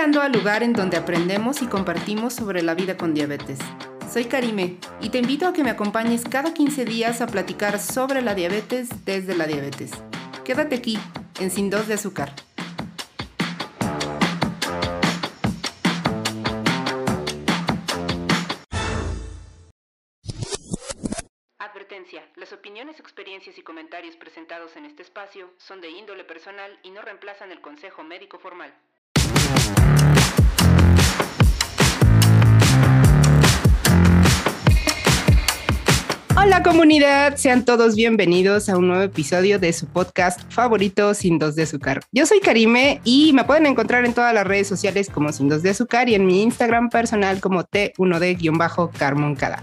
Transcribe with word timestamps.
llegando 0.00 0.22
al 0.22 0.32
lugar 0.32 0.62
en 0.62 0.72
donde 0.72 0.96
aprendemos 0.96 1.60
y 1.60 1.66
compartimos 1.66 2.32
sobre 2.32 2.62
la 2.62 2.74
vida 2.74 2.96
con 2.96 3.12
diabetes. 3.12 3.58
Soy 4.10 4.24
Karime 4.24 4.78
y 5.02 5.10
te 5.10 5.18
invito 5.18 5.46
a 5.46 5.52
que 5.52 5.62
me 5.62 5.68
acompañes 5.68 6.24
cada 6.24 6.54
15 6.54 6.86
días 6.86 7.20
a 7.20 7.26
platicar 7.26 7.78
sobre 7.78 8.22
la 8.22 8.34
diabetes 8.34 8.88
desde 9.04 9.36
la 9.36 9.46
diabetes. 9.46 9.90
Quédate 10.42 10.76
aquí, 10.76 10.98
en 11.38 11.50
Sin 11.50 11.68
Dos 11.68 11.86
de 11.86 11.94
Azúcar. 11.94 12.32
Advertencia. 21.58 22.26
Las 22.36 22.54
opiniones, 22.54 22.98
experiencias 23.00 23.58
y 23.58 23.62
comentarios 23.62 24.16
presentados 24.16 24.76
en 24.76 24.86
este 24.86 25.02
espacio 25.02 25.50
son 25.58 25.82
de 25.82 25.90
índole 25.90 26.24
personal 26.24 26.78
y 26.82 26.90
no 26.90 27.02
reemplazan 27.02 27.52
el 27.52 27.60
consejo 27.60 28.02
médico 28.02 28.38
formal. 28.38 28.72
Hola 36.42 36.62
comunidad, 36.62 37.36
sean 37.36 37.66
todos 37.66 37.96
bienvenidos 37.96 38.70
a 38.70 38.78
un 38.78 38.88
nuevo 38.88 39.02
episodio 39.02 39.58
de 39.58 39.74
su 39.74 39.86
podcast 39.86 40.40
favorito 40.50 41.12
Sin 41.12 41.38
Dos 41.38 41.54
de 41.54 41.64
Azúcar. 41.64 42.00
Yo 42.12 42.24
soy 42.24 42.40
Karime 42.40 43.02
y 43.04 43.34
me 43.34 43.44
pueden 43.44 43.66
encontrar 43.66 44.06
en 44.06 44.14
todas 44.14 44.32
las 44.32 44.46
redes 44.46 44.66
sociales 44.66 45.10
como 45.10 45.32
Sin 45.32 45.50
Dos 45.50 45.62
de 45.62 45.68
Azúcar 45.68 46.08
y 46.08 46.14
en 46.14 46.24
mi 46.24 46.42
Instagram 46.42 46.88
personal 46.88 47.42
como 47.42 47.64
T1D-Carmoncada. 47.64 49.62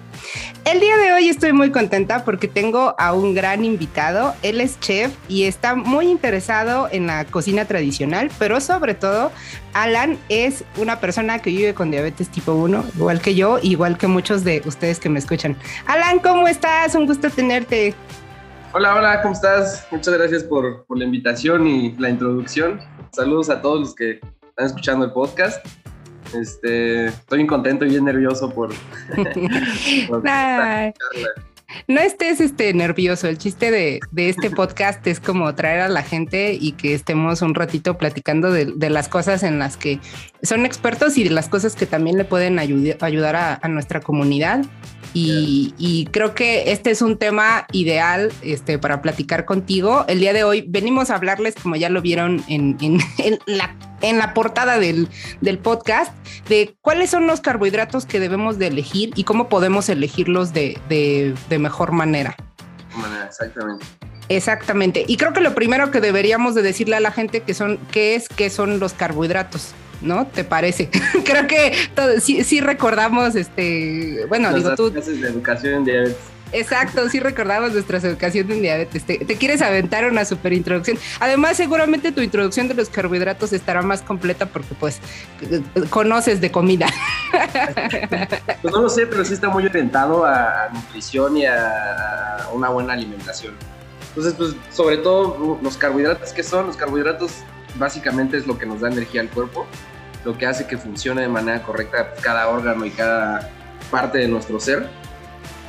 El 0.66 0.80
día 0.80 0.98
de 0.98 1.14
hoy 1.14 1.30
estoy 1.30 1.54
muy 1.54 1.72
contenta 1.72 2.26
porque 2.26 2.48
tengo 2.48 2.96
a 2.98 3.14
un 3.14 3.34
gran 3.34 3.64
invitado. 3.64 4.34
Él 4.42 4.60
es 4.60 4.80
chef 4.80 5.14
y 5.30 5.44
está 5.44 5.76
muy 5.76 6.08
interesado 6.08 6.90
en 6.92 7.08
la 7.08 7.26
cocina 7.26 7.66
tradicional, 7.66 8.30
pero 8.38 8.60
sobre 8.60 8.94
todo 8.94 9.32
Alan 9.74 10.18
es 10.30 10.66
una 10.78 11.00
persona 11.00 11.40
que 11.40 11.52
vive 11.52 11.74
con 11.74 11.92
diabetes 11.92 12.30
tipo 12.30 12.54
1, 12.54 12.84
igual 12.96 13.22
que 13.22 13.36
yo, 13.36 13.60
igual 13.62 13.98
que 13.98 14.08
muchos 14.08 14.44
de 14.44 14.62
ustedes 14.66 15.00
que 15.00 15.10
me 15.10 15.20
escuchan. 15.20 15.56
Alan, 15.86 16.20
¿cómo 16.20 16.48
estás? 16.48 16.96
Un 16.96 17.06
gusto 17.06 17.30
tenerte. 17.30 17.94
Hola, 18.74 18.96
hola, 18.96 19.22
¿cómo 19.22 19.34
estás? 19.34 19.88
Muchas 19.92 20.14
gracias 20.16 20.44
por, 20.44 20.86
por 20.86 20.98
la 20.98 21.06
invitación 21.06 21.66
y 21.66 21.96
la 21.98 22.10
introducción. 22.10 22.82
Saludos 23.12 23.50
a 23.50 23.62
todos 23.62 23.80
los 23.80 23.96
que 23.96 24.20
están 24.50 24.66
escuchando 24.66 25.06
el 25.06 25.12
podcast. 25.12 25.66
Este, 26.34 27.08
estoy 27.08 27.38
bien 27.38 27.48
contento 27.48 27.86
y 27.86 27.90
bien 27.90 28.06
nervioso 28.06 28.50
por, 28.50 28.74
por 30.08 30.24
no 31.88 32.02
estés 32.02 32.40
este, 32.40 32.74
nervioso. 32.74 33.28
El 33.28 33.38
chiste 33.38 33.72
de, 33.72 34.00
este 34.16 34.50
podcast 34.50 35.06
es 35.08 35.20
como 35.20 35.54
traer 35.56 35.82
a 35.82 35.90
la 35.90 36.02
gente 36.02 36.58
y 36.60 36.74
que 36.74 36.94
estemos 36.94 37.42
un 37.42 37.56
ratito 37.56 37.98
platicando 37.98 38.52
de, 38.52 38.90
las 38.90 39.10
cosas 39.10 39.44
en 39.44 39.60
las 39.60 39.78
que 39.78 40.00
son 40.42 40.66
expertos 40.66 41.18
y 41.18 41.24
de 41.24 41.30
las 41.30 41.50
cosas 41.50 41.76
que 41.76 41.86
también 41.86 42.18
le 42.18 42.26
pueden 42.26 42.60
ayudar 42.60 43.36
a, 43.36 43.68
nuestra 43.68 44.00
comunidad. 44.00 44.66
Y, 45.14 46.08
creo 46.12 46.36
que 46.36 46.72
este 46.72 46.92
es 46.92 47.02
un 47.02 47.18
tema 47.18 47.66
ideal 47.72 48.32
este, 48.42 48.78
para 48.78 49.02
platicar 49.02 49.46
contigo. 49.46 50.06
El 50.08 50.20
día 50.20 50.34
de 50.34 50.44
hoy 50.44 50.66
venimos 50.68 51.10
a 51.10 51.16
hablarles, 51.16 51.56
como 51.56 51.76
ya 51.76 51.90
lo 51.90 52.02
vieron 52.02 52.44
en, 52.48 52.78
la, 53.46 53.76
en 54.02 54.18
la, 54.18 54.34
portada 54.34 54.80
del, 54.80 55.10
podcast, 55.62 56.14
de 56.50 56.76
cuáles 56.82 57.10
son 57.10 57.28
los 57.28 57.42
carbohidratos 57.42 58.06
que 58.06 58.20
debemos 58.20 58.60
de 58.60 58.68
elegir 58.68 59.12
y 59.16 59.24
cómo 59.24 59.50
podemos 59.50 59.90
elegirlos 59.90 60.54
de, 60.54 60.80
de 60.90 61.60
mejor 61.60 61.92
manera. 61.92 62.36
Exactamente. 63.28 63.86
Exactamente. 64.30 65.06
Y 65.08 65.18
creo 65.18 65.34
que 65.34 65.40
lo 65.40 65.56
primero 65.56 65.92
que 65.92 66.02
deberíamos 66.02 66.54
de 66.56 66.62
decirle 66.62 66.96
a 66.98 67.00
la 67.00 67.12
gente 67.12 67.42
que 67.42 67.54
son, 67.54 67.78
qué 67.92 68.16
es, 68.16 68.28
qué 68.30 68.50
son 68.50 68.80
los 68.80 68.94
carbohidratos. 68.94 69.74
¿No? 70.02 70.28
¿Te 70.28 70.44
parece? 70.44 70.90
Creo 71.26 71.48
que 71.48 71.74
sí, 72.20 72.62
recordamos, 72.62 73.36
este, 73.36 74.26
bueno, 74.28 74.54
digo 74.54 74.76
tú. 74.76 74.92
Clases 74.92 75.22
de 75.22 75.28
educación 75.28 75.74
en 75.76 75.86
diabetes. 75.86 76.18
Exacto, 76.54 77.10
sí 77.10 77.20
recordamos 77.20 77.74
nuestra 77.74 77.98
educación 77.98 78.50
en 78.52 78.62
diabetes. 78.62 79.04
Te, 79.06 79.18
quieres 79.20 79.62
aventar 79.62 80.10
una 80.10 80.24
super 80.24 80.54
introducción. 80.54 80.98
Además, 81.20 81.58
seguramente 81.58 82.12
tu 82.12 82.22
introducción 82.22 82.68
de 82.68 82.74
los 82.74 82.90
carbohidratos 82.90 83.52
estará 83.54 83.82
más 83.82 84.02
completa 84.02 84.46
porque 84.46 84.74
pues 84.80 85.00
conoces 85.90 86.42
de 86.42 86.52
comida. 86.52 86.88
Pues 88.62 88.74
no 88.74 88.82
lo 88.82 88.90
sé, 88.90 89.06
pero 89.06 89.24
sí 89.24 89.34
está 89.34 89.50
muy 89.50 89.66
orientado 89.66 90.26
a 90.26 90.70
nutrición 90.74 91.38
y 91.38 91.46
a 91.46 92.48
una 92.54 92.70
buena 92.70 92.94
alimentación. 92.94 93.54
Entonces, 94.10 94.34
pues 94.34 94.56
sobre 94.76 94.98
todo 94.98 95.60
los 95.62 95.78
carbohidratos, 95.78 96.34
¿qué 96.34 96.44
son? 96.44 96.68
Los 96.68 96.76
carbohidratos 96.76 97.32
básicamente 97.76 98.38
es 98.38 98.48
lo 98.48 98.58
que 98.58 98.66
nos 98.66 98.82
da 98.82 98.90
energía 98.90 99.22
al 99.22 99.30
cuerpo, 99.30 99.66
lo 100.26 100.38
que 100.38 100.46
hace 100.46 100.68
que 100.68 100.78
funcione 100.78 101.22
de 101.22 101.28
manera 101.28 101.62
correcta 101.64 102.14
cada 102.22 102.50
órgano 102.50 102.86
y 102.86 102.92
cada 102.92 103.50
parte 103.92 104.20
de 104.20 104.28
nuestro 104.28 104.60
ser. 104.60 104.88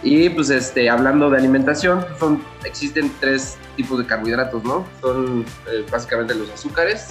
Y 0.02 0.28
pues 0.30 0.50
este, 0.50 0.88
hablando 0.88 1.28
de 1.28 1.38
alimentación, 1.38 2.04
son, 2.18 2.42
existen 2.64 3.10
tres 3.20 3.56
tipos 3.76 3.98
de 3.98 4.06
carbohidratos, 4.06 4.62
¿no? 4.62 4.86
Son 5.00 5.44
eh, 5.70 5.84
básicamente 5.90 6.34
los 6.34 6.50
azúcares, 6.50 7.08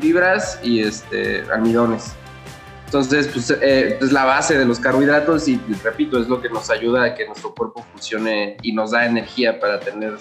fibras 0.00 0.58
y 0.62 0.80
este, 0.80 1.42
almidones. 1.52 2.14
Entonces, 2.86 3.28
pues 3.28 3.50
eh, 3.50 3.98
es 4.00 4.12
la 4.12 4.24
base 4.24 4.56
de 4.56 4.64
los 4.64 4.80
carbohidratos 4.80 5.46
y, 5.46 5.60
repito, 5.84 6.18
es 6.18 6.26
lo 6.26 6.40
que 6.40 6.48
nos 6.48 6.70
ayuda 6.70 7.04
a 7.04 7.14
que 7.14 7.26
nuestro 7.26 7.54
cuerpo 7.54 7.84
funcione 7.92 8.56
y 8.62 8.72
nos 8.72 8.92
da 8.92 9.04
energía 9.04 9.60
para 9.60 9.78
tener 9.78 10.14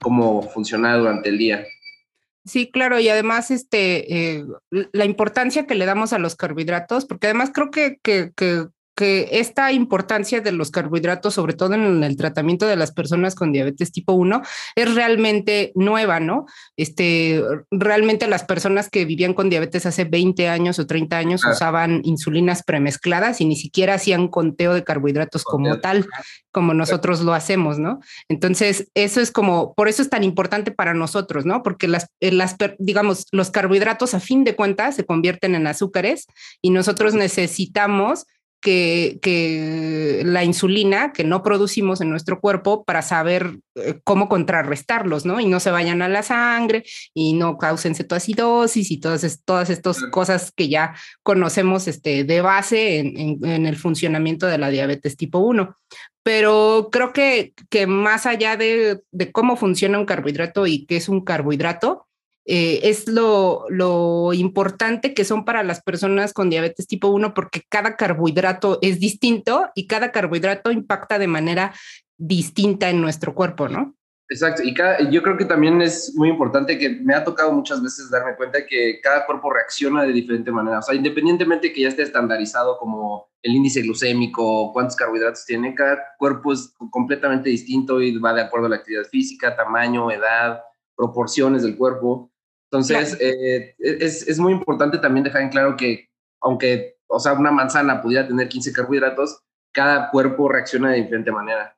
cómo 0.00 0.42
funcionar 0.42 1.00
durante 1.00 1.30
el 1.30 1.38
día. 1.38 1.64
Sí, 2.46 2.70
claro, 2.70 3.00
y 3.00 3.08
además 3.08 3.50
este, 3.50 4.36
eh, 4.38 4.44
la 4.70 5.04
importancia 5.04 5.66
que 5.66 5.74
le 5.74 5.84
damos 5.84 6.12
a 6.12 6.18
los 6.20 6.36
carbohidratos, 6.36 7.04
porque 7.04 7.26
además 7.26 7.50
creo 7.52 7.72
que, 7.72 7.98
que, 8.04 8.30
que 8.36 8.68
que 8.96 9.28
esta 9.32 9.72
importancia 9.72 10.40
de 10.40 10.52
los 10.52 10.70
carbohidratos, 10.70 11.34
sobre 11.34 11.52
todo 11.52 11.74
en 11.74 12.02
el 12.02 12.16
tratamiento 12.16 12.66
de 12.66 12.76
las 12.76 12.92
personas 12.92 13.34
con 13.34 13.52
diabetes 13.52 13.92
tipo 13.92 14.14
1, 14.14 14.40
es 14.74 14.94
realmente 14.94 15.70
nueva, 15.74 16.18
¿no? 16.18 16.46
Este, 16.78 17.42
realmente 17.70 18.26
las 18.26 18.44
personas 18.44 18.88
que 18.88 19.04
vivían 19.04 19.34
con 19.34 19.50
diabetes 19.50 19.84
hace 19.84 20.04
20 20.04 20.48
años 20.48 20.78
o 20.78 20.86
30 20.86 21.18
años 21.18 21.44
usaban 21.44 22.00
insulinas 22.04 22.62
premezcladas 22.62 23.42
y 23.42 23.44
ni 23.44 23.56
siquiera 23.56 23.94
hacían 23.94 24.28
conteo 24.28 24.72
de 24.72 24.82
carbohidratos 24.82 25.44
como 25.44 25.78
tal, 25.80 26.06
como 26.50 26.72
nosotros 26.72 27.20
lo 27.20 27.34
hacemos, 27.34 27.78
¿no? 27.78 28.00
Entonces, 28.30 28.90
eso 28.94 29.20
es 29.20 29.30
como, 29.30 29.74
por 29.74 29.88
eso 29.88 30.00
es 30.00 30.08
tan 30.08 30.24
importante 30.24 30.70
para 30.70 30.94
nosotros, 30.94 31.44
¿no? 31.44 31.62
Porque 31.62 31.86
las, 31.86 32.08
eh, 32.20 32.32
las 32.32 32.56
digamos, 32.78 33.26
los 33.30 33.50
carbohidratos 33.50 34.14
a 34.14 34.20
fin 34.20 34.42
de 34.42 34.56
cuentas 34.56 34.96
se 34.96 35.04
convierten 35.04 35.54
en 35.54 35.66
azúcares 35.66 36.26
y 36.62 36.70
nosotros 36.70 37.12
necesitamos 37.12 38.24
que, 38.60 40.22
la 40.24 40.44
insulina 40.44 41.12
que 41.12 41.24
no 41.24 41.42
producimos 41.42 42.00
en 42.00 42.10
nuestro 42.10 42.40
cuerpo 42.40 42.84
para 42.84 43.02
saber 43.02 43.58
eh, 43.74 44.00
cómo 44.04 44.28
contrarrestarlos, 44.28 45.24
¿no? 45.24 45.40
Y 45.40 45.46
no 45.46 45.60
se 45.60 45.70
vayan 45.70 46.02
a 46.02 46.08
la 46.08 46.22
sangre 46.22 46.84
y 47.14 47.34
no 47.34 47.58
causen 47.58 47.94
cetoacidosis 47.94 48.90
y 48.90 48.98
todas, 48.98 49.42
todas 49.44 49.70
estas 49.70 50.02
cosas 50.10 50.52
que 50.52 50.68
ya 50.68 50.94
conocemos 51.22 51.88
este, 51.88 52.24
de 52.24 52.40
base 52.40 52.98
en, 52.98 53.66
el 53.66 53.76
funcionamiento 53.76 54.46
de 54.46 54.58
la 54.58 54.70
diabetes 54.70 55.16
tipo 55.16 55.38
1 55.38 55.76
pero 56.22 56.88
creo 56.90 57.12
que, 57.12 57.52
que 57.70 57.86
más 57.86 58.26
allá 58.26 58.56
de, 58.56 59.00
de, 59.12 59.30
cómo 59.30 59.56
funciona 59.56 60.00
un 60.00 60.06
carbohidrato 60.06 60.66
y 60.66 60.84
qué 60.84 60.96
es 60.96 61.08
un 61.08 61.24
carbohidrato, 61.24 62.05
eh, 62.46 62.80
es 62.84 63.08
lo, 63.08 63.66
lo, 63.68 64.32
importante 64.32 65.14
que 65.14 65.24
son 65.24 65.44
para 65.44 65.64
las 65.64 65.82
personas 65.82 66.32
con 66.32 66.48
diabetes 66.48 66.86
tipo 66.86 67.08
1 67.08 67.34
porque 67.34 67.62
cada 67.68 67.96
carbohidrato 67.96 68.78
es 68.82 69.00
distinto 69.00 69.70
y 69.74 69.88
cada 69.88 70.12
carbohidrato 70.12 70.70
impacta 70.70 71.18
de 71.18 71.26
manera 71.26 71.74
distinta 72.16 72.88
en 72.88 73.00
nuestro 73.00 73.34
cuerpo, 73.34 73.68
¿no? 73.68 73.96
Exacto, 74.28 74.62
y 74.64 74.74
yo 75.12 75.22
creo 75.22 75.36
que 75.36 75.44
también 75.44 75.80
es 75.80 76.12
muy 76.16 76.28
importante 76.28 76.78
que 76.78 76.88
me 76.88 77.14
ha 77.14 77.22
tocado 77.22 77.52
muchas 77.52 77.80
veces 77.80 78.10
darme 78.10 78.34
cuenta 78.34 78.66
que 78.66 79.00
cada 79.00 79.24
cuerpo 79.24 79.52
reacciona 79.52 80.02
de 80.02 80.12
diferente 80.12 80.50
manera, 80.50 80.80
o 80.80 80.82
sea, 80.82 80.96
independientemente 80.96 81.72
que 81.72 81.82
ya 81.82 81.88
esté 81.88 82.02
estandarizado 82.02 82.76
como 82.78 83.28
el 83.42 83.54
índice 83.54 83.82
glucémico, 83.82 84.72
cuántos 84.72 84.96
carbohidratos 84.96 85.44
tiene, 85.46 85.76
cada 85.76 86.16
cuerpo 86.18 86.52
es 86.52 86.74
completamente 86.90 87.50
distinto 87.50 88.02
y 88.02 88.18
va 88.18 88.34
de 88.34 88.42
acuerdo 88.42 88.66
a 88.66 88.70
la 88.70 88.76
actividad 88.76 89.04
física, 89.04 89.54
tamaño, 89.54 90.10
edad, 90.10 90.60
proporciones 90.96 91.62
del 91.62 91.76
cuerpo. 91.76 92.32
Entonces, 92.70 93.16
eh, 93.20 93.74
es, 93.78 94.26
es, 94.26 94.38
muy 94.38 94.52
importante 94.52 94.98
también 94.98 95.24
dejar 95.24 95.42
en 95.42 95.50
claro 95.50 95.76
que, 95.76 96.08
aunque, 96.40 96.96
o 97.06 97.20
sea, 97.20 97.32
una 97.32 97.52
manzana 97.52 98.02
pudiera 98.02 98.26
tener 98.26 98.48
15 98.48 98.72
carbohidratos, 98.72 99.40
cada 99.72 100.10
cuerpo 100.10 100.48
reacciona 100.48 100.90
de 100.90 101.02
diferente 101.02 101.30
manera. 101.30 101.76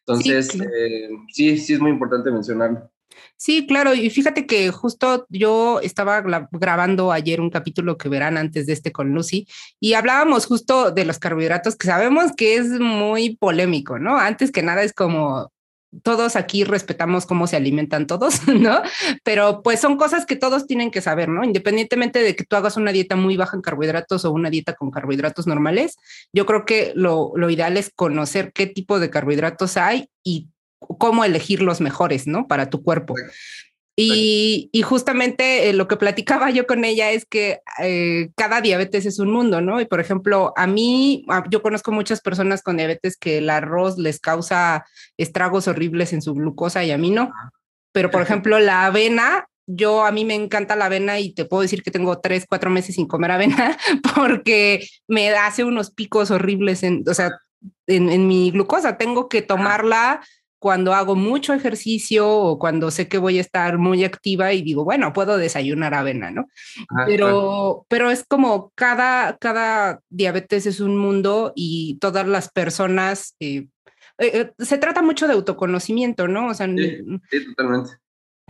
Entonces, 0.00 0.48
sí, 0.48 0.60
eh, 0.62 1.08
sí, 1.32 1.58
sí, 1.58 1.74
es 1.74 1.80
muy 1.80 1.90
importante 1.90 2.30
mencionarlo. 2.30 2.90
Sí, 3.36 3.66
claro, 3.66 3.94
y 3.94 4.10
fíjate 4.10 4.46
que 4.46 4.70
justo 4.70 5.26
yo 5.28 5.80
estaba 5.80 6.20
grabando 6.50 7.12
ayer 7.12 7.40
un 7.40 7.50
capítulo 7.50 7.96
que 7.96 8.08
verán 8.08 8.36
antes 8.36 8.66
de 8.66 8.72
este 8.72 8.92
con 8.92 9.14
Lucy 9.14 9.46
y 9.80 9.94
hablábamos 9.94 10.46
justo 10.46 10.90
de 10.90 11.04
los 11.04 11.18
carbohidratos 11.18 11.76
que 11.76 11.86
sabemos 11.86 12.32
que 12.36 12.56
es 12.56 12.68
muy 12.68 13.36
polémico, 13.36 13.98
¿no? 13.98 14.18
Antes 14.18 14.50
que 14.50 14.62
nada 14.62 14.82
es 14.82 14.92
como 14.92 15.52
todos 16.02 16.36
aquí 16.36 16.64
respetamos 16.64 17.26
cómo 17.26 17.46
se 17.46 17.56
alimentan 17.56 18.06
todos, 18.06 18.46
¿no? 18.48 18.82
Pero 19.24 19.62
pues 19.62 19.80
son 19.80 19.96
cosas 19.96 20.26
que 20.26 20.36
todos 20.36 20.66
tienen 20.66 20.90
que 20.90 21.00
saber, 21.00 21.28
¿no? 21.28 21.44
Independientemente 21.44 22.20
de 22.22 22.36
que 22.36 22.44
tú 22.44 22.56
hagas 22.56 22.76
una 22.76 22.92
dieta 22.92 23.16
muy 23.16 23.36
baja 23.36 23.56
en 23.56 23.62
carbohidratos 23.62 24.24
o 24.24 24.32
una 24.32 24.50
dieta 24.50 24.74
con 24.74 24.90
carbohidratos 24.90 25.46
normales, 25.46 25.96
yo 26.32 26.46
creo 26.46 26.64
que 26.64 26.92
lo, 26.94 27.32
lo 27.34 27.50
ideal 27.50 27.76
es 27.76 27.90
conocer 27.94 28.52
qué 28.52 28.66
tipo 28.66 29.00
de 29.00 29.10
carbohidratos 29.10 29.76
hay 29.76 30.08
y 30.22 30.48
cómo 30.78 31.24
elegir 31.24 31.62
los 31.62 31.80
mejores, 31.80 32.26
¿no? 32.26 32.46
Para 32.46 32.70
tu 32.70 32.82
cuerpo. 32.82 33.14
Y, 34.00 34.70
justamente 34.84 35.68
eh, 35.68 35.72
lo 35.72 35.88
que 35.88 35.96
platicaba 35.96 36.50
yo 36.50 36.68
con 36.68 36.84
ella 36.84 37.10
es 37.10 37.26
que 37.26 37.62
eh, 37.82 38.30
cada 38.36 38.60
diabetes 38.60 39.06
es 39.06 39.18
un 39.18 39.32
mundo, 39.32 39.60
¿no? 39.60 39.80
Y 39.80 39.86
por 39.86 39.98
ejemplo, 39.98 40.52
a 40.56 40.68
mí, 40.68 41.26
yo 41.50 41.62
conozco 41.62 41.90
muchas 41.90 42.20
personas 42.20 42.62
con 42.62 42.76
diabetes 42.76 43.16
que 43.16 43.38
el 43.38 43.50
arroz 43.50 43.98
les 43.98 44.20
causa 44.20 44.86
estragos 45.16 45.66
horribles 45.66 46.12
en 46.12 46.22
su 46.22 46.32
glucosa 46.34 46.84
y 46.84 46.92
a 46.92 46.98
mí 46.98 47.10
no. 47.10 47.32
Pero 47.90 48.12
por 48.12 48.22
ejemplo, 48.22 48.60
la 48.60 48.86
avena, 48.86 49.48
yo 49.66 50.06
a 50.06 50.12
mí 50.12 50.24
me 50.24 50.36
encanta 50.36 50.76
la 50.76 50.84
avena 50.84 51.18
y 51.18 51.34
te 51.34 51.44
puedo 51.44 51.62
decir 51.62 51.82
que 51.82 51.90
tengo 51.90 52.20
tres, 52.20 52.46
cuatro 52.48 52.70
meses 52.70 52.94
sin 52.94 53.08
comer 53.08 53.32
avena 53.32 53.76
porque 54.14 54.86
me 55.08 55.30
hace 55.30 55.64
unos 55.64 55.90
picos 55.90 56.30
horribles 56.30 56.84
en, 56.84 57.02
o 57.08 57.14
sea, 57.14 57.32
en, 57.88 58.10
en 58.10 58.28
mi 58.28 58.52
glucosa. 58.52 58.96
Tengo 58.96 59.28
que 59.28 59.42
tomarla 59.42 60.20
cuando 60.58 60.92
hago 60.92 61.14
mucho 61.14 61.54
ejercicio 61.54 62.28
o 62.28 62.58
cuando 62.58 62.90
sé 62.90 63.08
que 63.08 63.18
voy 63.18 63.38
a 63.38 63.40
estar 63.40 63.78
muy 63.78 64.04
activa 64.04 64.52
y 64.52 64.62
digo, 64.62 64.84
bueno, 64.84 65.12
puedo 65.12 65.36
desayunar 65.36 65.94
avena, 65.94 66.30
¿no? 66.30 66.48
pero, 67.06 67.86
pero 67.88 68.10
es 68.10 68.24
como 68.26 68.72
cada, 68.74 69.36
cada 69.38 70.00
diabetes 70.08 70.66
es 70.66 70.80
un 70.80 70.96
mundo 70.96 71.52
y 71.54 71.98
todas 72.00 72.26
las 72.26 72.50
personas, 72.50 73.36
eh, 73.40 73.68
eh, 74.18 74.30
eh, 74.34 74.52
se 74.58 74.78
trata 74.78 75.00
mucho 75.00 75.28
de 75.28 75.34
autoconocimiento, 75.34 76.26
¿no? 76.26 76.48
O 76.48 76.54
sea, 76.54 76.66
sí, 76.66 77.44
totalmente. 77.46 77.92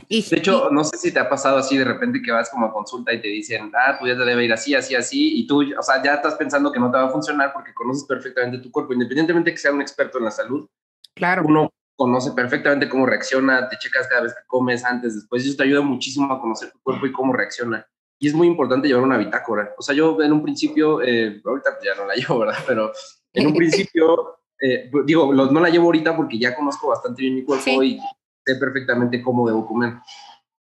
Y, 0.07 0.23
de 0.23 0.37
hecho, 0.37 0.71
no 0.71 0.85
sé 0.85 0.97
si 0.97 1.13
te 1.13 1.19
ha 1.19 1.29
pasado 1.29 1.59
así 1.59 1.77
de 1.77 1.85
repente 1.85 2.23
que 2.23 2.31
vas 2.31 2.49
como 2.49 2.67
a 2.67 2.73
consulta 2.73 3.13
y 3.13 3.21
te 3.21 3.29
dicen, 3.29 3.73
ah, 3.75 3.99
tu 3.99 4.05
dieta 4.05 4.25
debe 4.25 4.45
ir 4.45 4.53
así, 4.53 4.75
así, 4.75 4.95
así, 4.95 5.41
y 5.41 5.47
tú, 5.47 5.63
o 5.77 5.83
sea, 5.83 6.03
ya 6.03 6.15
estás 6.15 6.37
pensando 6.37 6.73
que 6.73 6.79
no 6.79 6.91
te 6.91 6.97
va 6.97 7.07
a 7.07 7.11
funcionar 7.11 7.53
porque 7.53 7.75
conoces 7.75 8.05
perfectamente 8.05 8.59
tu 8.59 8.71
cuerpo, 8.71 8.93
independientemente 8.93 9.51
de 9.51 9.55
que 9.55 9.61
sea 9.61 9.73
un 9.73 9.83
experto 9.83 10.19
en 10.19 10.25
la 10.25 10.31
salud. 10.31 10.69
Claro. 11.15 11.43
Uno 11.45 11.73
conoce 11.99 12.31
perfectamente 12.31 12.89
cómo 12.89 13.07
reacciona, 13.07 13.69
te 13.69 13.77
checas 13.77 14.07
cada 14.07 14.23
vez 14.23 14.33
que 14.33 14.47
comes, 14.47 14.85
antes, 14.85 15.17
después, 15.17 15.45
y 15.45 15.49
eso 15.49 15.57
te 15.57 15.65
ayuda 15.65 15.81
muchísimo 15.81 16.33
a 16.33 16.41
conocer 16.41 16.71
tu 16.71 16.79
cuerpo 16.81 17.07
y 17.07 17.13
cómo 17.13 17.33
reacciona. 17.33 17.85
Y 18.21 18.29
es 18.29 18.35
muy 18.35 18.47
importante 18.47 18.87
llevar 18.87 19.03
una 19.03 19.19
bitácora. 19.19 19.75
O 19.77 19.83
sea, 19.83 19.97
yo 19.97 20.23
en 20.23 20.33
un 20.33 20.41
principio, 20.41 21.03
eh, 21.03 21.43
ahorita 21.45 21.71
pues 21.73 21.85
ya 21.85 22.01
no 22.01 22.07
la 22.07 22.15
llevo, 22.15 22.39
¿verdad? 22.39 22.59
Pero 22.69 22.93
en 23.33 23.49
un 23.49 23.53
principio, 23.53 24.39
eh, 24.63 24.89
digo, 25.05 25.35
no 25.35 25.61
la 25.61 25.71
llevo 25.71 25.87
ahorita 25.87 26.17
porque 26.17 26.39
ya 26.39 26.55
conozco 26.55 26.89
bastante 26.89 27.23
bien 27.23 27.35
mi 27.35 27.43
cuerpo 27.43 27.83
y 27.83 27.99
sé 28.47 28.55
perfectamente 28.55 29.21
cómo 29.21 29.49
debo 29.49 29.67
comer. 29.67 29.95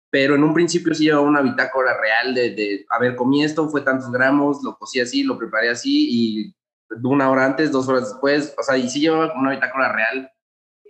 Pero 0.08 0.36
en 0.36 0.42
un 0.42 0.54
principio 0.54 0.94
sí 0.94 1.04
llevaba 1.04 1.26
una 1.26 1.42
bitácora 1.42 2.00
real 2.00 2.34
de, 2.34 2.54
de, 2.54 2.86
a 2.88 2.98
ver, 2.98 3.14
comí 3.14 3.44
esto, 3.44 3.68
fue 3.68 3.82
tantos 3.82 4.10
gramos, 4.10 4.62
lo 4.64 4.78
cocí 4.78 5.00
así, 5.00 5.22
lo 5.22 5.36
preparé 5.36 5.68
así 5.68 6.08
y 6.10 6.54
una 7.02 7.28
hora 7.30 7.44
antes, 7.44 7.70
dos 7.70 7.86
horas 7.88 8.08
después, 8.08 8.54
o 8.58 8.62
sea, 8.62 8.78
y 8.78 8.88
sí 8.88 9.00
llevaba 9.00 9.34
una 9.38 9.50
bitácora 9.50 9.92
real 9.92 10.32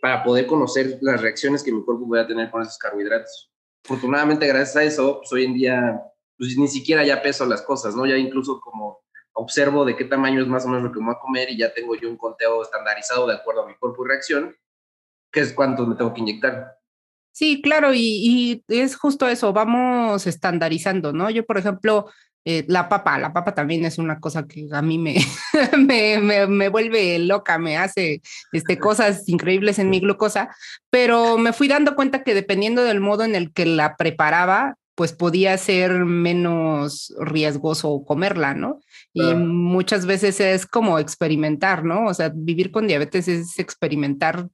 para 0.00 0.22
poder 0.22 0.46
conocer 0.46 0.98
las 1.00 1.20
reacciones 1.20 1.62
que 1.62 1.72
mi 1.72 1.84
cuerpo 1.84 2.06
voy 2.06 2.18
a 2.18 2.26
tener 2.26 2.50
con 2.50 2.62
esos 2.62 2.78
carbohidratos. 2.78 3.52
Afortunadamente, 3.84 4.46
gracias 4.46 4.76
a 4.76 4.84
eso, 4.84 5.18
pues 5.18 5.32
hoy 5.32 5.44
en 5.44 5.54
día, 5.54 6.02
pues 6.36 6.56
ni 6.56 6.68
siquiera 6.68 7.04
ya 7.04 7.22
peso 7.22 7.46
las 7.46 7.62
cosas, 7.62 7.94
¿no? 7.94 8.06
Ya 8.06 8.16
incluso 8.16 8.60
como 8.60 9.00
observo 9.32 9.84
de 9.84 9.96
qué 9.96 10.04
tamaño 10.04 10.40
es 10.40 10.48
más 10.48 10.64
o 10.64 10.68
menos 10.68 10.84
lo 10.84 10.92
que 10.92 10.98
me 10.98 11.06
voy 11.06 11.14
a 11.14 11.20
comer 11.20 11.50
y 11.50 11.58
ya 11.58 11.72
tengo 11.72 11.94
yo 11.94 12.08
un 12.08 12.16
conteo 12.16 12.62
estandarizado 12.62 13.26
de 13.26 13.34
acuerdo 13.34 13.62
a 13.62 13.68
mi 13.68 13.74
cuerpo 13.76 14.04
y 14.04 14.08
reacción, 14.08 14.56
que 15.30 15.40
es 15.40 15.52
cuánto 15.52 15.86
me 15.86 15.94
tengo 15.94 16.12
que 16.14 16.20
inyectar. 16.20 16.78
Sí, 17.32 17.60
claro, 17.60 17.92
y, 17.92 18.00
y, 18.00 18.64
es 18.68 18.96
justo 18.96 19.28
eso, 19.28 19.52
vamos 19.52 20.26
estandarizando, 20.26 21.12
¿no? 21.12 21.28
Yo, 21.28 21.44
por 21.44 21.58
ejemplo, 21.58 22.10
eh, 22.48 22.64
la 22.68 22.88
papa, 22.88 23.18
la 23.18 23.32
papa 23.32 23.54
también 23.54 23.84
es 23.84 23.98
una 23.98 24.20
cosa 24.20 24.46
que 24.46 24.68
a 24.70 24.80
mí 24.80 24.98
me, 24.98 25.16
me, 25.76 26.46
me, 26.46 26.68
vuelve 26.68 27.18
loca, 27.18 27.58
me 27.58 27.76
hace 27.76 28.22
este, 28.52 28.78
cosas 28.78 29.28
increíbles 29.28 29.80
en 29.80 29.90
mi 29.90 29.98
glucosa, 29.98 30.54
pero 30.88 31.38
me 31.38 31.52
fui 31.52 31.66
dando 31.66 31.96
cuenta 31.96 32.22
que 32.22 32.34
dependiendo 32.34 32.84
del 32.84 33.00
modo 33.00 33.24
en 33.24 33.34
el 33.34 33.52
que 33.52 33.66
la 33.66 33.96
preparaba, 33.96 34.76
pues 34.94 35.12
podía 35.12 35.58
ser 35.58 36.04
menos 36.04 37.12
riesgoso 37.18 38.04
comerla, 38.06 38.54
¿no? 38.54 38.78
Y 39.12 39.34
muchas 39.34 40.06
veces 40.06 40.38
es 40.38 40.66
como 40.66 41.00
experimentar, 41.00 41.84
¿no? 41.84 42.06
O 42.06 42.14
sea, 42.14 42.30
vivir 42.32 42.70
con 42.70 42.86
diabetes 42.86 43.26
es 43.26 43.58
experimentar 43.58 44.48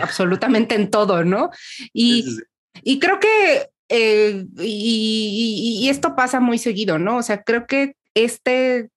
absolutamente 0.00 0.74
en 0.76 0.90
todo, 0.90 1.24
¿no? 1.24 1.50
Y, 1.92 2.38
y 2.82 2.98
creo 2.98 3.20
que 3.20 3.68
eh, 3.88 4.44
y, 4.58 5.88
esto 5.88 6.14
pasa 6.14 6.40
muy 6.40 6.58
seguido, 6.58 6.98
¿no? 6.98 7.16
O 7.16 7.22
sea, 7.22 7.42
creo 7.42 7.66
que 7.66 7.96
este, 8.14 8.90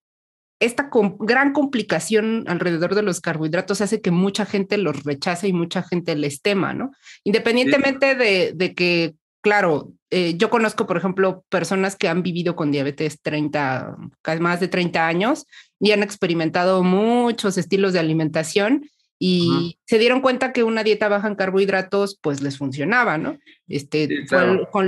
esta 0.59 0.89
gran 1.19 1.53
complicación 1.53 2.43
alrededor 2.47 2.95
de 2.95 3.01
los 3.01 3.21
carbohidratos 3.21 3.81
hace 3.81 4.01
que 4.01 4.11
mucha 4.11 4.45
gente 4.45 4.77
los 4.77 5.03
rechace 5.03 5.47
y 5.47 5.53
mucha 5.53 5.83
gente 5.83 6.15
les 6.15 6.41
tema, 6.41 6.73
¿no? 6.73 6.91
Independientemente 7.23 8.15
de, 8.15 8.73
que, 8.75 9.15
claro, 9.41 9.93
eh, 10.09 10.35
yo 10.37 10.49
conozco, 10.49 10.85
por 10.85 10.97
ejemplo, 10.97 11.45
personas 11.49 11.95
que 11.95 12.09
han 12.09 12.21
vivido 12.21 12.55
con 12.57 12.71
diabetes 12.71 13.21
30, 13.21 13.95
más 14.39 14.59
de 14.59 14.67
30 14.67 15.07
años 15.07 15.45
y 15.79 15.91
han 15.91 16.03
experimentado 16.03 16.83
muchos 16.83 17.57
estilos 17.57 17.93
de 17.93 17.99
alimentación 17.99 18.83
y 19.23 19.77
se 19.85 19.99
dieron 19.99 20.21
cuenta 20.21 20.51
que 20.51 20.63
una 20.63 20.83
dieta 20.83 21.07
baja 21.07 21.27
en 21.27 21.35
carbohidratos 21.35 22.17
pues 22.23 22.41
les 22.41 22.57
funcionaba, 22.57 23.19
¿no? 23.19 23.37
Este, 23.67 24.09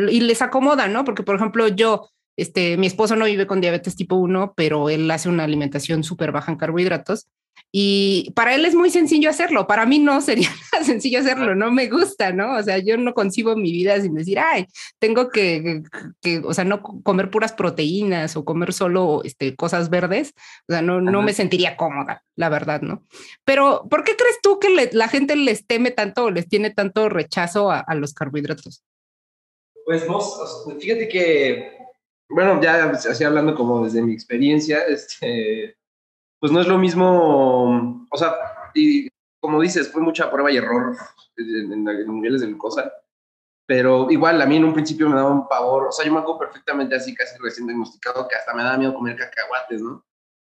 y 0.10 0.22
les 0.22 0.42
acomoda, 0.42 0.88
¿no? 0.88 1.06
Porque, 1.06 1.22
por 1.22 1.36
ejemplo, 1.36 1.68
yo, 1.68 2.10
este, 2.36 2.76
mi 2.78 2.88
esposo 2.88 3.16
no 3.16 3.26
vive 3.26 3.46
con 3.46 3.62
diabetes 3.62 3.96
tipo 3.96 4.16
1, 4.16 4.56
pero 4.58 4.90
él 4.90 5.12
hace 5.12 5.30
una 5.30 5.44
alimentación 5.44 6.04
súper 6.04 6.32
baja 6.32 6.52
en 6.52 6.58
carbohidratos 6.58 7.28
y 7.76 8.30
para 8.36 8.54
él 8.54 8.66
es 8.66 8.76
muy 8.76 8.92
sencillo 8.92 9.32
hacerlo, 9.32 9.66
para 9.66 9.88
mí 9.88 9.98
no 9.98 10.22
sería 10.22 10.48
nada 10.72 10.86
sencillo 10.86 11.20
hacerlo, 11.20 11.56
no 11.56 11.72
me 11.72 11.88
gusta, 11.90 12.32
¿no? 12.32 12.56
O 12.56 12.62
sea, 12.62 12.78
yo 12.78 12.98
no 12.98 13.16
concibo 13.16 13.56
mi 13.56 13.72
vida 13.72 14.00
sin 14.00 14.14
decir, 14.14 14.38
ay, 14.38 14.68
tengo 15.00 15.30
que, 15.30 15.82
que, 16.22 16.38
o 16.46 16.54
sea, 16.54 16.66
no 16.66 16.84
comer 16.84 17.32
puras 17.32 17.52
proteínas 17.52 18.38
o 18.38 18.46
comer 18.46 18.74
solo 18.74 19.22
este, 19.24 19.56
cosas 19.56 19.90
verdes, 19.90 20.36
o 20.70 20.74
sea, 20.74 20.84
no, 20.84 21.02
no 21.02 21.24
me 21.24 21.34
sentiría 21.34 21.76
cómoda, 21.76 22.24
la 22.36 22.50
verdad, 22.50 22.82
¿no? 22.82 23.08
Pero, 23.44 23.88
¿por 23.90 24.04
qué 24.04 24.16
crees 24.16 24.38
tú 24.44 24.60
que 24.60 24.92
la 24.92 25.08
gente 25.08 25.36
les 25.36 25.66
teme 25.66 25.90
tanto 25.90 26.26
o 26.26 26.32
les 26.32 26.48
tiene 26.48 26.70
tanto 26.70 27.10
rechazo 27.10 27.72
a, 27.72 27.80
a 27.80 27.96
los 27.96 28.14
carbohidratos? 28.14 28.84
Pues 29.84 30.08
vos, 30.08 30.68
fíjate 30.80 31.08
que, 31.08 31.72
bueno, 32.30 32.62
ya 32.62 32.92
así 32.92 33.24
hablando 33.24 33.56
como 33.56 33.84
desde 33.84 34.04
mi 34.04 34.14
experiencia, 34.14 34.84
este 34.88 35.76
pues 36.44 36.52
no 36.52 36.60
es 36.60 36.68
lo 36.68 36.78
mismo, 36.78 38.06
o 38.12 38.18
sea, 38.18 38.36
y 38.74 39.08
como 39.40 39.62
dices, 39.62 39.90
fue 39.90 40.02
mucha 40.02 40.30
prueba 40.30 40.52
y 40.52 40.58
error 40.58 40.94
en, 41.38 41.86
los 41.86 42.08
niveles 42.08 42.42
de 42.42 42.48
glucosa, 42.48 42.92
pero 43.66 44.12
igual 44.12 44.42
a 44.42 44.46
mí 44.46 44.58
en 44.58 44.66
un 44.66 44.74
principio 44.74 45.08
me 45.08 45.16
daba 45.16 45.32
un 45.32 45.48
pavor, 45.48 45.88
o 45.88 45.92
sea, 45.94 46.06
yo 46.06 46.12
me 46.12 46.20
acuerdo 46.20 46.40
perfectamente 46.40 46.98
así, 46.98 47.16
casi 47.16 47.38
recién 47.42 47.66
diagnosticado, 47.66 48.28
que 48.28 48.36
hasta 48.36 48.54
me 48.54 48.62
daba 48.62 48.78
miedo 48.78 48.94
comer 48.94 49.16
cacahuates, 49.16 49.82
¿no? 49.82 50.06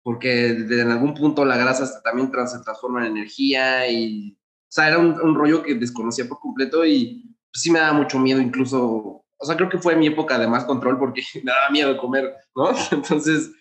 Porque 0.04 0.48
en 0.50 0.92
algún 0.92 1.14
punto 1.14 1.46
la 1.46 1.56
grasa 1.56 2.02
también 2.04 2.30
se 2.48 2.60
transforma 2.60 3.06
en 3.06 3.14
energía 3.14 3.90
y, 3.90 4.38
o 4.38 4.68
sea, 4.68 4.90
era 4.90 4.98
un, 4.98 5.36
rollo 5.36 5.64
que 5.64 5.76
desconocía 5.76 6.28
por 6.28 6.42
completo 6.42 6.86
y 6.86 7.34
pues, 7.50 7.62
sí 7.62 7.72
me 7.72 7.80
daba 7.80 7.94
mucho 7.94 8.20
miedo 8.20 8.42
incluso, 8.42 9.24
o 9.38 9.46
sea, 9.46 9.56
creo 9.56 9.70
que 9.70 9.80
fue 9.80 9.96
mi 9.96 10.08
época 10.08 10.38
de 10.38 10.50
más 10.50 10.66
control 10.66 11.00
porque 11.00 11.22
me 11.46 11.50
daba 11.50 11.70
miedo 11.70 11.98
comer, 11.98 12.36
¿no? 12.58 12.72
Entonces, 12.92 13.52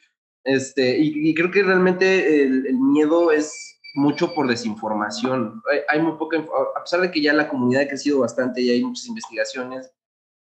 este, 0.46 0.96
y, 0.96 1.34
creo 1.34 1.50
que 1.50 1.64
realmente 1.64 2.44
el, 2.44 2.72
miedo 2.74 3.32
es 3.32 3.80
mucho 3.94 4.32
por 4.32 4.46
desinformación. 4.46 5.60
Hay, 5.88 6.00
muy 6.00 6.16
poca, 6.16 6.38
a 6.76 6.82
pesar 6.82 7.00
de 7.00 7.10
que 7.10 7.20
ya 7.20 7.32
la 7.32 7.48
comunidad 7.48 7.82
ha 7.82 7.88
crecido 7.88 8.20
bastante 8.20 8.60
y 8.60 8.70
hay 8.70 8.84
muchas 8.84 9.08
investigaciones, 9.08 9.90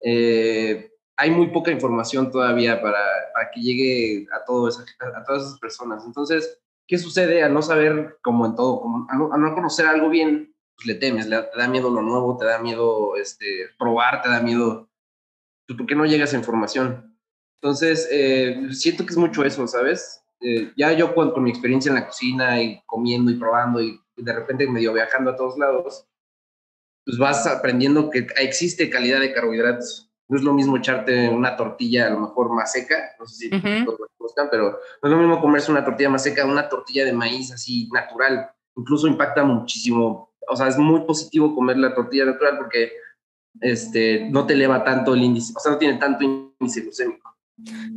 eh, 0.02 0.94
hay 1.18 1.32
muy 1.32 1.48
poca 1.48 1.72
información 1.72 2.32
todavía 2.32 2.82
para, 2.82 3.04
para 3.34 3.52
que 3.52 3.60
llegue 3.60 4.28
a, 4.32 4.46
todo 4.46 4.70
a 4.70 5.24
todas 5.26 5.44
esas 5.44 5.60
personas. 5.60 6.06
Entonces, 6.06 6.58
¿qué 6.88 6.98
sucede 6.98 7.44
al 7.44 7.54
no 7.54 7.62
saber, 7.62 8.18
como 8.22 8.46
en 8.46 8.56
todo, 8.56 8.80
como 8.80 9.08
a, 9.10 9.38
no, 9.38 9.54
conocer 9.54 9.88
algo 9.88 10.08
bien? 10.08 10.56
Pues 10.78 10.88
le 10.88 10.96
temes, 10.96 11.28
le, 11.28 11.42
te 11.42 11.60
da 11.60 11.68
miedo 11.68 11.90
lo 11.90 12.02
nuevo, 12.02 12.38
te 12.38 12.46
da 12.46 12.60
miedo 12.60 13.18
este, 13.18 13.68
probar, 13.78 14.22
te 14.22 14.30
da 14.30 14.40
miedo. 14.40 14.90
Pues, 15.68 15.78
¿Por 15.78 15.86
qué 15.86 15.96
no 15.96 16.06
llega 16.06 16.24
esa 16.24 16.38
información? 16.38 17.11
Entonces, 17.62 18.08
eh, 18.12 18.70
siento 18.72 19.06
que 19.06 19.12
es 19.12 19.18
mucho 19.18 19.44
eso, 19.44 19.68
¿sabes? 19.68 20.24
Eh, 20.42 20.72
ya 20.76 20.92
yo 20.94 21.14
con, 21.14 21.32
con, 21.32 21.44
mi 21.44 21.52
experiencia 21.52 21.90
en 21.90 21.96
la 21.96 22.08
cocina 22.08 22.60
y 22.60 22.82
comiendo 22.88 23.30
y 23.30 23.36
probando 23.36 23.80
y 23.80 24.02
de 24.18 24.34
repente 24.34 24.68
medio 24.68 24.94
viajando 24.94 25.30
a 25.30 25.36
todos 25.36 25.58
lados, 25.60 26.08
pues 27.06 27.18
vas 27.18 27.46
aprendiendo 27.46 28.10
que 28.10 28.28
existe 28.38 28.90
calidad 28.90 29.20
de 29.20 29.34
carbohidratos. 29.34 30.10
No 30.28 30.38
es 30.38 30.44
lo 30.44 30.54
mismo 30.54 30.78
echarte 30.78 31.30
una 31.30 31.58
tortilla 31.58 32.08
a 32.08 32.10
lo 32.12 32.22
mejor 32.22 32.50
más 32.54 32.72
seca, 32.72 32.96
no 33.20 33.28
sé 33.28 33.36
si 33.36 33.50
todos 33.50 34.00
lo 34.00 34.08
conozcan, 34.18 34.48
pero 34.50 34.80
no 35.04 35.10
es 35.10 35.12
lo 35.12 35.18
mismo 35.18 35.42
comerse 35.42 35.72
una 35.72 35.84
tortilla 35.84 36.10
más 36.10 36.24
seca, 36.24 36.46
una 36.46 36.70
tortilla 36.70 37.06
de 37.06 37.14
maíz 37.14 37.52
así 37.52 37.90
natural. 37.92 38.50
Incluso 38.76 39.08
impacta 39.08 39.44
muchísimo, 39.44 40.34
o 40.48 40.56
sea, 40.56 40.68
es 40.68 40.78
muy 40.78 41.02
positivo 41.02 41.54
comer 41.54 41.78
la 41.78 41.94
tortilla 41.94 42.26
natural 42.26 42.58
porque 42.58 42.94
este, 43.60 44.30
no 44.30 44.48
te 44.48 44.54
eleva 44.54 44.84
tanto 44.84 45.14
el 45.14 45.22
índice, 45.22 45.54
o 45.56 45.60
sea, 45.60 45.74
no 45.74 45.78
tiene 45.78 46.00
tanto 46.00 46.24
índice 46.24 46.82
glucémico. 46.82 47.30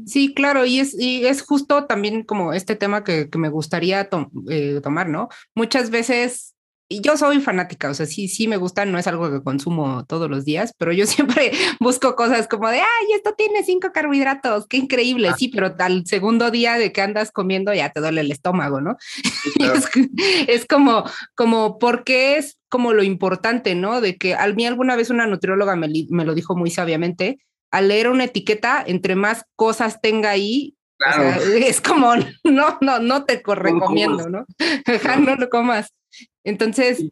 Sí, 0.07 0.35
claro, 0.35 0.67
y 0.67 0.81
es, 0.81 0.99
y 0.99 1.27
es 1.27 1.43
justo 1.43 1.87
también 1.87 2.23
como 2.23 2.53
este 2.53 2.77
tema 2.77 3.05
que, 3.05 3.31
que 3.31 3.39
me 3.39 3.49
gustaría 3.49 4.09
eh, 4.51 4.81
tomar, 4.83 5.09
¿no? 5.09 5.29
Muchas 5.55 5.91
veces 5.91 6.55
y 6.87 7.01
yo 7.01 7.17
soy 7.17 7.41
fanática, 7.41 7.89
o 7.89 7.95
sea, 7.95 8.05
sí, 8.05 8.29
sí 8.29 8.47
me 8.47 8.59
gusta, 8.59 8.85
no 8.85 8.99
es 8.99 9.07
algo 9.07 9.31
que 9.31 9.43
consumo 9.43 10.05
todos 10.05 10.31
los 10.31 10.45
días, 10.45 10.73
pero 10.79 10.93
yo 10.93 11.07
siempre 11.07 11.53
busco 11.81 12.15
cosas 12.15 12.47
como 12.47 12.69
de, 12.69 12.81
ay, 12.81 13.07
esto 13.15 13.35
tiene 13.37 13.65
cinco 13.65 13.91
carbohidratos, 13.93 14.67
qué 14.69 14.77
increíble, 14.77 15.29
ah. 15.29 15.37
sí, 15.37 15.49
pero 15.49 15.75
al 15.79 16.07
segundo 16.07 16.51
día 16.51 16.75
de 16.75 16.93
que 16.93 17.01
andas 17.01 17.33
comiendo 17.33 17.73
ya 17.73 17.91
te 17.91 18.01
duele 18.01 18.21
el 18.21 18.31
estómago, 18.31 18.81
¿no? 18.81 18.97
es, 20.47 20.67
como, 20.67 21.05
como, 21.35 21.79
porque 21.79 22.37
es 22.37 22.59
como 22.69 22.93
lo 22.93 23.03
importante, 23.03 23.75
¿no? 23.75 24.01
De 24.01 24.17
que 24.17 24.35
a 24.35 24.47
mí 24.49 24.67
alguna 24.67 24.95
vez 24.97 25.11
una 25.11 25.27
nutrióloga 25.27 25.77
me, 25.77 25.89
me 26.11 26.25
lo 26.25 26.35
dijo 26.35 26.55
muy 26.55 26.71
sabiamente, 26.71 27.39
al 27.71 27.89
leer 27.89 28.09
una 28.09 28.25
etiqueta, 28.25 28.83
entre 28.87 29.17
más 29.17 29.45
cosas 29.57 30.01
tenga 30.01 30.31
ahí, 30.31 30.77
es 31.55 31.81
como, 31.81 32.15
no, 32.45 32.79
no, 32.81 32.99
no 32.99 33.25
te 33.25 33.43
recomiendo, 33.45 34.29
¿no? 34.29 34.47
no 35.21 35.37
lo 35.37 35.49
comas. 35.49 35.93
Entonces. 36.45 37.05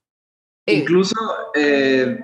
Eh, 0.66 0.74
Incluso, 0.74 1.16
eh, 1.54 2.20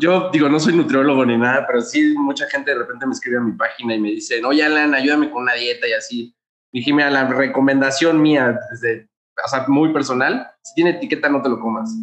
yo 0.00 0.30
digo, 0.32 0.48
no 0.48 0.58
soy 0.58 0.74
nutriólogo 0.74 1.24
ni 1.24 1.36
nada, 1.38 1.66
pero 1.66 1.80
sí 1.80 2.14
mucha 2.16 2.48
gente 2.48 2.72
de 2.72 2.78
repente 2.78 3.06
me 3.06 3.12
escribe 3.12 3.38
a 3.38 3.42
mi 3.42 3.52
página 3.52 3.94
y 3.94 4.00
me 4.00 4.10
dice, 4.10 4.44
oye, 4.44 4.64
Alan, 4.64 4.94
ayúdame 4.94 5.30
con 5.30 5.42
una 5.42 5.54
dieta 5.54 5.86
y 5.86 5.92
así. 5.92 6.34
Dije, 6.72 6.92
mira, 6.92 7.10
la 7.10 7.28
recomendación 7.28 8.20
mía, 8.20 8.58
desde, 8.70 9.08
o 9.44 9.48
sea, 9.48 9.66
muy 9.68 9.92
personal, 9.92 10.50
si 10.62 10.74
tiene 10.74 10.90
etiqueta, 10.90 11.28
no 11.28 11.42
te 11.42 11.48
lo 11.48 11.60
comas. 11.60 11.94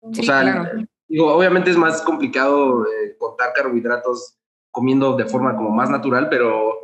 o 0.00 0.12
sea, 0.14 0.72
digo, 1.06 1.32
obviamente 1.32 1.70
es 1.70 1.76
más 1.76 2.02
complicado 2.02 2.84
eh, 2.86 3.16
contar 3.18 3.52
carbohidratos 3.54 4.39
comiendo 4.70 5.16
de 5.16 5.26
forma 5.26 5.56
como 5.56 5.70
más 5.70 5.90
natural, 5.90 6.28
pero 6.28 6.78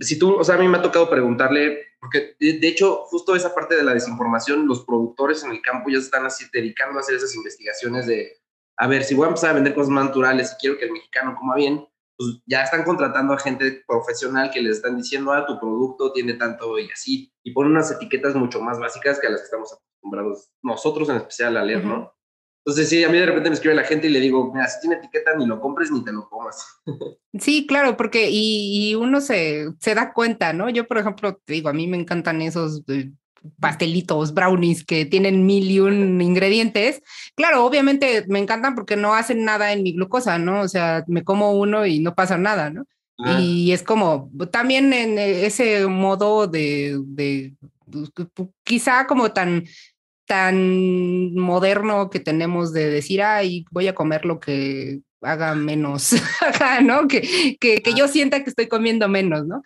si 0.00 0.18
tú, 0.18 0.36
o 0.36 0.44
sea, 0.44 0.56
a 0.56 0.58
mí 0.58 0.68
me 0.68 0.78
ha 0.78 0.82
tocado 0.82 1.08
preguntarle, 1.08 1.78
porque 2.00 2.36
de, 2.38 2.68
hecho, 2.68 3.04
justo 3.06 3.34
esa 3.34 3.54
parte 3.54 3.76
de 3.76 3.82
la 3.82 3.94
desinformación, 3.94 4.66
los 4.66 4.84
productores 4.84 5.42
en 5.44 5.50
el 5.50 5.62
campo 5.62 5.90
ya 5.90 5.98
se 5.98 6.04
están 6.04 6.26
así 6.26 6.44
dedicando 6.52 6.98
a 6.98 7.00
hacer 7.00 7.16
esas 7.16 7.34
investigaciones 7.34 8.06
de, 8.06 8.38
a 8.76 8.86
ver, 8.86 9.04
si 9.04 9.14
voy 9.14 9.24
a 9.24 9.28
empezar 9.28 9.50
a 9.50 9.54
vender 9.54 9.74
cosas 9.74 9.90
más 9.90 10.06
naturales 10.06 10.52
y 10.52 10.60
quiero 10.60 10.78
que 10.78 10.86
el 10.86 10.92
mexicano 10.92 11.34
coma 11.38 11.56
bien, 11.56 11.86
pues 12.16 12.42
ya 12.46 12.62
están 12.62 12.84
contratando 12.84 13.32
a 13.32 13.38
gente 13.38 13.82
profesional 13.86 14.50
que 14.50 14.60
les 14.60 14.76
están 14.76 14.96
diciendo, 14.96 15.32
ah, 15.32 15.46
tu 15.46 15.58
producto 15.58 16.12
tiene 16.12 16.34
tanto 16.34 16.78
y 16.78 16.90
así, 16.90 17.32
y 17.42 17.52
ponen 17.52 17.72
unas 17.72 17.90
etiquetas 17.90 18.34
mucho 18.34 18.60
más 18.60 18.78
básicas 18.78 19.18
que 19.18 19.26
a 19.26 19.30
las 19.30 19.40
que 19.40 19.46
estamos 19.46 19.72
acostumbrados 19.72 20.50
nosotros 20.62 21.08
en 21.08 21.16
especial 21.16 21.56
a 21.56 21.64
leer, 21.64 21.84
¿no? 21.84 22.12
Entonces, 22.64 22.90
sí, 22.90 23.02
a 23.02 23.08
mí 23.08 23.18
de 23.18 23.26
repente 23.26 23.48
me 23.48 23.54
escribe 23.54 23.74
la 23.74 23.84
gente 23.84 24.06
y 24.06 24.10
le 24.10 24.20
digo, 24.20 24.52
mira, 24.52 24.68
si 24.68 24.80
tiene 24.80 24.96
etiqueta, 24.96 25.34
ni 25.34 25.46
lo 25.46 25.60
compres 25.60 25.90
ni 25.90 26.04
te 26.04 26.12
lo 26.12 26.28
comas. 26.28 26.62
Sí, 27.38 27.66
claro, 27.66 27.96
porque 27.96 28.28
y, 28.30 28.94
uno 28.96 29.20
se, 29.20 29.68
se, 29.78 29.94
da 29.94 30.12
cuenta, 30.12 30.52
¿no? 30.52 30.68
Yo, 30.68 30.86
por 30.86 30.98
ejemplo, 30.98 31.40
te 31.44 31.52
digo, 31.52 31.68
a 31.68 31.72
mí 31.72 31.86
me 31.86 31.96
encantan 31.96 32.42
esos 32.42 32.82
eh, 32.88 33.12
pastelitos, 33.58 34.34
brownies 34.34 34.84
que 34.84 35.06
tienen 35.06 35.46
mil 35.46 35.70
y 35.70 35.80
un 35.80 36.20
ingredientes. 36.20 37.02
Claro, 37.34 37.64
obviamente 37.64 38.24
me 38.28 38.38
encantan 38.38 38.74
porque 38.74 38.96
no 38.96 39.14
hacen 39.14 39.44
nada 39.44 39.72
en 39.72 39.82
mi 39.82 39.92
glucosa, 39.92 40.38
¿no? 40.38 40.62
O 40.62 40.68
sea, 40.68 41.04
me 41.06 41.24
como 41.24 41.52
uno 41.52 41.86
y 41.86 42.00
no 42.00 42.14
pasa 42.14 42.36
nada, 42.36 42.70
¿no? 42.70 42.84
Y 43.38 43.72
es 43.72 43.82
como, 43.82 44.30
también 44.50 44.94
en 44.94 45.18
ese 45.18 45.86
modo 45.86 46.46
de, 46.46 46.98
de 47.04 47.52
quizá 48.64 49.06
como 49.06 49.32
tan 49.32 49.64
tan 50.30 51.34
moderno 51.34 52.08
que 52.08 52.20
tenemos 52.20 52.72
de 52.72 52.88
decir, 52.88 53.20
ay, 53.20 53.64
voy 53.72 53.88
a 53.88 53.96
comer 53.96 54.24
lo 54.24 54.38
que 54.38 55.00
haga 55.22 55.54
menos, 55.54 56.12
¿no? 56.82 57.06
Que, 57.06 57.56
que, 57.60 57.82
que, 57.82 57.94
yo 57.94 58.08
sienta 58.08 58.42
que 58.42 58.50
estoy 58.50 58.68
comiendo 58.68 59.08
menos, 59.08 59.46
¿no? 59.46 59.62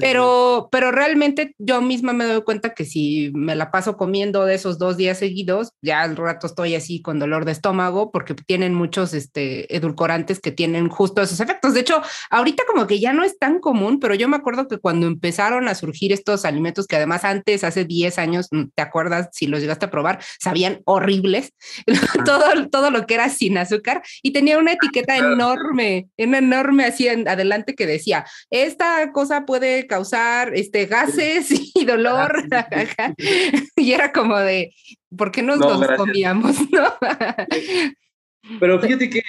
Pero, 0.00 0.68
pero 0.70 0.92
realmente 0.92 1.54
yo 1.58 1.80
misma 1.80 2.12
me 2.12 2.24
doy 2.24 2.42
cuenta 2.42 2.74
que 2.74 2.84
si 2.84 3.30
me 3.34 3.54
la 3.54 3.70
paso 3.70 3.96
comiendo 3.96 4.44
de 4.44 4.54
esos 4.54 4.78
dos 4.78 4.96
días 4.96 5.18
seguidos, 5.18 5.72
ya 5.80 6.02
al 6.02 6.16
rato 6.16 6.46
estoy 6.46 6.74
así 6.74 7.00
con 7.00 7.18
dolor 7.18 7.44
de 7.44 7.52
estómago 7.52 8.10
porque 8.10 8.34
tienen 8.34 8.74
muchos 8.74 9.14
este, 9.14 9.74
edulcorantes 9.74 10.40
que 10.40 10.52
tienen 10.52 10.88
justo 10.88 11.22
esos 11.22 11.40
efectos. 11.40 11.74
De 11.74 11.80
hecho, 11.80 12.02
ahorita 12.30 12.64
como 12.66 12.86
que 12.86 13.00
ya 13.00 13.12
no 13.12 13.24
es 13.24 13.38
tan 13.38 13.58
común, 13.58 14.00
pero 14.00 14.14
yo 14.14 14.28
me 14.28 14.36
acuerdo 14.36 14.68
que 14.68 14.78
cuando 14.78 15.06
empezaron 15.06 15.68
a 15.68 15.74
surgir 15.74 16.12
estos 16.12 16.44
alimentos 16.44 16.86
que 16.86 16.96
además 16.96 17.24
antes, 17.24 17.64
hace 17.64 17.84
10 17.84 18.18
años, 18.18 18.48
mm, 18.50 18.64
¿te 18.74 18.82
acuerdas 18.82 19.28
si 19.32 19.46
los 19.46 19.60
llegaste 19.60 19.86
a 19.86 19.90
probar? 19.90 20.20
Sabían 20.38 20.80
horribles, 20.84 21.54
todo, 22.26 22.68
todo 22.70 22.90
lo 22.90 23.06
que 23.06 23.14
era 23.14 23.28
sin 23.30 23.56
azúcar 23.56 24.02
y 24.22 24.32
tenía 24.32 24.58
una 24.58 24.72
etiqueta 24.72 24.89
etiqueta 24.90 25.16
enorme, 25.16 26.10
una 26.18 26.38
enorme 26.38 26.84
así 26.84 27.08
en 27.08 27.26
adelante 27.28 27.74
que 27.74 27.86
decía, 27.86 28.26
esta 28.50 29.10
cosa 29.12 29.46
puede 29.46 29.86
causar 29.86 30.54
este, 30.54 30.86
gases 30.86 31.50
y 31.74 31.84
dolor. 31.84 32.44
y 33.76 33.92
era 33.92 34.12
como 34.12 34.38
de, 34.38 34.74
¿por 35.16 35.30
qué 35.30 35.42
nos 35.42 35.58
los 35.58 35.86
comíamos? 35.96 36.56
Pero 38.60 38.80
fíjate 38.80 39.10
que, 39.10 39.22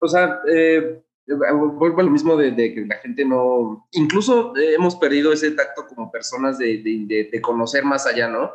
o 0.00 0.08
sea, 0.08 0.40
eh, 0.48 1.02
vuelvo 1.26 2.00
a 2.00 2.04
lo 2.04 2.10
mismo 2.10 2.36
de, 2.36 2.54
que 2.54 2.84
la 2.86 2.96
gente 2.96 3.24
no, 3.24 3.86
incluso 3.92 4.54
hemos 4.56 4.96
perdido 4.96 5.32
ese 5.32 5.50
tacto 5.52 5.86
como 5.86 6.10
personas 6.10 6.58
de, 6.58 6.82
de, 6.82 7.40
conocer 7.40 7.84
más 7.84 8.06
allá, 8.06 8.28
¿no? 8.28 8.50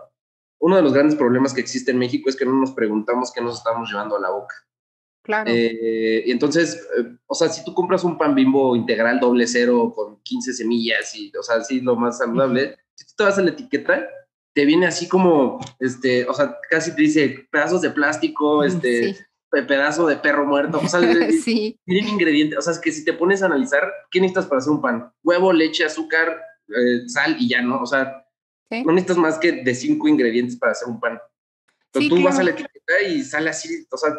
Uno 0.60 0.76
de 0.76 0.82
los 0.82 0.94
grandes 0.94 1.16
problemas 1.16 1.54
que 1.54 1.62
existe 1.62 1.92
en 1.92 2.00
México 2.00 2.30
es 2.30 2.36
que 2.36 2.46
no 2.46 2.54
nos 2.54 2.72
preguntamos 2.72 3.32
qué 3.32 3.42
nos 3.42 3.58
estamos 3.58 3.90
llevando 3.90 4.18
a 4.18 4.22
la 4.22 4.32
boca. 4.32 4.56
Claro. 5.28 5.52
Eh, 5.54 6.24
y 6.26 6.32
entonces, 6.32 6.88
eh, 6.98 7.04
o 7.28 7.36
sea, 7.36 7.50
si 7.50 7.64
tú 7.66 7.74
compras 7.74 8.06
un 8.06 8.18
pan 8.18 8.34
bimbo 8.34 8.78
integral 8.78 9.20
doble 9.20 9.46
cero 9.46 9.92
con 9.94 10.22
15 10.24 10.54
semillas 10.54 11.14
y, 11.16 11.34
o 11.38 11.44
sea, 11.44 11.58
así 11.58 11.82
lo 11.82 11.98
más 11.98 12.18
saludable, 12.18 12.78
si 12.96 13.06
tú 13.08 13.14
te 13.18 13.24
vas 13.26 13.38
a 13.38 13.42
la 13.42 13.50
etiqueta, 13.50 14.08
te 14.54 14.64
viene 14.64 14.88
así 14.88 15.10
como, 15.10 15.60
este, 15.80 16.26
o 16.30 16.34
sea, 16.34 16.58
casi 16.70 16.96
te 16.96 17.02
dice 17.02 17.46
pedazos 17.52 17.82
de 17.82 17.90
plástico, 17.90 18.64
este, 18.64 19.18
pedazo 19.50 20.08
de 20.08 20.16
perro 20.16 20.46
muerto, 20.46 20.80
o 20.82 20.88
sea, 20.88 21.02
sí. 21.44 21.78
tienen 21.86 22.08
ingredientes, 22.08 22.58
o 22.58 22.62
sea, 22.62 22.72
es 22.72 22.80
que 22.80 22.94
si 22.94 23.04
te 23.04 23.12
pones 23.12 23.44
a 23.44 23.48
analizar, 23.48 23.84
¿qué 24.10 24.22
necesitas 24.22 24.46
para 24.46 24.60
hacer 24.60 24.72
un 24.72 24.82
pan? 24.82 25.12
Huevo, 25.24 25.52
leche, 25.52 25.84
azúcar, 25.84 26.42
eh, 26.70 27.02
sal 27.08 27.36
y 27.38 27.50
ya, 27.50 27.62
¿no? 27.62 27.82
O 27.82 27.86
sea, 27.86 28.26
no 28.70 28.94
necesitas 28.94 29.18
más 29.18 29.38
que 29.38 29.52
de 29.52 29.76
cinco 29.76 30.08
ingredientes 30.08 30.56
para 30.56 30.72
hacer 30.72 30.88
un 30.88 31.02
pan. 31.02 31.20
Pero 31.92 32.08
tú 32.08 32.24
vas 32.24 32.40
a 32.40 32.44
la 32.44 32.52
etiqueta 32.52 33.02
y 33.06 33.24
sale 33.24 33.50
así, 33.50 33.86
o 33.92 33.98
sea, 33.98 34.16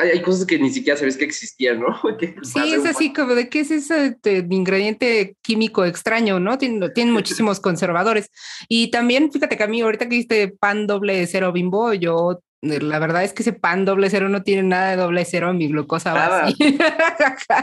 hay 0.00 0.20
cosas 0.22 0.44
que 0.44 0.58
ni 0.58 0.70
siquiera 0.70 0.98
sabes 0.98 1.16
que 1.16 1.24
existían, 1.24 1.80
¿no? 1.80 2.00
sí, 2.42 2.72
es 2.72 2.84
así 2.84 3.12
como 3.12 3.34
de 3.34 3.48
qué 3.48 3.60
es 3.60 3.70
ese 3.70 4.16
ingrediente 4.50 5.36
químico 5.40 5.84
extraño, 5.84 6.40
¿no? 6.40 6.58
Tienen, 6.58 6.92
tienen 6.92 7.14
muchísimos 7.14 7.60
conservadores. 7.60 8.28
Y 8.68 8.90
también, 8.90 9.30
fíjate 9.30 9.56
que 9.56 9.62
a 9.62 9.68
mí 9.68 9.80
ahorita 9.80 10.08
que 10.08 10.16
viste 10.16 10.48
pan 10.48 10.86
doble 10.86 11.26
cero 11.26 11.52
bimbo, 11.52 11.92
yo 11.94 12.42
la 12.62 12.98
verdad 13.00 13.24
es 13.24 13.32
que 13.32 13.42
ese 13.42 13.52
pan 13.52 13.84
doble 13.84 14.08
cero 14.08 14.28
no 14.28 14.44
tiene 14.44 14.62
nada 14.62 14.90
de 14.90 14.96
doble 14.96 15.24
cero, 15.24 15.52
mi 15.52 15.66
glucosa 15.66 16.14
va 16.14 16.44
así. 16.44 16.54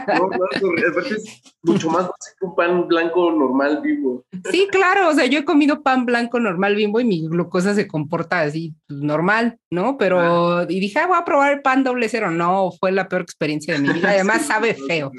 No, 0.06 0.28
no, 0.28 0.76
es 0.76 1.42
mucho 1.62 1.90
más 1.90 2.06
que 2.38 2.46
un 2.46 2.54
pan 2.54 2.86
blanco 2.86 3.32
normal 3.32 3.80
bimbo. 3.82 4.24
Sí, 4.50 4.68
claro, 4.70 5.08
o 5.08 5.14
sea, 5.14 5.26
yo 5.26 5.38
he 5.38 5.44
comido 5.44 5.82
pan 5.82 6.04
blanco 6.06 6.38
normal 6.38 6.74
bimbo 6.74 7.00
y 7.00 7.04
mi 7.04 7.26
glucosa 7.28 7.74
se 7.74 7.88
comporta 7.88 8.40
así 8.40 8.74
pues, 8.86 9.00
normal, 9.00 9.58
¿no? 9.70 9.96
Pero, 9.96 10.62
y 10.68 10.80
dije, 10.80 10.98
ah, 10.98 11.06
voy 11.06 11.18
a 11.18 11.24
probar 11.24 11.52
el 11.52 11.62
pan 11.62 11.82
doble 11.82 12.08
cero. 12.08 12.30
No, 12.30 12.70
fue 12.78 12.92
la 12.92 13.08
peor 13.08 13.22
experiencia 13.22 13.74
de 13.74 13.80
mi 13.80 13.92
vida, 13.92 14.10
además 14.10 14.42
sabe 14.46 14.74
feo. 14.74 15.12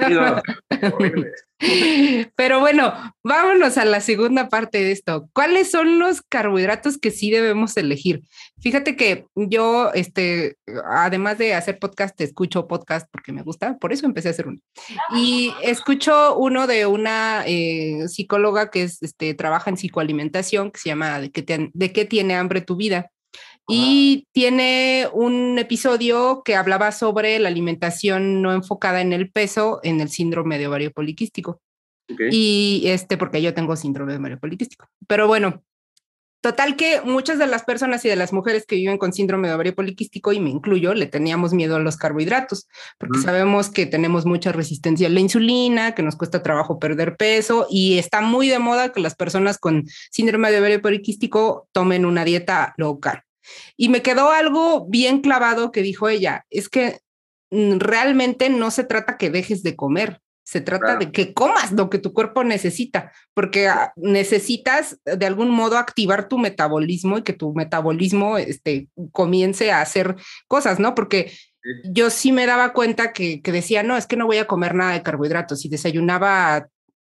Pero 2.36 2.60
bueno, 2.60 2.94
vámonos 3.22 3.76
a 3.76 3.84
la 3.84 4.00
segunda 4.00 4.48
parte 4.48 4.78
de 4.78 4.92
esto. 4.92 5.28
¿Cuáles 5.34 5.70
son 5.70 5.98
los 5.98 6.22
carbohidratos 6.22 6.96
que 6.96 7.10
sí 7.10 7.30
debemos 7.30 7.76
elegir? 7.76 8.22
Fíjate 8.60 8.96
que 8.96 9.26
yo, 9.34 9.92
este, 9.92 10.56
además 10.90 11.36
de 11.38 11.54
hacer 11.54 11.78
podcast, 11.78 12.18
escucho 12.20 12.66
podcast 12.66 13.08
porque 13.10 13.32
me 13.32 13.42
gusta, 13.42 13.76
por 13.78 13.92
eso 13.92 14.06
empecé 14.06 14.28
a 14.28 14.30
hacer 14.30 14.48
uno. 14.48 14.60
Y 15.14 15.52
escucho 15.62 16.36
uno 16.36 16.66
de 16.66 16.86
una 16.86 17.44
eh, 17.46 18.08
psicóloga 18.08 18.70
que 18.70 18.84
es, 18.84 19.02
este, 19.02 19.34
trabaja 19.34 19.68
en 19.70 19.76
psicoalimentación, 19.76 20.70
que 20.70 20.80
se 20.80 20.88
llama 20.88 21.20
¿De 21.20 21.30
qué, 21.30 21.70
¿De 21.72 21.92
qué 21.92 22.04
tiene 22.06 22.36
hambre 22.36 22.62
tu 22.62 22.76
vida? 22.76 23.10
Y 23.70 24.26
tiene 24.32 25.08
un 25.12 25.58
episodio 25.58 26.42
que 26.44 26.56
hablaba 26.56 26.92
sobre 26.92 27.38
la 27.38 27.48
alimentación 27.48 28.42
no 28.42 28.52
enfocada 28.52 29.00
en 29.00 29.12
el 29.12 29.30
peso 29.30 29.80
en 29.82 30.00
el 30.00 30.08
síndrome 30.08 30.58
de 30.58 30.66
ovario 30.66 30.92
poliquístico. 30.92 31.60
Y 32.30 32.82
este, 32.86 33.16
porque 33.16 33.40
yo 33.40 33.54
tengo 33.54 33.76
síndrome 33.76 34.12
de 34.12 34.18
ovario 34.18 34.40
poliquístico. 34.40 34.88
Pero 35.06 35.28
bueno, 35.28 35.62
total 36.40 36.76
que 36.76 37.00
muchas 37.02 37.38
de 37.38 37.46
las 37.46 37.64
personas 37.64 38.04
y 38.04 38.08
de 38.08 38.16
las 38.16 38.32
mujeres 38.32 38.64
que 38.66 38.76
viven 38.76 38.98
con 38.98 39.12
síndrome 39.12 39.48
de 39.48 39.54
ovario 39.54 39.74
poliquístico, 39.74 40.32
y 40.32 40.40
me 40.40 40.50
incluyo, 40.50 40.94
le 40.94 41.06
teníamos 41.06 41.52
miedo 41.52 41.76
a 41.76 41.80
los 41.80 41.96
carbohidratos, 41.96 42.66
porque 42.98 43.20
sabemos 43.20 43.70
que 43.70 43.86
tenemos 43.86 44.26
mucha 44.26 44.52
resistencia 44.52 45.06
a 45.06 45.10
la 45.10 45.20
insulina, 45.20 45.94
que 45.94 46.02
nos 46.02 46.16
cuesta 46.16 46.42
trabajo 46.42 46.78
perder 46.78 47.16
peso, 47.16 47.66
y 47.70 47.98
está 47.98 48.20
muy 48.20 48.48
de 48.48 48.58
moda 48.58 48.92
que 48.92 49.00
las 49.00 49.14
personas 49.14 49.58
con 49.58 49.84
síndrome 50.10 50.50
de 50.50 50.60
ovario 50.60 50.82
poliquístico 50.82 51.68
tomen 51.72 52.06
una 52.06 52.24
dieta 52.24 52.74
low 52.76 52.98
carb. 53.00 53.22
Y 53.76 53.88
me 53.88 54.02
quedó 54.02 54.30
algo 54.30 54.86
bien 54.88 55.20
clavado 55.20 55.72
que 55.72 55.82
dijo 55.82 56.08
ella, 56.08 56.46
es 56.50 56.68
que 56.68 57.00
mm, 57.50 57.78
realmente 57.78 58.50
no 58.50 58.70
se 58.70 58.84
trata 58.84 59.16
que 59.16 59.30
dejes 59.30 59.62
de 59.62 59.76
comer, 59.76 60.20
se 60.50 60.60
trata 60.60 60.96
de 60.96 61.12
que 61.12 61.32
comas 61.32 61.70
lo 61.70 61.88
que 61.90 61.98
tu 61.98 62.12
cuerpo 62.12 62.42
necesita, 62.42 63.12
porque 63.34 63.68
ah, 63.68 63.92
necesitas 63.94 64.98
de 65.04 65.24
algún 65.24 65.48
modo 65.50 65.78
activar 65.78 66.28
tu 66.28 66.38
metabolismo 66.38 67.18
y 67.18 67.22
que 67.22 67.32
tu 67.32 67.54
metabolismo 67.54 68.36
este, 68.36 68.88
comience 69.12 69.70
a 69.70 69.80
hacer 69.80 70.16
cosas, 70.48 70.80
¿no? 70.80 70.96
Porque 70.96 71.30
yo 71.84 72.10
sí 72.10 72.32
me 72.32 72.46
daba 72.46 72.72
cuenta 72.72 73.12
que, 73.12 73.42
que, 73.42 73.52
decía, 73.52 73.84
no, 73.84 73.96
es 73.96 74.08
que 74.08 74.16
no 74.16 74.26
voy 74.26 74.38
a 74.38 74.46
comer 74.46 74.74
nada 74.74 74.92
de 74.92 75.02
carbohidratos 75.02 75.64
y 75.64 75.68
desayunaba, 75.68 76.68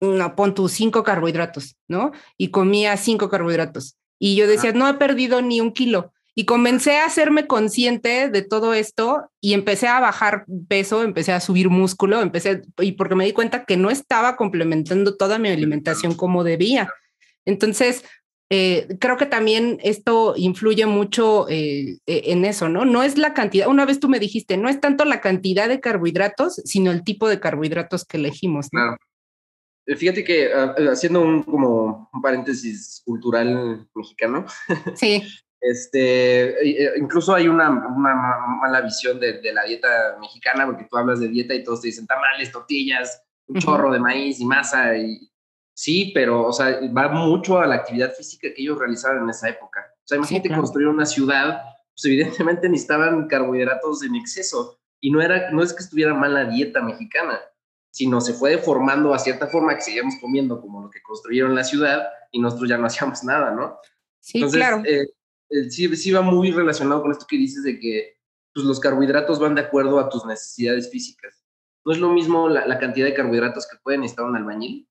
no, 0.00 0.34
pon 0.34 0.54
tus 0.54 0.72
cinco 0.72 1.04
carbohidratos, 1.04 1.76
¿no? 1.88 2.12
Y 2.37 2.50
comía 2.50 2.96
cinco 2.96 3.28
carbohidratos. 3.28 3.96
Y 4.18 4.37
yo 4.37 4.46
decía, 4.46 4.72
no 4.72 4.88
he 4.88 4.94
perdido 4.94 5.40
ni 5.40 5.60
un 5.60 5.72
kilo. 5.72 6.12
Y 6.34 6.44
comencé 6.44 6.96
a 6.99 7.06
hacerme 7.06 7.46
consciente 7.46 8.28
de 8.30 8.42
todo 8.42 8.72
esto 8.72 9.30
y 9.40 9.54
empecé 9.54 9.88
a 9.88 10.00
bajar 10.00 10.44
peso, 10.68 11.02
empecé 11.02 11.32
a 11.32 11.40
subir 11.40 11.68
músculo, 11.68 12.22
empecé, 12.22 12.62
y 12.78 12.92
porque 12.92 13.14
me 13.14 13.25
di 13.25 13.32
cuenta 13.32 13.64
que 13.64 13.76
no 13.76 13.90
estaba 13.90 14.37
complementando 14.37 15.16
toda 15.16 15.38
mi 15.38 15.49
alimentación 15.49 16.14
como 16.14 16.44
debía. 16.44 16.90
Entonces, 17.44 18.04
eh, 18.52 18.88
creo 18.99 19.16
que 19.16 19.26
también 19.26 19.78
esto 19.82 20.34
influye 20.37 20.84
mucho 20.84 21.49
eh, 21.49 21.99
e, 22.06 22.32
en 22.32 22.44
eso, 22.44 22.68
¿no? 22.68 22.84
No 22.84 23.04
es 23.04 23.16
la 23.16 23.32
cantidad, 23.32 23.68
una 23.68 23.87
vez 23.87 24.00
tú 24.00 24.08
me 24.08 24.18
dijiste, 24.18 24.56
no 24.56 24.68
es 24.68 24.80
tanto 24.80 25.04
la 25.04 25.20
cantidad 25.20 25.68
de 25.68 25.78
carbohidratos, 25.78 26.56
sino 26.64 26.90
el 26.90 27.04
tipo 27.04 27.28
de 27.28 27.38
carbohidratos 27.38 28.04
que 28.04 28.16
elegimos. 28.16 28.66
¿no? 28.72 28.80
Claro. 28.80 28.96
Eh, 29.87 29.96
fíjate 29.96 30.25
que 30.25 30.52
ah, 30.52 30.75
haciendo 30.90 31.20
un 31.20 31.44
como 31.44 32.10
un 32.12 32.22
paréntesis 32.22 33.02
cultural 33.04 33.88
mexicano, 33.94 34.46
sí. 34.94 35.22
Este, 35.61 36.85
eh, 36.85 36.93
incluso 36.97 37.35
hay 37.35 37.47
una, 37.47 37.69
una 37.69 38.14
mala 38.14 38.81
visión 38.81 39.21
de, 39.21 39.40
de, 39.40 39.52
la 39.52 39.64
dieta 39.64 40.17
mexicana, 40.21 40.64
porque 40.64 40.87
tú 40.90 40.97
hablas 40.97 41.21
de 41.21 41.29
dieta 41.29 41.55
y 41.55 41.62
todos 41.62 41.83
te 41.83 41.88
dicen 41.88 42.07
tamales, 42.07 42.50
tortillas, 42.50 43.23
un 43.47 43.61
chorro 43.61 43.93
de 43.93 43.99
maíz 43.99 44.40
y 44.40 44.47
masa. 44.47 44.97
Y, 44.97 45.31
sí, 45.75 46.12
pero, 46.14 46.47
o 46.47 46.52
sea, 46.52 46.81
va 46.97 47.09
mucho 47.09 47.59
a 47.61 47.67
la 47.67 47.76
actividad 47.76 48.14
física 48.14 48.49
que 48.55 48.62
ellos 48.62 48.79
realizaban 48.79 49.23
en 49.23 49.31
esa 49.31 49.50
época. 49.50 49.87
O 49.99 50.07
sea, 50.07 50.17
imagínate 50.17 50.55
construir 50.55 50.88
una 50.88 51.05
ciudad, 51.05 51.62
pues 51.95 52.05
evidentemente 52.07 52.69
necesitaban 52.69 53.29
carbohidratos 53.29 54.02
en 54.02 54.17
exceso. 54.17 54.79
Y 55.00 55.11
no, 55.11 55.21
era, 55.21 55.50
no 55.50 55.62
es 55.62 55.73
que 55.75 55.83
estuviera 55.83 56.14
mal 56.14 56.35
la 56.35 56.45
dieta 56.47 56.81
mexicana, 56.81 57.38
sino 57.90 58.21
se 58.21 58.33
fue 58.33 58.50
deformando 58.50 59.12
a 59.12 59.19
cierta 59.19 59.47
forma 59.47 59.75
que 59.75 59.83
seguíamos 59.83 60.14
comiendo 60.21 60.61
como 60.61 60.83
lo 60.83 60.90
que 60.90 61.02
construyeron 61.02 61.55
la 61.55 61.64
ciudad 61.64 62.09
y 62.31 62.40
nosotros 62.40 62.69
ya 62.69 62.79
no 62.79 62.87
hacíamos 62.87 63.25
nada, 63.25 63.50
¿no? 63.50 63.79
Sí, 64.21 64.43
claro. 64.50 64.83
Eh, 64.85 65.07
sí, 65.69 65.95
sí 65.97 66.12
va 66.12 66.23
muy 66.23 66.50
relacionado 66.50 67.02
con 67.02 67.12
esto 67.12 67.26
que 67.28 67.37
dices 67.37 67.64
de 67.64 67.78
que 67.78 68.16
pues, 68.54 68.66
los 68.66 68.80
carbohidratos 68.80 69.38
van 69.38 69.54
de 69.54 69.62
acuerdo 69.62 69.99
a 69.99 70.09
tus 70.09 70.25
necesidades 70.25 70.90
físicas. 70.90 71.45
No 71.85 71.92
es 71.92 71.99
lo 71.99 72.12
mismo 72.12 72.49
la, 72.49 72.78
cantidad 72.78 73.07
de 73.07 73.14
carbohidratos 73.14 73.66
que 73.66 73.78
puede 73.83 73.99
necesitar 73.99 74.26
un 74.26 74.37
albañil 74.37 74.87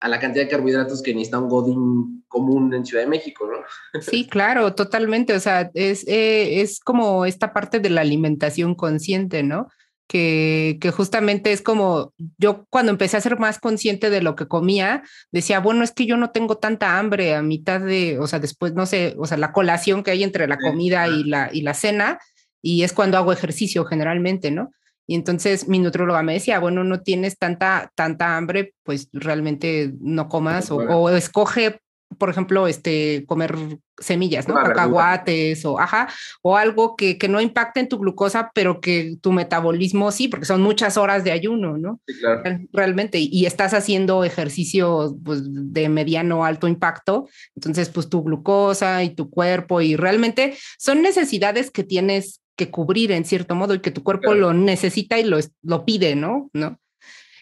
a 0.00 0.08
la 0.08 0.20
cantidad 0.20 0.44
de 0.44 0.50
carbohidratos 0.50 1.02
que 1.02 1.14
necesita 1.14 1.38
un 1.38 1.48
godín 1.48 2.24
común 2.28 2.74
en 2.74 2.84
Ciudad 2.84 3.04
de 3.04 3.08
México, 3.08 3.48
¿no? 3.50 4.00
Sí, 4.02 4.26
claro, 4.30 4.74
totalmente. 4.74 5.34
O 5.34 5.40
sea, 5.40 5.70
es, 5.72 6.06
eh, 6.06 6.60
es 6.60 6.80
como 6.80 7.24
esta 7.24 7.54
parte 7.54 7.80
de 7.80 7.88
la 7.88 8.02
alimentación 8.02 8.74
consciente, 8.74 9.42
¿no? 9.42 9.68
Que, 10.08 10.78
que, 10.80 10.90
justamente 10.90 11.52
es 11.52 11.62
como 11.62 12.12
yo 12.38 12.66
cuando 12.70 12.92
empecé 12.92 13.16
a 13.16 13.20
ser 13.20 13.38
más 13.38 13.58
consciente 13.58 14.10
de 14.10 14.22
lo 14.22 14.36
que 14.36 14.46
comía, 14.46 15.02
decía, 15.32 15.60
bueno, 15.60 15.82
es 15.82 15.92
que 15.92 16.06
yo 16.06 16.16
no 16.16 16.30
tengo 16.30 16.58
tanta 16.58 16.98
hambre 16.98 17.34
a 17.34 17.42
mitad 17.42 17.80
de, 17.80 18.18
o 18.18 18.26
sea, 18.26 18.38
después, 18.38 18.74
no 18.74 18.86
sé, 18.86 19.14
o 19.18 19.26
sea, 19.26 19.36
la 19.36 19.52
colación 19.52 20.02
que 20.02 20.12
hay 20.12 20.22
entre 20.22 20.46
la 20.46 20.58
comida 20.58 21.08
y 21.08 21.24
la, 21.24 21.50
y 21.52 21.62
la 21.62 21.74
cena, 21.74 22.18
y 22.62 22.82
es 22.82 22.92
cuando 22.92 23.18
hago 23.18 23.32
ejercicio 23.32 23.84
generalmente, 23.84 24.50
¿no? 24.50 24.70
Y 25.08 25.14
entonces 25.14 25.68
mi 25.68 25.78
nutróloga 25.78 26.22
me 26.22 26.32
decía, 26.34 26.58
bueno, 26.58 26.82
no 26.82 27.00
tienes 27.00 27.38
tanta, 27.38 27.92
tanta 27.94 28.36
hambre, 28.36 28.74
pues 28.82 29.08
realmente 29.12 29.92
no 30.00 30.28
comas 30.28 30.70
o, 30.70 30.78
o 30.78 31.10
escoge 31.10 31.80
por 32.18 32.30
ejemplo, 32.30 32.66
este, 32.66 33.24
comer 33.26 33.56
semillas, 33.98 34.48
¿no? 34.48 34.54
Cacahuates 34.54 35.64
o, 35.64 35.78
ajá, 35.78 36.08
o 36.42 36.56
algo 36.56 36.96
que, 36.96 37.18
que, 37.18 37.28
no 37.28 37.40
impacte 37.40 37.80
en 37.80 37.88
tu 37.88 37.98
glucosa, 37.98 38.50
pero 38.54 38.80
que 38.80 39.16
tu 39.20 39.32
metabolismo 39.32 40.12
sí, 40.12 40.28
porque 40.28 40.46
son 40.46 40.62
muchas 40.62 40.96
horas 40.96 41.24
de 41.24 41.32
ayuno, 41.32 41.78
¿no? 41.78 42.00
Sí, 42.06 42.14
claro. 42.18 42.42
Realmente, 42.72 43.18
y 43.18 43.46
estás 43.46 43.74
haciendo 43.74 44.24
ejercicio 44.24 45.16
pues, 45.24 45.42
de 45.44 45.88
mediano 45.88 46.44
alto 46.44 46.68
impacto, 46.68 47.28
entonces, 47.54 47.88
pues 47.88 48.08
tu 48.08 48.22
glucosa 48.22 49.02
y 49.02 49.10
tu 49.10 49.30
cuerpo, 49.30 49.80
y 49.80 49.96
realmente 49.96 50.56
son 50.78 51.02
necesidades 51.02 51.70
que 51.70 51.84
tienes 51.84 52.40
que 52.56 52.70
cubrir 52.70 53.12
en 53.12 53.24
cierto 53.24 53.54
modo 53.54 53.74
y 53.74 53.80
que 53.80 53.90
tu 53.90 54.02
cuerpo 54.02 54.34
lo 54.34 54.54
necesita 54.54 55.18
y 55.18 55.24
lo, 55.24 55.38
lo 55.62 55.84
pide, 55.84 56.16
¿no? 56.16 56.50
¿No? 56.54 56.78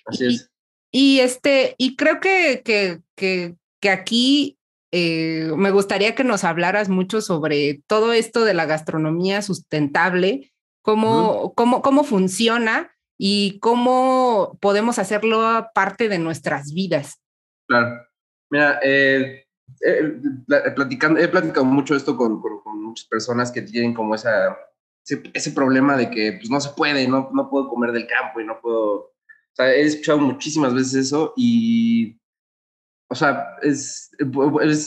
Así 0.06 0.26
es. 0.26 0.50
Y, 0.90 1.20
este, 1.20 1.74
y 1.76 1.96
creo 1.96 2.20
que, 2.20 2.62
que, 2.64 3.00
que 3.16 3.56
que 3.84 3.90
aquí 3.90 4.58
eh, 4.92 5.52
me 5.58 5.70
gustaría 5.70 6.14
que 6.14 6.24
nos 6.24 6.42
hablaras 6.42 6.88
mucho 6.88 7.20
sobre 7.20 7.82
todo 7.86 8.14
esto 8.14 8.46
de 8.46 8.54
la 8.54 8.64
gastronomía 8.64 9.42
sustentable, 9.42 10.54
cómo, 10.80 11.52
cómo, 11.54 11.82
cómo 11.82 12.02
funciona 12.02 12.96
y 13.18 13.58
cómo 13.58 14.56
podemos 14.62 14.98
hacerlo 14.98 15.68
parte 15.74 16.08
de 16.08 16.18
nuestras 16.18 16.72
vidas. 16.72 17.20
Claro. 17.68 18.06
Mira, 18.50 18.80
eh, 18.82 19.44
eh, 19.82 20.20
platicando, 20.74 21.20
he 21.20 21.28
platicado 21.28 21.66
mucho 21.66 21.94
esto 21.94 22.16
con, 22.16 22.40
con, 22.40 22.82
muchas 22.82 23.06
personas 23.06 23.52
que 23.52 23.60
tienen 23.60 23.92
como 23.92 24.14
esa, 24.14 24.56
ese, 25.04 25.50
problema 25.50 25.98
de 25.98 26.10
que 26.10 26.38
pues, 26.38 26.48
no 26.48 26.58
se 26.58 26.70
puede, 26.70 27.06
no, 27.06 27.28
no 27.34 27.50
puedo 27.50 27.68
comer 27.68 27.92
del 27.92 28.06
campo 28.06 28.40
y 28.40 28.46
no 28.46 28.58
puedo... 28.62 28.94
O 28.94 29.56
sea, 29.56 29.74
he 29.74 29.82
escuchado 29.82 30.20
muchísimas 30.20 30.72
veces 30.72 30.94
eso 30.94 31.34
y 31.36 32.18
o 33.14 33.16
sea, 33.16 33.56
es, 33.62 34.10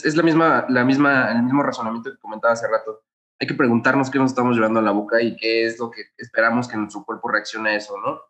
es, 0.04 0.14
la 0.14 0.22
misma, 0.22 0.66
la 0.68 0.84
misma, 0.84 1.32
el 1.32 1.42
mismo 1.42 1.62
razonamiento 1.62 2.10
que 2.10 2.18
comentaba 2.18 2.52
hace 2.52 2.68
rato. 2.68 3.02
Hay 3.40 3.46
que 3.46 3.54
preguntarnos 3.54 4.10
qué 4.10 4.18
nos 4.18 4.32
estamos 4.32 4.54
llevando 4.54 4.80
a 4.80 4.82
la 4.82 4.90
boca 4.90 5.22
y 5.22 5.34
qué 5.34 5.64
es 5.64 5.78
lo 5.78 5.90
que 5.90 6.02
esperamos 6.18 6.68
que 6.68 6.76
nuestro 6.76 7.04
cuerpo 7.06 7.30
reaccione 7.30 7.70
a 7.70 7.76
eso, 7.76 7.94
¿no? 8.04 8.20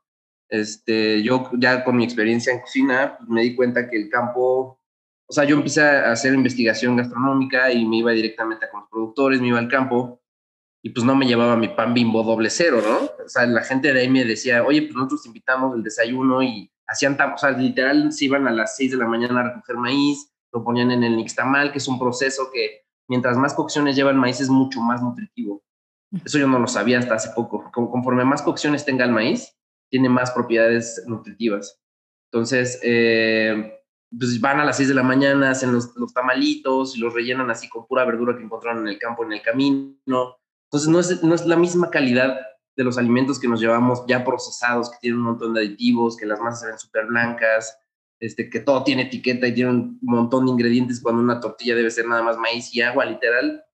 Este, 0.49 1.21
yo 1.25 1.51
ya 1.59 1.83
con 1.83 1.97
mi 1.97 2.05
experiencia 2.05 2.53
en 2.53 2.61
cocina 2.61 3.17
pues, 3.19 3.29
me 3.29 3.43
di 3.43 3.57
cuenta 3.57 3.91
que 3.91 3.97
el 3.97 4.09
campo, 4.09 4.81
o 5.27 5.33
sea, 5.33 5.43
yo 5.43 5.57
empecé 5.57 5.83
a 5.83 6.13
hacer 6.13 6.33
investigación 6.33 6.95
gastronómica 6.95 7.73
y 7.73 7.85
me 7.85 7.97
iba 7.97 8.13
directamente 8.13 8.71
con 8.71 8.83
los 8.83 8.89
productores, 8.89 9.41
me 9.41 9.49
iba 9.49 9.59
al 9.59 9.69
campo 9.69 10.23
y 10.81 10.91
pues 10.91 11.05
no 11.05 11.17
me 11.17 11.27
llevaba 11.27 11.57
mi 11.57 11.67
pan 11.67 11.93
bimbo 11.93 12.23
doble 12.23 12.51
cero, 12.51 12.81
¿no? 12.87 13.25
O 13.25 13.29
sea, 13.29 13.47
la 13.47 13.65
gente 13.65 13.93
de 13.93 14.01
ahí 14.01 14.09
me 14.09 14.25
decía, 14.25 14.63
oye, 14.65 14.83
pues 14.83 14.95
nosotros 14.95 15.27
invitamos 15.27 15.75
el 15.75 15.83
desayuno 15.83 16.41
y 16.41 16.71
hacían, 16.89 17.17
o 17.21 17.39
sea, 17.39 17.51
literal 17.51 18.11
se 18.13 18.25
iban 18.25 18.49
a 18.49 18.51
las 18.51 18.77
6 18.77 18.93
de 18.93 18.97
la 18.97 19.07
mañana 19.07 19.41
a 19.41 19.55
recoger 19.55 19.77
maíz, 19.77 20.33
lo 20.53 20.65
ponían 20.65 20.91
en 20.91 21.05
el 21.05 21.17
nixtamal, 21.17 21.71
que 21.71 21.79
es 21.79 21.87
un 21.87 21.99
proceso 21.99 22.51
que 22.53 22.87
mientras 23.07 23.37
más 23.37 23.55
cocciones 23.55 23.95
llevan 23.95 24.17
maíz 24.17 24.41
es 24.41 24.49
mucho 24.49 24.81
más 24.81 25.03
nutritivo. 25.03 25.63
Eso 26.25 26.39
yo 26.39 26.49
no 26.49 26.59
lo 26.59 26.67
sabía 26.67 26.99
hasta 26.99 27.15
hace 27.15 27.31
poco. 27.37 27.71
Conforme 27.71 28.25
más 28.25 28.41
cocciones 28.41 28.87
tenga 28.87 29.05
el 29.05 29.13
maíz, 29.13 29.55
tiene 29.91 30.09
más 30.09 30.31
propiedades 30.31 31.05
nutritivas. 31.07 31.79
Entonces, 32.33 32.81
eh, 32.83 33.79
pues 34.19 34.41
van 34.41 34.61
a 34.61 34.65
las 34.65 34.79
6 34.79 34.89
de 34.89 34.95
la 34.95 35.03
mañana, 35.03 35.51
hacen 35.51 35.73
los, 35.73 35.95
los, 35.97 36.15
tamalitos 36.15 36.97
y 36.97 37.01
los 37.01 37.13
rellenan 37.13 37.51
así 37.51 37.69
con 37.69 37.87
pura 37.87 38.07
verdura 38.07 38.37
que 38.37 38.43
encontraron 38.43 38.83
en 38.83 38.89
el 38.89 38.99
campo, 38.99 39.25
en 39.25 39.33
el 39.33 39.43
camino. 39.43 39.95
Entonces, 40.07 40.89
no 40.89 41.01
es, 41.01 41.23
no 41.23 41.35
es 41.35 41.45
la 41.45 41.57
misma 41.57 41.91
calidad 41.91 42.39
de 42.79 42.85
los 42.85 42.97
alimentos 42.97 43.41
que 43.41 43.49
nos 43.49 43.61
llevamos 43.61 44.05
ya 44.07 44.25
procesados, 44.25 44.89
que 44.89 44.99
tienen 45.01 45.19
un 45.19 45.27
montón 45.27 45.53
de 45.53 45.63
aditivos, 45.63 46.17
que 46.17 46.25
las 46.25 46.41
masas 46.41 46.61
se 46.61 46.67
ven 46.69 46.79
súper 46.79 47.07
blancas, 47.07 47.77
este, 48.21 48.49
que 48.49 48.61
todo 48.61 48.85
tiene 48.85 49.03
etiqueta 49.03 49.49
y 49.49 49.55
tiene 49.55 49.71
un 49.73 49.99
montón 50.01 50.47
de 50.47 50.53
ingredientes 50.53 51.01
cuando 51.03 51.21
una 51.21 51.41
tortilla 51.41 51.75
debe 51.75 51.91
ser 51.91 52.07
nada 52.07 52.23
más 52.23 52.39
maíz 52.39 52.73
y 52.73 52.81
agua, 52.81 53.05
literal. 53.05 53.65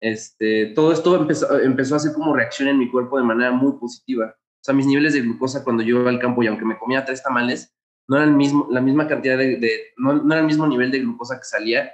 Este, 0.00 0.72
todo 0.74 0.90
esto 0.90 1.16
empezó, 1.16 1.60
empezó 1.60 1.94
a 1.94 1.96
hacer 1.98 2.14
como 2.14 2.34
reacción 2.34 2.68
en 2.68 2.78
mi 2.78 2.90
cuerpo 2.90 3.18
de 3.18 3.24
manera 3.24 3.52
muy 3.52 3.74
positiva. 3.74 4.34
O 4.38 4.64
sea, 4.64 4.74
mis 4.74 4.86
niveles 4.86 5.12
de 5.12 5.20
glucosa 5.20 5.62
cuando 5.62 5.82
yo 5.82 6.00
iba 6.00 6.08
al 6.08 6.18
campo 6.18 6.42
y 6.42 6.46
aunque 6.46 6.64
me 6.64 6.78
comía 6.78 7.04
tres 7.04 7.22
tamales, 7.22 7.76
no 8.08 8.16
era 8.16 8.24
el 8.24 8.32
mismo, 8.32 8.68
la 8.70 8.80
misma 8.80 9.06
cantidad 9.06 9.36
de, 9.36 9.92
no, 9.98 10.32
era 10.32 10.40
el 10.40 10.46
mismo 10.46 10.66
nivel 10.66 10.90
de 10.90 11.00
glucosa 11.00 11.36
que 11.36 11.44
salía 11.44 11.92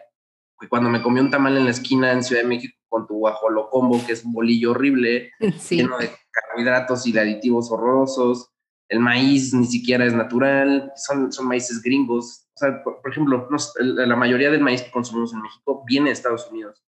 cuando 0.69 0.89
me 0.91 1.03
comía 1.03 1.23
un 1.23 1.31
tamal 1.31 1.57
en 1.57 1.65
la 1.65 1.71
esquina 1.71 2.13
en 2.13 2.23
Ciudad 2.23 2.43
de 2.43 2.49
México 2.49 2.77
con 2.89 3.07
tu 3.07 3.15
guajolocombo, 3.15 4.05
que 4.05 4.13
es 4.13 4.25
un 4.25 4.33
bolillo 4.33 4.73
horrible, 4.73 5.31
lleno 5.71 5.99
de 5.99 6.11
carbohidratos 6.31 7.07
y 7.07 7.13
de 7.13 7.21
aditivos 7.21 7.71
horrorosos. 7.71 8.49
El 8.89 9.01
maíz 9.01 9.55
ni 9.55 9.65
siquiera 9.65 10.05
es 10.05 10.13
natural, 10.13 10.93
son, 10.97 11.33
son 11.33 11.49
maíces 11.49 11.83
gringos. 11.83 12.47
O 12.55 12.59
sea, 12.59 12.83
por, 12.83 13.01
ejemplo, 13.11 13.49
la 13.79 14.17
mayoría 14.17 14.51
del 14.51 14.61
maíz 14.61 14.83
que 14.83 14.91
consumimos 14.91 15.33
en 15.33 15.41
México 15.41 15.83
viene 15.87 16.11
de 16.11 16.13
Estados 16.13 16.51
Unidos, 16.51 16.85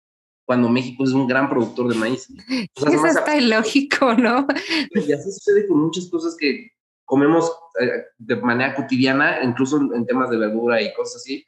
cuando 0.44 0.68
México 0.68 1.04
es 1.04 1.12
un 1.12 1.28
gran 1.28 1.48
productor 1.48 1.88
de 1.88 1.94
maíz. 1.94 2.26
Eso 2.74 3.06
está 3.06 3.36
ilógico, 3.36 4.14
¿no? 4.14 4.46
Y 4.90 5.12
así 5.12 5.30
sucede 5.30 5.68
con 5.68 5.80
muchas 5.80 6.10
cosas 6.10 6.36
que 6.36 6.72
comemos 7.04 7.52
eh, 7.78 8.06
de 8.18 8.36
manera 8.36 8.74
cotidiana, 8.74 9.42
incluso 9.44 9.80
en 9.94 10.04
temas 10.04 10.30
de 10.30 10.38
verdura 10.38 10.82
y 10.82 10.92
cosas 10.94 11.16
así, 11.16 11.44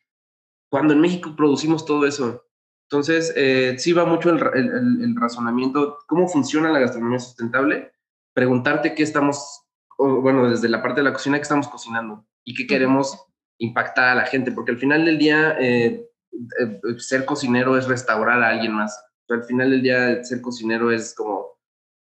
cuando 0.74 0.92
en 0.92 1.00
México 1.00 1.36
producimos 1.36 1.86
todo 1.86 2.04
eso. 2.04 2.48
Entonces, 2.90 3.32
eh, 3.36 3.76
sí 3.78 3.92
va 3.92 4.06
mucho 4.06 4.30
el, 4.30 4.40
el, 4.56 5.14
razonamiento, 5.14 5.98
cómo 6.08 6.26
funciona 6.26 6.72
la 6.72 6.80
gastronomía 6.80 7.20
sustentable, 7.20 7.92
preguntarte 8.32 8.92
qué 8.96 9.04
estamos, 9.04 9.62
bueno, 9.96 10.50
desde 10.50 10.68
la 10.68 10.82
parte 10.82 11.00
de 11.00 11.04
la 11.04 11.12
cocina, 11.12 11.36
qué 11.36 11.42
estamos 11.42 11.68
cocinando 11.68 12.26
y 12.42 12.54
qué 12.54 12.66
queremos 12.66 13.24
impactar 13.58 14.08
a 14.08 14.14
la 14.16 14.26
gente, 14.26 14.50
porque 14.50 14.72
al 14.72 14.78
final 14.78 15.04
del 15.04 15.16
día, 15.16 15.56
eh, 15.60 16.10
eh, 16.32 16.80
ser 16.98 17.24
cocinero 17.24 17.78
es 17.78 17.86
restaurar 17.86 18.42
a 18.42 18.48
alguien 18.48 18.72
más. 18.72 19.00
Pero 19.28 19.42
al 19.42 19.46
final 19.46 19.70
del 19.70 19.80
día, 19.80 20.24
ser 20.24 20.40
cocinero 20.40 20.90
es 20.90 21.14
como, 21.14 21.56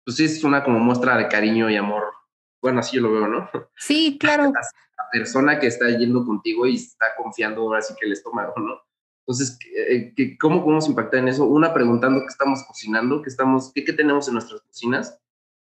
pues 0.03 0.17
sí, 0.17 0.25
es 0.25 0.43
una 0.43 0.63
como 0.63 0.79
muestra 0.79 1.15
de 1.15 1.27
cariño 1.27 1.69
y 1.69 1.75
amor. 1.75 2.05
Bueno, 2.59 2.79
así 2.79 2.95
yo 2.95 3.03
lo 3.03 3.11
veo, 3.11 3.27
¿no? 3.27 3.51
Sí, 3.75 4.17
claro. 4.19 4.51
Persona 5.11 5.59
que 5.59 5.67
está 5.67 5.89
yendo 5.89 6.25
contigo 6.25 6.65
y 6.65 6.75
está 6.75 7.07
confiando 7.17 7.61
ahora 7.61 7.81
sí 7.81 7.93
que 7.99 8.05
el 8.05 8.13
estómago, 8.13 8.53
¿no? 8.57 8.81
Entonces, 9.27 9.59
eh, 9.75 10.37
¿cómo 10.39 10.63
podemos 10.63 10.87
impactar 10.87 11.19
en 11.19 11.27
eso? 11.27 11.45
Una, 11.45 11.73
preguntando 11.73 12.21
qué 12.21 12.27
estamos 12.27 12.63
cocinando, 12.65 13.21
qué, 13.21 13.29
estamos, 13.29 13.71
qué, 13.73 13.83
qué 13.83 13.91
tenemos 13.91 14.27
en 14.27 14.35
nuestras 14.35 14.61
cocinas. 14.61 15.19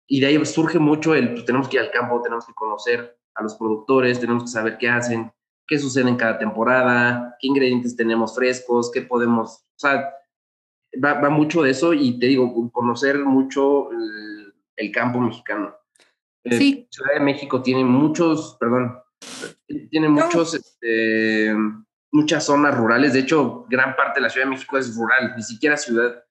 Y 0.07 0.19
de 0.19 0.27
ahí 0.27 0.45
surge 0.45 0.77
mucho 0.77 1.15
el, 1.15 1.31
pues 1.33 1.45
tenemos 1.45 1.69
que 1.69 1.77
ir 1.77 1.83
al 1.83 1.91
campo, 1.91 2.21
tenemos 2.21 2.45
que 2.45 2.53
conocer 2.53 3.17
a 3.33 3.43
los 3.43 3.55
productores, 3.55 4.19
tenemos 4.19 4.43
que 4.43 4.49
saber 4.49 4.77
qué 4.77 4.89
hacen, 4.89 5.31
qué 5.67 5.79
sucede 5.79 6.09
en 6.09 6.17
cada 6.17 6.37
temporada, 6.37 7.37
qué 7.39 7.47
ingredientes 7.47 7.95
tenemos 7.95 8.35
frescos, 8.35 8.91
qué 8.91 9.01
podemos, 9.01 9.65
o 9.75 9.79
sea, 9.79 10.13
va, 11.03 11.13
va 11.15 11.29
mucho 11.29 11.63
de 11.63 11.71
eso 11.71 11.93
y 11.93 12.19
te 12.19 12.27
digo, 12.27 12.71
conocer 12.71 13.19
mucho 13.19 13.89
el, 13.91 14.91
campo 14.91 15.19
mexicano. 15.19 15.75
Eh, 16.43 16.57
sí. 16.57 16.87
Ciudad 16.89 17.13
de 17.15 17.19
México 17.21 17.61
tiene 17.61 17.83
muchos, 17.83 18.55
perdón, 18.59 18.97
tiene 19.89 20.09
muchos, 20.09 20.53
este, 20.53 21.53
muchas 22.11 22.43
zonas 22.45 22.75
rurales. 22.75 23.13
De 23.13 23.19
hecho, 23.19 23.65
gran 23.69 23.95
parte 23.95 24.19
de 24.19 24.23
la 24.23 24.29
Ciudad 24.29 24.47
de 24.47 24.51
México 24.51 24.77
es 24.77 24.95
rural, 24.95 25.33
ni 25.35 25.43
siquiera 25.43 25.77
ciudad. 25.77 26.23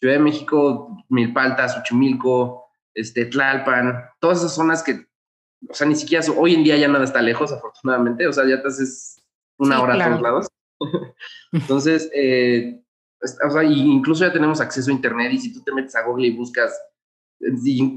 Ciudad 0.00 0.14
de 0.14 0.20
México, 0.20 1.04
Milpalta, 1.10 1.68
Xochimilco, 1.68 2.64
este, 2.94 3.26
Tlalpan, 3.26 4.04
todas 4.18 4.38
esas 4.38 4.54
zonas 4.54 4.82
que, 4.82 5.06
o 5.68 5.74
sea, 5.74 5.86
ni 5.86 5.94
siquiera 5.94 6.24
hoy 6.36 6.54
en 6.54 6.64
día 6.64 6.76
ya 6.76 6.88
nada 6.88 7.04
está 7.04 7.20
lejos, 7.20 7.52
afortunadamente. 7.52 8.26
O 8.26 8.32
sea, 8.32 8.46
ya 8.48 8.62
te 8.62 8.68
haces 8.68 9.22
una 9.58 9.80
hora 9.82 9.94
a 9.94 10.08
todos 10.08 10.22
lados. 10.22 10.48
Entonces, 11.52 12.10
eh, 12.14 12.82
o 13.22 13.50
sea, 13.50 13.62
incluso 13.62 14.24
ya 14.24 14.32
tenemos 14.32 14.60
acceso 14.60 14.90
a 14.90 14.94
Internet 14.94 15.32
y 15.32 15.38
si 15.38 15.52
tú 15.52 15.62
te 15.62 15.72
metes 15.72 15.94
a 15.94 16.02
Google 16.02 16.28
y 16.28 16.36
buscas, 16.36 16.80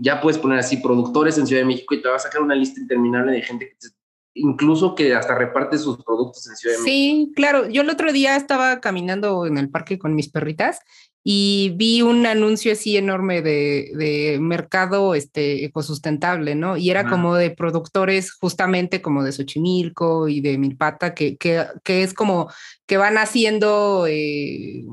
ya 0.02 0.22
puedes 0.22 0.38
poner 0.38 0.60
así 0.60 0.78
productores 0.78 1.38
en 1.38 1.48
Ciudad 1.48 1.62
de 1.62 1.68
México 1.68 1.94
y 1.94 2.02
te 2.02 2.10
va 2.10 2.16
a 2.16 2.20
sacar 2.20 2.42
una 2.42 2.56
lista 2.56 2.80
interminable 2.80 3.32
de 3.32 3.42
gente 3.42 3.70
que 3.70 3.88
incluso 4.34 4.96
que 4.96 5.14
hasta 5.14 5.36
reparte 5.36 5.78
sus 5.78 6.04
productos 6.04 6.48
en 6.48 6.56
Ciudad 6.56 6.76
de 6.76 6.84
México. 6.84 6.96
Sí, 6.96 7.32
claro. 7.36 7.70
Yo 7.70 7.82
el 7.82 7.90
otro 7.90 8.12
día 8.12 8.36
estaba 8.36 8.80
caminando 8.80 9.46
en 9.46 9.58
el 9.58 9.70
parque 9.70 10.00
con 10.00 10.16
mis 10.16 10.30
perritas 10.30 10.80
y 11.26 11.74
vi 11.78 12.02
un 12.02 12.26
anuncio 12.26 12.74
así 12.74 12.98
enorme 12.98 13.42
de, 13.42 13.92
de 13.96 14.38
mercado 14.42 15.16
este, 15.16 15.64
ecosustentable, 15.64 16.54
¿no? 16.54 16.76
Y 16.76 16.90
era 16.90 17.08
como 17.08 17.36
de 17.36 17.50
productores 17.50 18.34
justamente 18.34 19.02
como 19.02 19.24
de 19.24 19.32
Xochimilco 19.32 20.28
y 20.28 20.42
de 20.42 20.58
Milpata, 20.58 21.14
que, 21.14 21.38
que, 21.38 21.66
que 21.84 22.04
es 22.04 22.14
como 22.14 22.50
que 22.86 22.98
van 22.98 23.18
haciendo, 23.18 24.06
eh, 24.10 24.84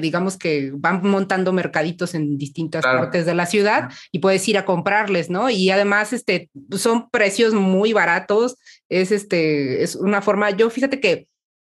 digamos 0.00 0.36
que 0.36 0.72
van 0.74 1.02
montando 1.08 1.52
mercaditos 1.52 2.14
en 2.14 2.36
distintas 2.36 2.82
partes 2.82 3.24
de 3.24 3.34
la 3.34 3.46
ciudad 3.46 3.88
y 4.10 4.18
puedes 4.18 4.46
ir 4.48 4.58
a 4.58 4.64
comprarles, 4.64 5.30
¿no? 5.30 5.50
Y 5.50 5.70
además 5.70 6.12
este, 6.12 6.50
son 6.72 7.08
precios 7.10 7.54
muy 7.54 7.92
baratos, 7.92 8.56
es, 8.88 9.12
este, 9.12 9.82
es 9.82 9.96
una 9.96 10.22
forma, 10.22 10.50
yo 10.50 10.70
fíjate 10.70 11.00
que 11.00 11.28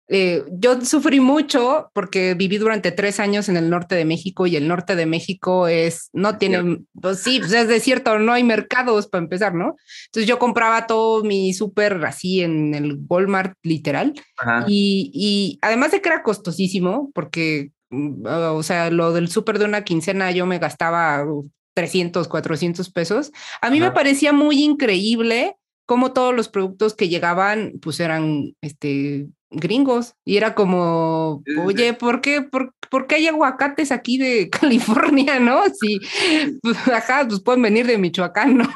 eh, 0.09 0.45
yo 0.51 0.79
sufrí 0.81 1.19
mucho 1.19 1.91
porque 1.93 2.33
viví 2.33 2.57
durante 2.57 2.93
tres 2.93 3.19
años 3.19 3.49
en 3.49 3.57
el 3.57 3.69
norte 3.69 3.93
de 3.95 4.05
México 4.05 4.47
y 4.47 4.55
el 4.55 4.65
norte 4.67 4.95
de 4.95 5.05
México 5.05 5.67
es, 5.67 6.09
no 6.13 6.37
tiene, 6.37 6.79
pues 7.01 7.19
sí, 7.19 7.39
pues 7.39 7.51
es 7.51 7.67
desierto, 7.67 8.17
no 8.17 8.31
hay 8.31 8.43
mercados 8.43 9.07
para 9.07 9.23
empezar, 9.23 9.53
¿no? 9.53 9.75
Entonces 10.05 10.27
yo 10.27 10.39
compraba 10.39 10.87
todo 10.87 11.25
mi 11.25 11.53
súper 11.53 12.05
así 12.05 12.41
en 12.41 12.73
el 12.73 12.97
Walmart 13.09 13.55
literal 13.63 14.13
y, 14.65 15.11
y, 15.13 15.59
además 15.61 15.91
de 15.91 16.01
que 16.01 16.07
era 16.07 16.23
costosísimo 16.23 17.11
porque, 17.13 17.71
mm, 17.89 18.25
o 18.25 18.63
sea, 18.63 18.89
lo 18.89 19.11
del 19.11 19.27
súper 19.27 19.59
de 19.59 19.65
una 19.65 19.83
quincena 19.83 20.31
yo 20.31 20.45
me 20.45 20.59
gastaba 20.59 21.25
300, 21.73 22.29
400 22.29 22.89
pesos. 22.91 23.31
A 23.61 23.69
mí 23.69 23.81
me 23.81 23.91
parecía 23.91 24.31
muy 24.31 24.63
increíble 24.63 25.57
cómo 25.87 26.13
todos 26.13 26.35
los 26.35 26.49
productos 26.49 26.93
que 26.93 27.09
llegaban 27.09 27.79
pues 27.81 27.99
eran 27.99 28.53
este 28.61 29.27
gringos 29.49 30.13
y 30.25 30.35
era 30.35 30.53
como, 30.53 31.41
oye, 31.63 31.93
¿por 31.93 32.19
qué, 32.19 32.41
por, 32.41 32.73
qué 33.07 33.15
hay 33.15 33.27
aguacates 33.27 33.91
aquí 33.91 34.17
de 34.17 34.49
California, 34.51 35.39
no? 35.39 35.63
Si, 35.73 35.99
pues, 36.61 36.77
ajá, 36.87 37.25
pues 37.27 37.39
pueden 37.41 37.61
venir 37.61 37.87
de 37.87 37.97
Michoacán, 37.97 38.57
¿no? 38.57 38.69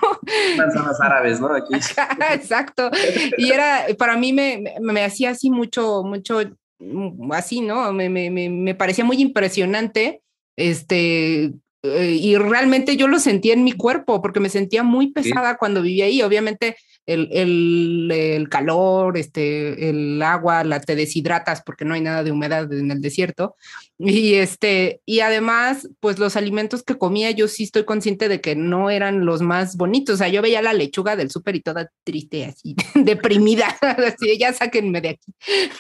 Manzanas 0.58 1.00
árabes, 1.02 1.40
¿no? 1.42 1.48
Aquí. 1.54 1.74
exacto. 1.76 2.90
Y 3.38 3.52
era, 3.52 3.86
para 3.98 4.16
mí 4.18 4.32
me, 4.32 4.64
me, 4.80 5.04
hacía 5.04 5.32
así 5.32 5.52
mucho, 5.52 6.04
mucho, 6.04 6.40
mm, 6.80 7.32
así, 7.34 7.60
¿no? 7.60 7.92
Me, 7.92 8.10
me, 8.10 8.30
me 8.30 8.76
parecía 8.76 9.04
muy 9.04 9.22
impresionante, 9.22 10.22
este, 10.56 11.54
eh, 11.84 12.18
y 12.20 12.38
realmente 12.38 12.96
yo 12.96 13.08
lo 13.08 13.20
sentía 13.20 13.54
en 13.54 13.64
mi 13.64 13.72
cuerpo 13.72 14.22
porque 14.22 14.40
me 14.40 14.50
sentía 14.50 14.84
muy 14.84 15.12
pesada 15.12 15.58
cuando 15.58 15.82
vivía 15.82 16.06
ahí. 16.06 16.22
Obviamente 16.22 16.78
el, 17.14 18.12
el, 18.12 18.50
calor, 18.50 19.18
este, 19.18 19.90
el 19.90 20.22
agua, 20.22 20.64
la 20.64 20.80
te 20.80 20.96
deshidratas 20.96 21.62
porque 21.62 21.86
no 21.86 21.94
hay 21.94 22.02
nada 22.02 22.24
de 22.24 22.32
humedad 22.32 22.72
en 22.74 22.92
el 22.92 23.02
desierto. 23.02 23.56
Y, 23.98 24.36
este, 24.36 25.02
y 25.06 25.20
además, 25.20 25.90
pues 26.00 26.20
los 26.20 26.36
alimentos 26.36 26.84
que 26.84 26.98
comía, 26.98 27.32
yo 27.32 27.48
sí 27.48 27.64
estoy 27.64 27.86
consciente 27.86 28.30
de 28.30 28.42
que 28.42 28.56
no 28.56 28.90
eran 28.90 29.26
los 29.26 29.42
más 29.42 29.78
bonitos. 29.78 30.16
O 30.16 30.18
sea, 30.18 30.28
yo 30.28 30.42
veía 30.42 30.62
la 30.62 30.74
lechuga 30.74 31.16
del 31.16 31.32
súper 31.32 31.56
y 31.56 31.62
toda 31.62 31.92
triste, 32.04 32.46
así, 32.46 32.76
deprimida, 32.96 33.68
así, 33.82 34.38
ya 34.38 34.54
sáquenme 34.54 35.02
de 35.02 35.10
aquí. 35.10 35.34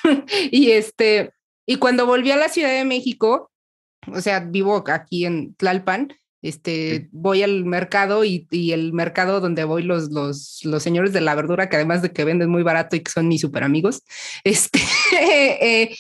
y 0.51 0.71
este, 0.71 1.31
y 1.65 1.77
cuando 1.77 2.05
volví 2.05 2.31
a 2.31 2.37
la 2.37 2.49
Ciudad 2.49 2.71
de 2.71 2.85
México, 2.85 3.51
o 4.07 4.21
sea, 4.21 4.39
vivo 4.39 4.83
aquí 4.87 5.25
en 5.25 5.55
Tlalpan, 5.55 6.13
este, 6.41 7.10
voy 7.12 7.43
al 7.43 7.65
mercado 7.65 8.23
y, 8.25 8.47
y, 8.49 8.71
el 8.71 8.93
mercado 8.93 9.39
donde 9.39 9.63
voy 9.63 9.84
los, 9.84 10.12
los, 10.12 10.62
los 10.63 10.82
señores 10.82 11.13
de 11.13 11.21
la 11.21 11.36
verdura, 11.36 11.69
que 11.69 11.75
además 11.75 12.01
de 12.01 12.12
que 12.12 12.25
venden 12.25 12.49
muy 12.49 12.63
barato 12.63 12.95
y 12.95 13.01
que 13.01 13.12
son 13.12 13.27
mis 13.27 13.41
super 13.41 13.63
amigos, 13.63 14.04
este, 14.43 14.80
eh, 15.62 15.95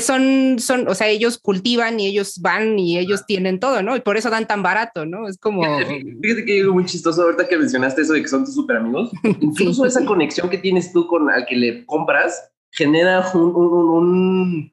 son, 0.00 0.58
son, 0.58 0.88
o 0.88 0.94
sea, 0.94 1.08
ellos 1.08 1.38
cultivan 1.38 2.00
y 2.00 2.06
ellos 2.06 2.40
van 2.40 2.78
y 2.78 2.98
ellos 2.98 3.24
tienen 3.26 3.60
todo, 3.60 3.82
¿no? 3.82 3.96
Y 3.96 4.00
por 4.00 4.16
eso 4.16 4.30
dan 4.30 4.46
tan 4.46 4.62
barato, 4.62 5.06
¿no? 5.06 5.28
Es 5.28 5.38
como... 5.38 5.62
Fíjate 6.22 6.44
que 6.44 6.52
digo 6.54 6.72
muy 6.72 6.84
chistoso 6.84 7.22
ahorita 7.22 7.48
que 7.48 7.56
mencionaste 7.56 8.02
eso 8.02 8.12
de 8.12 8.22
que 8.22 8.28
son 8.28 8.44
tus 8.44 8.54
super 8.54 8.78
amigos. 8.78 9.10
Incluso 9.40 9.86
esa 9.86 10.04
conexión 10.04 10.50
que 10.50 10.58
tienes 10.58 10.92
tú 10.92 11.06
con 11.06 11.30
al 11.30 11.46
que 11.46 11.56
le 11.56 11.86
compras 11.86 12.50
genera 12.70 13.30
un, 13.32 13.54
un 13.54 14.72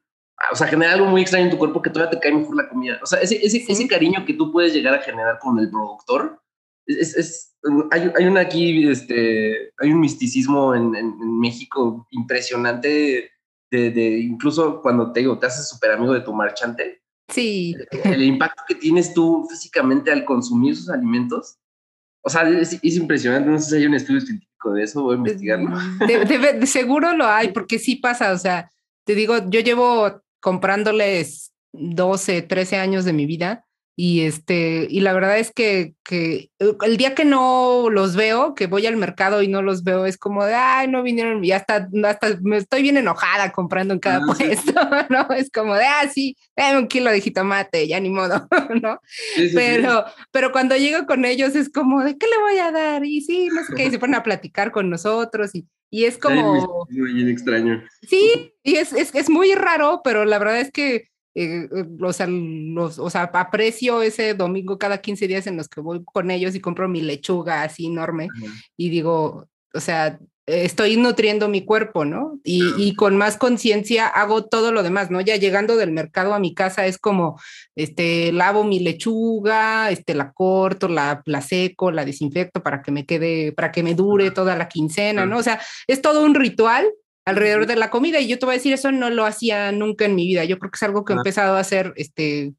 o 0.51 0.55
sea, 0.55 0.67
genera 0.67 0.93
algo 0.93 1.07
muy 1.07 1.21
extraño 1.21 1.45
en 1.45 1.51
tu 1.51 1.57
cuerpo 1.57 1.81
que 1.81 1.89
todavía 1.89 2.11
te 2.11 2.19
cae 2.19 2.33
mejor 2.33 2.55
la 2.55 2.69
comida. 2.69 2.99
O 3.01 3.05
sea, 3.05 3.19
ese, 3.19 3.43
ese, 3.43 3.63
ese 3.67 3.87
cariño 3.87 4.25
que 4.25 4.33
tú 4.33 4.51
puedes 4.51 4.73
llegar 4.73 4.93
a 4.93 5.01
generar 5.01 5.39
con 5.39 5.57
el 5.59 5.69
productor, 5.69 6.41
es, 6.85 7.15
es, 7.15 7.55
hay, 7.91 8.11
hay 8.15 8.25
una 8.25 8.41
aquí, 8.41 8.87
este, 8.87 9.73
hay 9.77 9.91
un 9.91 9.99
misticismo 9.99 10.75
en, 10.75 10.95
en, 10.95 11.39
México 11.39 12.07
impresionante 12.11 13.31
de, 13.71 13.91
de, 13.91 14.19
incluso 14.19 14.81
cuando 14.81 15.11
te 15.11 15.21
digo, 15.21 15.39
te 15.39 15.47
haces 15.47 15.67
súper 15.67 15.91
amigo 15.91 16.13
de 16.13 16.21
tu 16.21 16.33
marchante. 16.33 17.01
Sí. 17.29 17.75
El, 18.03 18.23
impacto 18.23 18.63
que 18.67 18.75
tienes 18.75 19.13
tú 19.13 19.47
físicamente 19.49 20.11
al 20.11 20.25
consumir 20.25 20.75
sus 20.75 20.89
alimentos. 20.89 21.57
O 22.23 22.29
sea, 22.29 22.47
es, 22.47 22.73
es, 22.81 22.95
impresionante. 22.95 23.49
No 23.49 23.59
sé 23.59 23.69
si 23.69 23.75
hay 23.77 23.85
un 23.87 23.95
estudio 23.95 24.21
científico 24.21 24.73
de 24.73 24.83
eso, 24.83 25.03
voy 25.03 25.15
a 25.15 25.17
investigarlo. 25.17 25.77
De, 26.07 26.25
de, 26.25 26.67
seguro 26.67 27.15
lo 27.15 27.25
hay, 27.25 27.51
porque 27.51 27.79
sí 27.79 27.95
pasa. 27.95 28.31
O 28.31 28.37
sea, 28.37 28.69
te 29.05 29.15
digo, 29.15 29.49
yo 29.49 29.59
llevo 29.59 30.21
comprándoles 30.45 31.53
12, 31.73 32.43
13 32.43 32.77
años 32.77 33.03
de 33.03 33.13
mi 33.13 33.25
vida. 33.25 33.65
Y 33.95 34.21
este, 34.21 34.85
y 34.91 34.99
la 34.99 35.11
verdad 35.11 35.39
es 35.39 35.51
que, 35.51 35.95
que 36.03 36.51
el 36.59 36.97
día 36.97 37.15
que 37.15 37.25
no 37.25 37.89
los 37.89 38.15
veo, 38.15 38.53
que 38.53 38.67
voy 38.67 38.85
al 38.85 38.95
mercado 38.95 39.41
y 39.41 39.47
no 39.47 39.63
los 39.63 39.83
veo, 39.83 40.05
es 40.05 40.19
como 40.19 40.45
de 40.45 40.53
ay, 40.53 40.87
no 40.87 41.01
vinieron, 41.01 41.43
y 41.43 41.51
hasta, 41.51 41.89
hasta 42.03 42.37
me 42.43 42.57
estoy 42.57 42.83
bien 42.83 42.97
enojada 42.97 43.53
comprando 43.53 43.95
en 43.95 43.99
cada 43.99 44.17
ah, 44.17 44.21
puesto, 44.27 44.73
¿no? 45.09 45.33
Es 45.33 45.49
como 45.49 45.73
de 45.73 45.85
ah, 45.85 46.07
sí, 46.13 46.37
dame 46.55 46.77
un 46.77 46.87
kilo 46.89 47.09
de 47.09 47.21
jitomate, 47.21 47.87
ya 47.87 47.99
ni 47.99 48.09
modo, 48.09 48.47
¿no? 48.83 48.99
pero, 49.55 50.05
pero 50.29 50.51
cuando 50.51 50.75
llego 50.75 51.07
con 51.07 51.25
ellos 51.25 51.55
es 51.55 51.71
como 51.71 52.03
de 52.03 52.19
qué 52.19 52.27
le 52.27 52.37
voy 52.37 52.59
a 52.59 52.71
dar, 52.71 53.03
y 53.03 53.21
sí, 53.21 53.47
no 53.47 53.63
sé 53.63 53.73
qué, 53.75 53.85
y 53.85 53.91
se 53.91 53.97
ponen 53.97 54.15
a 54.15 54.23
platicar 54.23 54.71
con 54.71 54.91
nosotros, 54.91 55.55
y, 55.55 55.65
y 55.89 56.05
es 56.05 56.17
como. 56.17 56.87
Muy 56.89 57.29
extraño. 57.29 57.83
Sí, 58.01 58.53
y 58.63 58.75
es, 58.75 58.93
es, 58.93 59.13
es, 59.13 59.29
muy 59.29 59.53
raro, 59.53 60.01
pero 60.03 60.25
la 60.25 60.39
verdad 60.39 60.59
es 60.59 60.71
que. 60.71 61.09
Eh, 61.37 61.67
eh, 61.69 61.85
o, 61.99 62.13
sea, 62.13 62.27
los, 62.27 62.97
o 62.97 63.09
sea, 63.09 63.23
aprecio 63.23 64.01
ese 64.01 64.35
domingo 64.35 64.77
cada 64.77 64.99
15 64.99 65.27
días 65.27 65.47
en 65.47 65.57
los 65.57 65.67
que 65.67 65.81
voy 65.81 66.01
con 66.05 66.31
ellos 66.31 66.55
y 66.55 66.61
compro 66.61 66.87
mi 66.87 67.01
lechuga 67.01 67.63
así 67.63 67.87
enorme 67.87 68.29
y 68.77 68.89
digo, 68.89 69.49
o 69.73 69.79
sea, 69.81 70.17
estoy 70.47 70.95
nutriendo 70.97 71.49
mi 71.49 71.65
cuerpo, 71.65 72.05
¿no? 72.05 72.39
Y, 72.43 72.95
con 72.95 73.17
más 73.17 73.37
conciencia 73.37 74.07
hago 74.07 74.45
todo 74.45 74.71
lo 74.71 74.83
demás, 74.83 75.09
¿no? 75.09 75.19
Ya 75.21 75.35
llegando 75.37 75.75
del 75.75 75.91
mercado 75.91 76.33
a 76.33 76.39
mi 76.39 76.53
casa 76.53 76.85
es 76.85 76.97
como, 76.97 77.39
este, 77.75 78.31
lavo 78.31 78.63
mi 78.63 78.79
lechuga, 78.79 79.89
este, 79.89 80.13
la 80.13 80.31
corto, 80.31 80.87
la, 80.87 81.23
la 81.25 81.41
seco, 81.41 81.91
la 81.91 82.05
desinfecto 82.05 82.61
para 82.61 82.81
que 82.81 82.91
me 82.91 83.05
quede, 83.05 83.53
para 83.53 83.71
que 83.71 83.81
me 83.81 83.95
dure 83.95 84.31
toda 84.31 84.55
la 84.55 84.67
quincena, 84.67 85.25
¿no? 85.25 85.37
O 85.37 85.43
sea, 85.43 85.59
es 85.87 86.01
todo 86.01 86.23
un 86.23 86.35
ritual 86.35 86.87
alrededor 87.25 87.65
de 87.65 87.75
la 87.75 87.89
comida 87.89 88.19
y 88.19 88.27
yo 88.27 88.37
te 88.37 88.45
voy 88.45 88.53
a 88.53 88.57
decir, 88.57 88.73
eso 88.73 88.91
no 88.91 89.09
lo 89.09 89.25
hacía 89.25 89.71
nunca 89.71 90.05
en 90.05 90.13
mi 90.13 90.27
vida. 90.27 90.43
Yo 90.45 90.59
creo 90.59 90.69
que 90.69 90.77
es 90.77 90.83
algo 90.83 91.03
que 91.05 91.13
he 91.13 91.15
empezado 91.15 91.55
a 91.55 91.59
hacer, 91.59 91.93
este, 91.95 92.53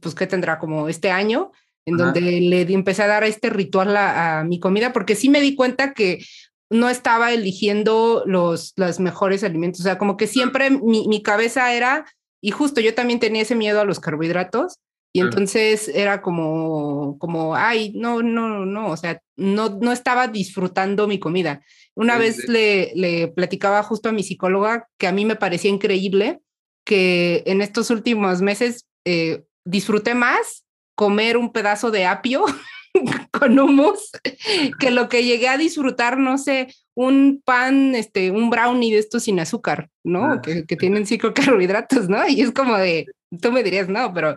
pues 0.00 0.14
que 0.14 0.26
tendrá 0.26 0.58
como 0.58 0.90
este 0.90 1.10
año, 1.10 1.52
en 1.86 1.96
donde 1.96 2.20
le 2.20 2.62
empecé 2.72 3.02
a 3.02 3.06
dar 3.06 3.24
este 3.24 3.50
ritual 3.50 3.94
a, 3.96 4.40
a, 4.40 4.44
mi 4.44 4.58
comida, 4.58 4.92
porque 4.92 5.14
sí 5.14 5.28
me 5.28 5.40
di 5.40 5.54
cuenta 5.54 5.92
que 5.92 6.24
no 6.70 6.88
estaba 6.88 7.32
eligiendo 7.32 8.22
los, 8.26 8.72
los 8.76 9.00
mejores 9.00 9.44
alimentos. 9.44 9.80
O 9.80 9.84
sea, 9.84 9.98
como 9.98 10.16
que 10.16 10.26
siempre 10.26 10.70
mi, 10.70 11.06
mi, 11.08 11.22
cabeza 11.22 11.72
era, 11.72 12.06
y 12.42 12.50
justo 12.50 12.80
yo 12.80 12.94
también 12.94 13.20
tenía 13.20 13.42
ese 13.42 13.54
miedo 13.54 13.80
a 13.80 13.84
los 13.84 14.00
carbohidratos, 14.00 14.78
y 15.16 15.20
entonces 15.20 15.86
era 15.86 16.22
como, 16.22 17.18
como, 17.20 17.54
ay, 17.54 17.92
no, 17.94 18.20
no, 18.20 18.66
no, 18.66 18.88
o 18.88 18.96
sea, 18.96 19.20
no, 19.36 19.68
no 19.68 19.92
estaba 19.92 20.26
disfrutando 20.26 21.06
mi 21.06 21.20
comida. 21.20 21.62
Una 21.94 22.18
vez 22.18 22.48
le, 22.48 22.90
le 22.96 23.28
platicaba 23.28 23.84
justo 23.84 24.08
a 24.08 24.12
mi 24.12 24.24
psicóloga 24.24 24.88
que 24.98 25.06
a 25.06 25.12
mí 25.12 25.24
me 25.24 25.36
parecía 25.36 25.70
increíble 25.70 26.40
que 26.84 27.44
en 27.46 27.62
estos 27.62 27.90
últimos 27.90 28.42
meses 28.42 28.86
eh, 29.04 29.44
disfruté 29.64 30.14
más 30.14 30.64
comer 30.96 31.36
un 31.36 31.52
pedazo 31.52 31.92
de 31.92 32.06
apio 32.06 32.44
con 33.32 33.58
hummus, 33.58 34.12
que 34.78 34.90
lo 34.90 35.08
que 35.08 35.24
llegué 35.24 35.48
a 35.48 35.58
disfrutar, 35.58 36.18
no 36.18 36.38
sé, 36.38 36.68
un 36.94 37.42
pan, 37.44 37.94
este, 37.94 38.30
un 38.30 38.50
brownie 38.50 38.92
de 38.92 38.98
estos 38.98 39.24
sin 39.24 39.40
azúcar, 39.40 39.90
¿no? 40.04 40.32
Ah. 40.32 40.42
Que, 40.42 40.64
que, 40.64 40.76
tienen 40.76 41.04
carbohidratos, 41.34 42.08
¿no? 42.08 42.26
Y 42.28 42.40
es 42.40 42.52
como 42.52 42.76
de, 42.76 43.06
tú 43.40 43.52
me 43.52 43.62
dirías, 43.62 43.88
no, 43.88 44.12
pero 44.14 44.36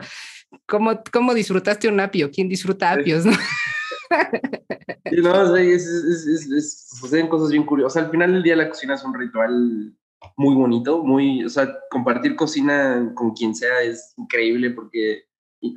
¿cómo, 0.65 1.02
cómo 1.12 1.34
disfrutaste 1.34 1.88
un 1.88 2.00
apio? 2.00 2.32
¿Quién 2.32 2.50
disfruta 2.50 2.91
apios, 2.91 3.26
no? 3.26 3.34
Sí, 3.34 5.22
no, 5.22 5.56
es, 5.56 5.86
es, 5.86 6.50
es, 6.50 6.88
suceden 7.00 7.28
cosas 7.28 7.52
bien 7.52 7.65
curiosas. 7.65 8.04
al 8.04 8.12
final 8.12 8.34
del 8.34 8.43
día 8.43 8.56
la 8.56 8.70
cocina 8.70 8.96
es 8.96 9.04
un 9.04 9.13
ritual 9.13 9.93
muy 10.36 10.56
bonito, 10.56 11.04
muy, 11.04 11.43
o 11.43 11.50
sea, 11.50 11.74
compartir 11.89 12.36
cocina 12.36 13.12
con 13.15 13.32
quien 13.32 13.54
sea 13.54 13.82
es 13.84 14.13
increíble 14.17 14.72
porque 14.72 15.27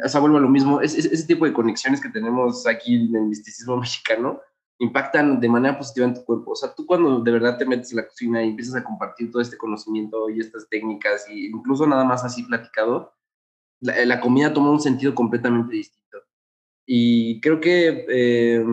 o 0.04 0.08
sea, 0.08 0.20
vuelvo 0.20 0.38
a 0.38 0.40
lo 0.40 0.48
mismo, 0.48 0.80
es, 0.80 0.94
ese 0.94 1.26
tipo 1.26 1.44
de 1.44 1.52
conexiones 1.52 2.00
que 2.00 2.08
tenemos 2.08 2.66
aquí 2.66 2.96
en 2.96 3.14
el 3.14 3.22
misticismo 3.24 3.76
mexicano 3.80 4.40
impactan 4.78 5.40
de 5.40 5.48
manera 5.48 5.76
positiva 5.76 6.06
en 6.06 6.14
tu 6.14 6.24
cuerpo. 6.24 6.52
O 6.52 6.56
sea, 6.56 6.74
tú 6.74 6.86
cuando 6.86 7.20
de 7.20 7.30
verdad 7.30 7.58
te 7.58 7.66
metes 7.66 7.90
en 7.90 7.98
la 7.98 8.08
cocina 8.08 8.42
y 8.42 8.48
empiezas 8.48 8.76
a 8.76 8.84
compartir 8.84 9.30
todo 9.30 9.42
este 9.42 9.58
conocimiento 9.58 10.30
y 10.30 10.40
estas 10.40 10.68
técnicas, 10.68 11.28
y 11.28 11.46
incluso 11.48 11.86
nada 11.86 12.04
más 12.04 12.24
así 12.24 12.42
platicado, 12.44 13.12
la, 13.80 14.04
la 14.06 14.20
comida 14.20 14.52
toma 14.54 14.70
un 14.70 14.80
sentido 14.80 15.14
completamente 15.14 15.74
distinto. 15.74 16.18
Y 16.86 17.40
creo 17.40 17.60
que, 17.60 18.06
eh, 18.08 18.64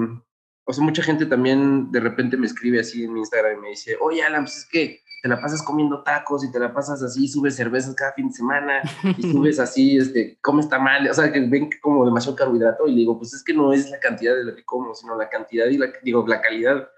o 0.66 0.74
sea, 0.74 0.84
mucha 0.84 1.04
gente 1.04 1.26
también 1.26 1.92
de 1.92 2.00
repente 2.00 2.38
me 2.38 2.48
escribe 2.48 2.80
así 2.80 3.04
en 3.04 3.14
mi 3.14 3.20
Instagram 3.20 3.58
y 3.58 3.62
me 3.62 3.70
dice, 3.70 3.98
oye, 4.02 4.24
Alan, 4.24 4.46
pues 4.46 4.58
es 4.58 4.66
que 4.66 5.02
te 5.28 5.36
la 5.36 5.42
pasas 5.42 5.62
comiendo 5.62 6.04
tacos 6.04 6.46
y 6.46 6.52
te 6.52 6.58
la 6.58 6.74
pasas 6.74 7.04
así, 7.04 7.28
subes 7.28 7.58
cervezas 7.58 7.94
cada 7.96 8.13
fin 8.13 8.30
de 8.30 8.34
semana 8.34 8.82
y 9.18 9.22
subes 9.32 9.60
así, 9.60 9.98
este, 9.98 10.38
comes 10.40 10.70
mal, 10.70 11.06
o 11.10 11.13
sea, 11.13 11.30
que 11.32 11.42
ven 11.42 11.70
como 11.82 12.06
demasiado 12.06 12.38
carbohidrato 12.38 12.88
y 12.88 12.96
digo, 12.96 13.18
pues 13.18 13.34
es 13.34 13.44
que 13.44 13.54
no 13.54 13.74
es 13.74 13.90
la 13.92 14.00
cantidad 14.00 14.34
de 14.36 14.46
lo 14.46 14.56
que 14.56 14.63
como, 14.63 14.96
sino 14.96 15.18
la 15.18 15.28
cantidad 15.28 15.66
y 15.68 15.78
la, 15.78 15.88
digo, 16.02 16.26
la 16.26 16.40
calidad. 16.40 16.90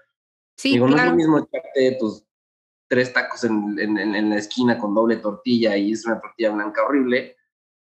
Sí, 0.56 0.74
digo, 0.74 0.86
no 0.86 0.96
es 0.96 1.04
lo 1.04 1.14
mismo 1.16 1.38
echarte 1.38 1.96
tus 1.98 2.24
tres 2.86 3.12
tacos 3.12 3.42
en, 3.42 3.76
en, 3.80 3.98
en, 3.98 4.30
la 4.30 4.36
esquina 4.36 4.78
con 4.78 4.94
doble 4.94 5.16
tortilla 5.16 5.76
y 5.76 5.92
es 5.92 6.06
una 6.06 6.20
tortilla 6.20 6.50
blanca 6.50 6.84
horrible, 6.84 7.36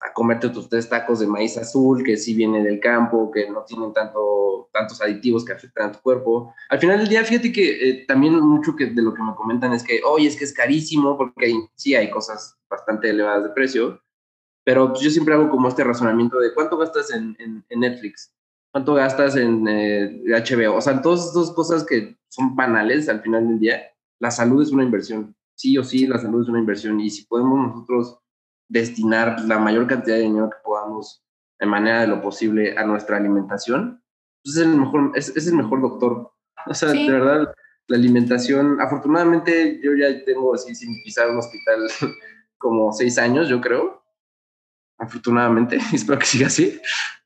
a 0.02 0.14
comerte 0.14 0.50
tus 0.50 0.68
tres 0.68 0.90
tacos 0.90 1.20
de 1.20 1.28
maíz 1.28 1.58
azul, 1.58 2.04
que 2.04 2.18
sí 2.18 2.34
viene 2.34 2.64
del 2.64 2.80
campo, 2.80 3.30
que 3.32 3.50
no 3.50 3.64
tienen 3.64 3.94
tanto, 3.94 4.70
tantos 4.74 5.00
aditivos 5.00 5.46
que 5.46 5.54
afectan 5.54 5.90
a 5.90 5.92
tu 5.92 6.00
cuerpo. 6.00 6.54
Al 6.70 6.80
final 6.80 6.98
del 6.98 7.08
día, 7.08 7.24
fíjate 7.24 7.52
que 7.52 7.90
eh, 7.90 8.06
también 8.08 8.40
mucho 8.40 8.76
que 8.76 8.88
de 8.88 9.02
lo 9.02 9.14
que 9.14 9.22
me 9.22 9.36
comentan 9.36 9.74
es 9.74 9.84
que, 9.84 10.02
oye, 10.04 10.28
es 10.28 10.36
que 10.36 10.46
es 10.46 10.54
carísimo, 10.54 11.18
porque 11.18 11.54
sí 11.76 11.94
hay 11.94 12.10
cosas 12.10 12.58
bastante 12.68 13.12
elevadas 13.12 13.44
de 13.44 13.50
precio, 13.50 14.02
pero 14.64 14.90
pues, 14.90 15.02
yo 15.02 15.12
siempre 15.12 15.36
hago 15.36 15.50
como 15.50 15.68
este 15.68 15.84
razonamiento 15.84 16.40
de 16.40 16.54
cuánto 16.54 16.78
gastas 16.78 17.12
en, 17.12 17.36
en, 17.38 17.80
Netflix, 17.80 18.34
cuánto 18.72 18.96
gastas 18.96 19.36
en 19.36 19.66
HBO, 19.66 20.62
eh, 20.62 20.68
o 20.68 20.82
sea, 20.82 21.00
todas 21.02 21.30
esas 21.30 21.52
cosas 21.52 21.86
que 21.86 22.18
son 22.28 22.56
banales 22.56 23.08
al 23.08 23.22
final 23.22 23.48
del 23.48 23.60
día, 23.60 23.84
la 24.20 24.32
salud 24.32 24.64
es 24.64 24.72
una 24.72 24.84
inversión, 24.84 25.36
sí 25.56 25.78
o 25.78 25.84
sí, 25.84 26.08
la 26.08 26.18
salud 26.18 26.42
es 26.42 26.50
una 26.50 26.60
inversión, 26.60 27.00
y 27.00 27.10
si 27.12 27.26
podemos 27.26 27.68
nosotros 27.68 28.21
destinar 28.72 29.42
la 29.42 29.60
mayor 29.60 29.86
cantidad 29.86 30.16
de 30.16 30.24
dinero 30.24 30.50
que 30.50 30.58
podamos 30.64 31.24
de 31.60 31.66
manera 31.68 32.02
de 32.02 32.08
lo 32.08 32.22
posible 32.22 32.76
a 32.78 32.86
nuestra 32.86 33.18
alimentación, 33.18 34.02
pues 34.44 34.56
es 34.56 34.64
el 34.64 34.70
mejor, 34.70 35.12
es, 35.14 35.36
es 35.36 35.48
el 35.48 35.56
mejor 35.56 35.82
doctor. 35.82 36.32
O 36.66 36.74
sea, 36.74 36.90
de 36.90 37.12
verdad, 37.12 37.54
la 37.88 37.98
alimentación, 37.98 38.80
afortunadamente 38.80 39.80
yo 39.84 39.92
ya 39.94 40.24
tengo 40.24 40.56
así 40.56 40.74
sin 40.74 41.04
pisar 41.04 41.30
un 41.30 41.38
hospital 41.38 41.88
como 42.58 42.92
seis 42.94 43.18
años, 43.18 43.50
yo 43.50 43.60
creo. 43.62 44.02
Afortunadamente, 44.98 45.78
espero 45.94 46.18
que 46.18 46.26
siga 46.26 46.48
así. 46.48 46.80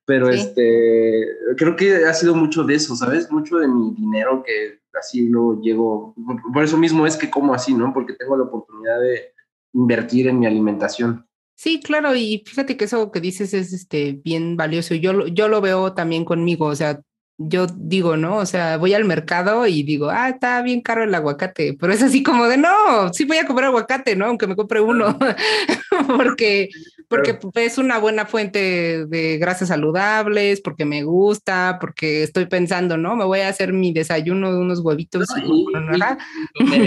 Pero 0.05 0.29
este, 0.29 1.27
creo 1.57 1.75
que 1.75 2.05
ha 2.05 2.13
sido 2.13 2.35
mucho 2.35 2.63
de 2.63 2.75
eso, 2.75 2.95
¿sabes? 2.95 3.31
Mucho 3.31 3.57
de 3.57 3.67
mi 3.67 3.91
dinero 3.95 4.43
que 4.45 4.79
así 4.99 5.29
lo 5.29 5.59
llego. 5.61 6.13
Por 6.53 6.63
eso 6.63 6.77
mismo 6.77 7.07
es 7.07 7.17
que 7.17 7.29
como 7.29 7.53
así, 7.53 7.73
¿no? 7.73 7.91
Porque 7.93 8.13
tengo 8.13 8.37
la 8.37 8.43
oportunidad 8.43 8.99
de 8.99 9.33
invertir 9.73 10.27
en 10.27 10.39
mi 10.39 10.45
alimentación. 10.45 11.25
Sí, 11.55 11.79
claro, 11.81 12.15
y 12.15 12.43
fíjate 12.45 12.75
que 12.77 12.85
eso 12.85 13.11
que 13.11 13.21
dices 13.21 13.53
es 13.53 13.71
este, 13.73 14.19
bien 14.23 14.57
valioso. 14.57 14.93
Yo, 14.93 15.27
yo 15.27 15.47
lo 15.47 15.61
veo 15.61 15.93
también 15.93 16.25
conmigo, 16.25 16.65
o 16.67 16.75
sea, 16.75 16.99
yo 17.37 17.67
digo, 17.67 18.15
¿no? 18.17 18.37
O 18.37 18.45
sea, 18.45 18.77
voy 18.77 18.93
al 18.93 19.05
mercado 19.05 19.67
y 19.67 19.83
digo, 19.83 20.09
ah, 20.09 20.29
está 20.29 20.61
bien 20.61 20.81
caro 20.81 21.03
el 21.03 21.13
aguacate, 21.13 21.75
pero 21.79 21.91
es 21.91 22.01
así 22.01 22.23
como 22.23 22.47
de, 22.47 22.57
no, 22.57 23.11
sí 23.13 23.25
voy 23.25 23.37
a 23.37 23.45
comer 23.45 23.65
aguacate, 23.65 24.15
¿no? 24.15 24.25
Aunque 24.25 24.47
me 24.47 24.55
compre 24.55 24.79
uno, 24.79 25.17
porque, 26.17 26.69
porque 27.09 27.39
es 27.55 27.77
una 27.77 27.99
buena 27.99 28.25
fuente 28.25 29.05
de 29.05 29.37
grasas 29.37 29.67
saludables, 29.67 30.61
porque 30.61 30.85
me 30.85 31.03
gusta, 31.03 31.77
porque 31.81 32.23
estoy 32.23 32.45
pensando, 32.45 32.97
¿no? 32.97 33.15
Me 33.15 33.25
voy 33.25 33.41
a 33.41 33.49
hacer 33.49 33.73
mi 33.73 33.91
desayuno 33.93 34.53
de 34.53 34.59
unos 34.59 34.79
huevitos. 34.79 35.27
y, 35.37 35.65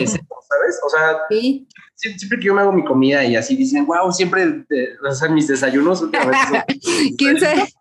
¿sabes? 0.06 0.80
O 0.84 0.88
sea, 0.90 1.18
¿Sí? 1.30 1.68
Siempre 1.98 2.38
que 2.38 2.46
yo 2.46 2.54
me 2.54 2.60
hago 2.60 2.72
mi 2.72 2.84
comida 2.84 3.24
y 3.24 3.34
así 3.34 3.56
dicen, 3.56 3.84
wow, 3.84 4.12
siempre 4.12 4.64
sea, 5.10 5.28
mis 5.28 5.48
desayunos 5.48 6.04
¿Quién 7.18 7.40
sabe? 7.40 7.74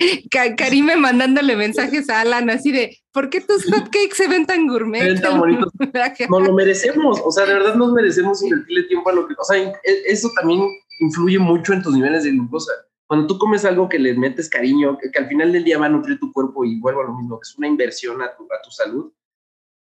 Karime 0.58 0.96
mandándole 0.96 1.56
mensajes 1.56 2.10
a 2.10 2.22
Alan 2.22 2.50
así 2.50 2.72
de, 2.72 2.98
¿por 3.12 3.30
qué 3.30 3.42
tus 3.42 3.66
hotcakes 3.72 4.16
se 4.16 4.28
ven 4.28 4.48
tan 4.48 4.68
gourmet? 4.68 5.02
Se 5.02 5.14
ven 5.14 5.22
tan 5.22 5.40
bonitos. 5.40 5.72
nos 6.30 6.48
lo 6.48 6.54
merecemos, 6.54 7.22
o 7.24 7.32
sea, 7.32 7.46
de 7.46 7.54
verdad 7.54 7.76
nos 7.76 7.94
merecemos 7.94 8.42
invertirle 8.42 8.84
tiempo 8.84 9.10
a 9.10 9.14
lo 9.14 9.28
que, 9.28 9.36
o 9.38 9.44
sea, 9.44 9.58
e, 9.58 9.74
eso 10.08 10.30
también 10.36 10.68
influye 11.00 11.38
mucho 11.38 11.74
en 11.74 11.84
tus 11.84 11.94
niveles 11.94 12.24
de 12.24 12.32
glucosa. 12.32 12.72
Cuando 13.06 13.28
tú 13.28 13.38
comes 13.38 13.66
algo 13.66 13.88
que 13.88 14.00
le 14.00 14.16
metes 14.16 14.50
cariño, 14.50 14.98
que, 14.98 15.18
al 15.18 15.28
final 15.28 15.54
del 15.54 15.64
día 15.64 15.78
va 15.78 15.86
a 15.86 15.90
nutrir 15.90 16.20
tu 16.20 16.34
cuerpo 16.34 16.66
y 16.66 16.80
vuelvo 16.80 17.02
a 17.02 17.06
lo 17.06 17.14
mismo, 17.14 17.40
que 17.40 17.48
es 17.48 17.56
una 17.56 17.68
inversión 17.68 18.22
a 18.22 18.36
tu, 18.36 18.46
a 18.46 18.62
tu 18.64 18.72
salud. 18.72 19.14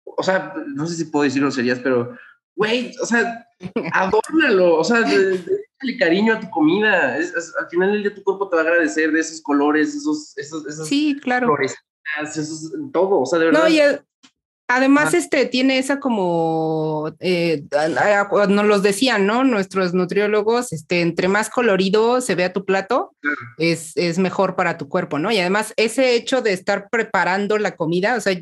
O 0.03 0.21
sea, 0.21 0.53
no 0.67 0.85
sé 0.85 0.95
si 0.95 1.05
puedo 1.05 1.23
decirlo 1.23 1.49
serías, 1.49 1.79
pero 1.79 2.15
güey, 2.55 2.93
o 3.01 3.05
sea, 3.05 3.47
adórnalo, 3.93 4.77
o 4.77 4.83
sea, 4.83 5.01
déjale 5.01 5.97
cariño 5.99 6.33
a 6.33 6.39
tu 6.39 6.49
comida. 6.49 7.15
al 7.15 7.69
final 7.69 7.91
del 7.91 8.03
día 8.03 8.15
tu 8.15 8.23
cuerpo 8.23 8.49
te 8.49 8.55
va 8.55 8.61
a 8.61 8.65
agradecer 8.65 9.11
de 9.11 9.19
esos 9.19 9.41
colores, 9.41 9.95
esos, 9.95 10.37
esos, 10.37 10.65
esas 10.67 10.87
sí, 10.87 11.17
claro. 11.21 11.47
flores, 11.47 11.75
esos, 12.21 12.71
todo, 12.91 13.21
o 13.21 13.25
sea, 13.25 13.39
de 13.39 13.45
verdad. 13.45 13.63
No, 13.63 13.69
y 13.69 13.79
Además, 14.67 15.13
este 15.13 15.45
tiene 15.45 15.77
esa 15.77 15.99
como 15.99 17.13
eh, 17.19 17.63
nos 18.49 18.65
los 18.65 18.81
decían, 18.81 19.27
¿no? 19.27 19.43
Nuestros 19.43 19.93
nutriólogos, 19.93 20.73
este, 20.73 21.01
entre 21.01 21.27
más 21.27 21.51
colorido 21.51 22.19
se 22.19 22.33
vea 22.33 22.51
tu 22.51 22.65
plato, 22.65 23.15
es, 23.59 23.95
es 23.95 24.17
mejor 24.17 24.55
para 24.55 24.79
tu 24.79 24.89
cuerpo, 24.89 25.19
¿no? 25.19 25.31
Y 25.31 25.37
además, 25.37 25.73
ese 25.77 26.15
hecho 26.15 26.41
de 26.41 26.53
estar 26.53 26.89
preparando 26.89 27.59
la 27.59 27.75
comida, 27.75 28.15
o 28.15 28.21
sea, 28.21 28.35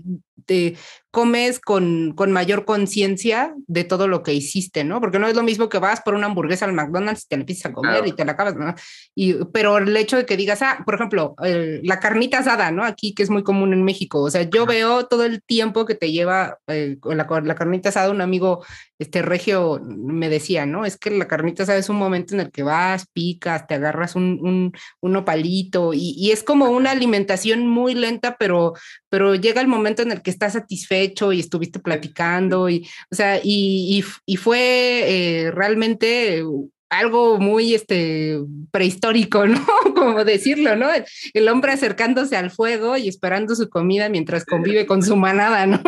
te 0.46 0.78
comes 1.14 1.60
con, 1.60 2.14
con 2.16 2.32
mayor 2.32 2.66
conciencia 2.66 3.54
de 3.68 3.84
todo 3.84 4.08
lo 4.08 4.24
que 4.24 4.34
hiciste, 4.34 4.84
¿no? 4.84 5.00
Porque 5.00 5.20
no 5.20 5.28
es 5.28 5.36
lo 5.36 5.44
mismo 5.44 5.70
que 5.70 5.78
vas 5.78 6.02
por 6.02 6.16
una 6.16 6.26
hamburguesa 6.26 6.66
al 6.66 6.74
McDonald's 6.74 7.26
y 7.26 7.28
te 7.28 7.38
la 7.38 7.42
empiezas 7.42 7.68
a 7.68 7.74
comer 7.74 8.08
y 8.08 8.14
te 8.14 8.26
la 8.26 8.32
acabas, 8.32 8.56
¿no? 8.56 8.74
Y, 9.14 9.36
pero 9.54 9.78
el 9.78 9.96
hecho 9.96 10.18
de 10.18 10.26
que 10.26 10.36
digas, 10.36 10.64
ah, 10.64 10.82
por 10.84 10.96
ejemplo, 10.96 11.36
la 11.38 12.00
carnita 12.00 12.40
asada, 12.40 12.72
¿no? 12.72 12.84
Aquí 12.84 13.14
que 13.14 13.22
es 13.22 13.30
muy 13.30 13.44
común 13.44 13.74
en 13.74 13.84
México, 13.84 14.24
o 14.24 14.32
sea, 14.32 14.42
yo 14.42 14.66
veo 14.66 15.06
todo 15.06 15.24
el 15.24 15.44
tiempo 15.44 15.86
que 15.86 15.94
te 15.94 16.12
lleva 16.12 16.58
eh, 16.66 16.98
la, 17.04 17.28
la 17.44 17.56
carnita 17.56 17.90
asada, 17.90 18.10
un 18.10 18.22
amigo 18.22 18.66
este 18.98 19.22
regio 19.22 19.82
me 19.84 20.30
decía, 20.30 20.66
¿no? 20.66 20.86
Es 20.86 20.98
que 20.98 21.12
la 21.12 21.28
carnita 21.28 21.64
asada 21.64 21.78
es 21.78 21.90
un 21.90 21.98
momento 21.98 22.34
en 22.34 22.40
el 22.40 22.52
que 22.52 22.64
vas, 22.64 23.06
picas, 23.12 23.68
te 23.68 23.76
agarras 23.76 24.16
un, 24.16 24.40
un, 24.42 24.72
un 25.02 25.16
opalito 25.16 25.94
y, 25.94 26.16
y, 26.18 26.32
es 26.32 26.42
como 26.42 26.70
una 26.70 26.92
alimentación 26.92 27.68
muy 27.68 27.96
lenta, 27.96 28.38
pero, 28.40 28.74
pero 29.10 29.36
llega 29.36 29.62
el 29.62 29.68
momento 29.68 30.04
en 30.04 30.12
el 30.12 30.22
que 30.22 30.30
estás 30.32 30.54
satisfecho 30.54 31.03
hecho 31.04 31.32
y 31.32 31.40
estuviste 31.40 31.80
platicando 31.80 32.70
y, 32.70 32.88
o 33.12 33.16
sea, 33.16 33.40
y, 33.44 34.04
y, 34.26 34.38
fue 34.38 35.04
eh, 35.46 35.52
realmente 35.52 36.44
algo 36.90 37.40
muy 37.40 37.74
este, 37.74 38.40
prehistórico, 38.72 39.46
¿no? 39.48 39.66
Como 39.96 40.24
decirlo, 40.24 40.76
¿no? 40.76 40.88
El, 41.34 41.48
hombre 41.50 41.72
acercándose 41.72 42.38
al 42.38 42.52
fuego 42.52 42.98
y 42.98 43.08
esperando 43.08 43.56
su 43.56 43.70
comida 43.70 44.10
mientras 44.10 44.46
convive 44.46 44.86
con 44.86 45.04
su 45.04 45.16
manada, 45.16 45.66
¿no? 45.66 45.82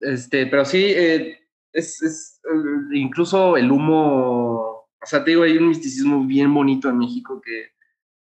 Este, 0.00 0.46
pero 0.46 0.64
sí, 0.64 0.84
eh, 0.84 1.38
es, 1.72 2.02
es, 2.02 2.40
incluso 2.92 3.56
el 3.56 3.70
humo, 3.70 4.86
o 5.00 5.06
sea, 5.06 5.24
te 5.24 5.30
digo, 5.30 5.44
hay 5.44 5.56
un 5.56 5.68
misticismo 5.68 6.24
bien 6.24 6.52
bonito 6.52 6.88
en 6.88 6.98
México 6.98 7.40
que 7.40 7.73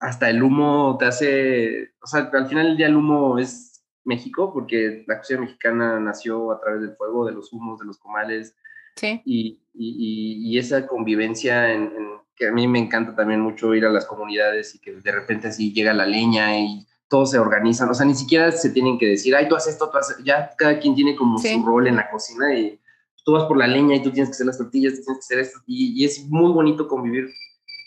hasta 0.03 0.29
el 0.29 0.43
humo 0.43 0.97
te 0.99 1.05
hace, 1.05 1.93
o 2.03 2.07
sea, 2.09 2.29
al 2.33 2.49
final 2.49 2.77
día 2.77 2.89
el 2.89 2.97
humo 2.97 3.39
es 3.39 3.85
México, 4.05 4.53
porque 4.53 5.05
la 5.07 5.19
cocina 5.19 5.43
mexicana 5.43 6.01
nació 6.01 6.51
a 6.51 6.61
través 6.61 6.81
del 6.81 6.97
fuego, 6.97 7.25
de 7.25 7.33
los 7.33 7.53
humos, 7.53 7.79
de 7.79 7.87
los 7.87 7.99
comales. 7.99 8.57
Sí. 8.97 9.23
Y, 9.25 9.63
y, 9.73 10.43
y 10.51 10.59
esa 10.59 10.89
convivencia 10.89 11.73
en, 11.73 11.93
que 12.35 12.49
a 12.49 12.53
mí 12.53 12.67
me 12.67 12.81
encanta 12.81 13.15
también 13.15 13.41
mucho 13.41 13.77
ir 13.77 13.87
a 13.87 13.91
las 13.91 14.05
comunidades 14.05 14.75
y 14.75 14.81
que 14.81 14.91
de 14.93 15.13
repente 15.13 15.47
así 15.47 15.73
llega 15.73 15.93
la 15.93 16.05
leña 16.05 16.59
y 16.59 16.85
todos 17.09 17.31
se 17.31 17.39
organizan, 17.39 17.89
o 17.89 17.95
sea, 17.95 18.05
ni 18.05 18.17
siquiera 18.17 18.51
se 18.51 18.71
tienen 18.71 18.99
que 18.99 19.07
decir, 19.07 19.37
ay, 19.37 19.49
tú 19.49 19.55
haces 19.55 19.75
esto, 19.75 19.89
tú 19.89 19.99
haces, 19.99 20.17
ya 20.25 20.51
cada 20.59 20.81
quien 20.81 20.97
tiene 20.97 21.15
como 21.15 21.39
su 21.39 21.65
rol 21.65 21.87
en 21.87 21.97
la 21.97 22.11
cocina 22.11 22.59
y 22.59 22.81
tú 23.25 23.33
vas 23.33 23.45
por 23.45 23.57
la 23.57 23.69
leña 23.69 23.95
y 23.95 24.03
tú 24.03 24.11
tienes 24.11 24.31
que 24.31 24.35
hacer 24.35 24.47
las 24.47 24.59
tortillas, 24.59 24.95
tú 24.95 25.03
tienes 25.05 25.19
que 25.19 25.35
hacer 25.35 25.39
esto, 25.39 25.61
y, 25.65 26.03
y 26.03 26.05
es 26.05 26.27
muy 26.29 26.51
bonito 26.53 26.89
convivir 26.89 27.29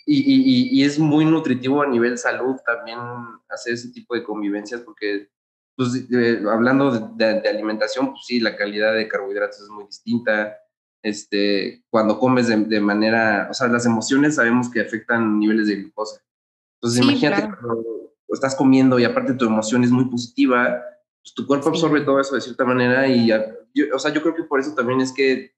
y, 0.05 0.83
es 0.83 0.99
muy 0.99 1.25
nutritivo 1.25 1.81
a 1.81 1.87
nivel 1.87 2.17
salud 2.17 2.55
también 2.65 2.99
hacer 3.49 3.73
ese 3.73 3.89
tipo 3.89 4.13
de 4.13 4.23
convivencias 4.23 4.81
porque, 4.81 5.29
pues, 5.75 6.07
hablando 6.51 6.91
de, 6.91 7.49
alimentación, 7.49 8.11
pues 8.11 8.25
sí, 8.25 8.39
la 8.39 8.55
calidad 8.55 8.93
de 8.93 9.07
carbohidratos 9.07 9.61
es 9.61 9.69
muy 9.69 9.85
distinta. 9.85 10.57
Este, 11.01 11.83
cuando 11.89 12.19
comes 12.19 12.47
de, 12.47 12.79
manera, 12.79 13.47
o 13.49 13.53
sea, 13.53 13.67
las 13.67 13.85
emociones 13.85 14.35
sabemos 14.35 14.69
que 14.69 14.81
afectan 14.81 15.39
niveles 15.39 15.67
de 15.67 15.75
glucosa. 15.77 16.21
Entonces, 16.79 17.03
imagínate 17.03 17.49
cuando 17.59 17.85
estás 18.29 18.55
comiendo 18.55 18.99
y 18.99 19.05
aparte 19.05 19.33
tu 19.33 19.45
emoción 19.45 19.83
es 19.83 19.91
muy 19.91 20.05
positiva, 20.05 20.83
pues 21.21 21.33
tu 21.33 21.47
cuerpo 21.47 21.69
absorbe 21.69 22.01
todo 22.01 22.19
eso 22.19 22.35
de 22.35 22.41
cierta 22.41 22.65
manera 22.65 23.07
y, 23.07 23.31
o 23.31 23.99
sea, 23.99 24.13
yo 24.13 24.21
creo 24.21 24.35
que 24.35 24.43
por 24.43 24.59
eso 24.59 24.75
también 24.75 25.01
es 25.01 25.11
que 25.11 25.54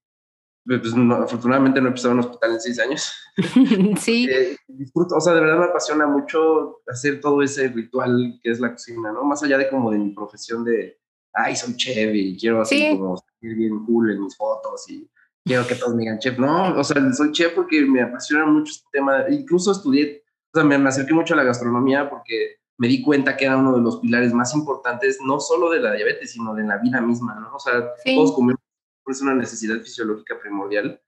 pues 0.68 0.94
afortunadamente 0.94 1.80
no 1.80 1.90
he 1.90 1.92
pisado 1.94 2.14
un 2.14 2.20
hospital 2.20 2.52
en 2.52 2.62
seis 2.62 2.80
años. 2.80 3.14
sí. 4.02 4.28
disfruto, 4.68 5.16
o 5.16 5.22
sea, 5.22 5.34
de 5.34 5.40
verdad 5.40 5.60
me 5.60 5.66
apasiona 5.66 6.06
mucho 6.08 6.82
hacer 6.88 7.22
todo 7.22 7.42
ese 7.42 7.70
ritual 7.70 8.38
que 8.44 8.52
es 8.52 8.60
la 8.60 8.74
cocina, 8.74 9.14
¿no? 9.14 9.24
Más 9.24 9.42
allá 9.44 9.58
de 9.58 9.70
como 9.70 9.92
de 9.92 9.98
mi 9.98 10.10
profesión 10.12 10.66
de, 10.66 11.00
ay, 11.34 11.56
soy 11.56 11.76
chef 11.78 12.14
y 12.14 12.38
quiero 12.38 12.62
así 12.62 12.98
como 12.98 13.18
salir 13.18 13.56
bien 13.56 13.86
cool 13.86 14.12
en 14.12 14.24
mis 14.24 14.36
fotos 14.36 14.90
y 14.90 15.10
quiero 15.46 15.66
que 15.66 15.76
todos 15.76 15.96
me 15.96 16.02
digan 16.02 16.20
chef. 16.20 16.38
No, 16.38 16.78
o 16.78 16.84
sea, 16.84 17.02
soy 17.14 17.32
chef 17.32 17.54
porque 17.54 17.86
me 17.86 18.02
apasiona 18.02 18.46
mucho 18.46 18.72
este 18.72 18.88
tema. 18.92 19.24
Incluso 19.30 19.72
estudié, 19.72 20.24
o 20.54 20.60
sea, 20.60 20.66
me, 20.66 20.76
acerqué 20.88 21.14
mucho 21.14 21.34
a 21.34 21.38
la 21.38 21.44
gastronomía 21.44 22.10
porque 22.10 22.58
me 22.78 22.90
di 22.90 23.02
cuenta 23.02 23.38
que 23.38 23.46
era 23.46 23.56
uno 23.56 23.74
de 23.74 23.82
los 23.82 24.00
pilares 24.00 24.34
más 24.34 24.54
importantes, 24.54 25.20
no 25.24 25.40
solo 25.40 25.70
de 25.70 25.80
la 25.80 25.94
diabetes, 25.94 26.32
sino 26.32 26.54
de 26.54 26.64
la 26.64 26.78
vida 26.78 27.00
misma, 27.00 27.36
¿no? 27.36 27.56
O 27.56 27.60
sea, 27.60 27.94
todos 28.04 28.34
comemos 28.34 28.67
es 29.12 29.22
una 29.22 29.36
necesidad 29.36 29.80
fisiológica 29.82 30.40
primordial 30.40 31.02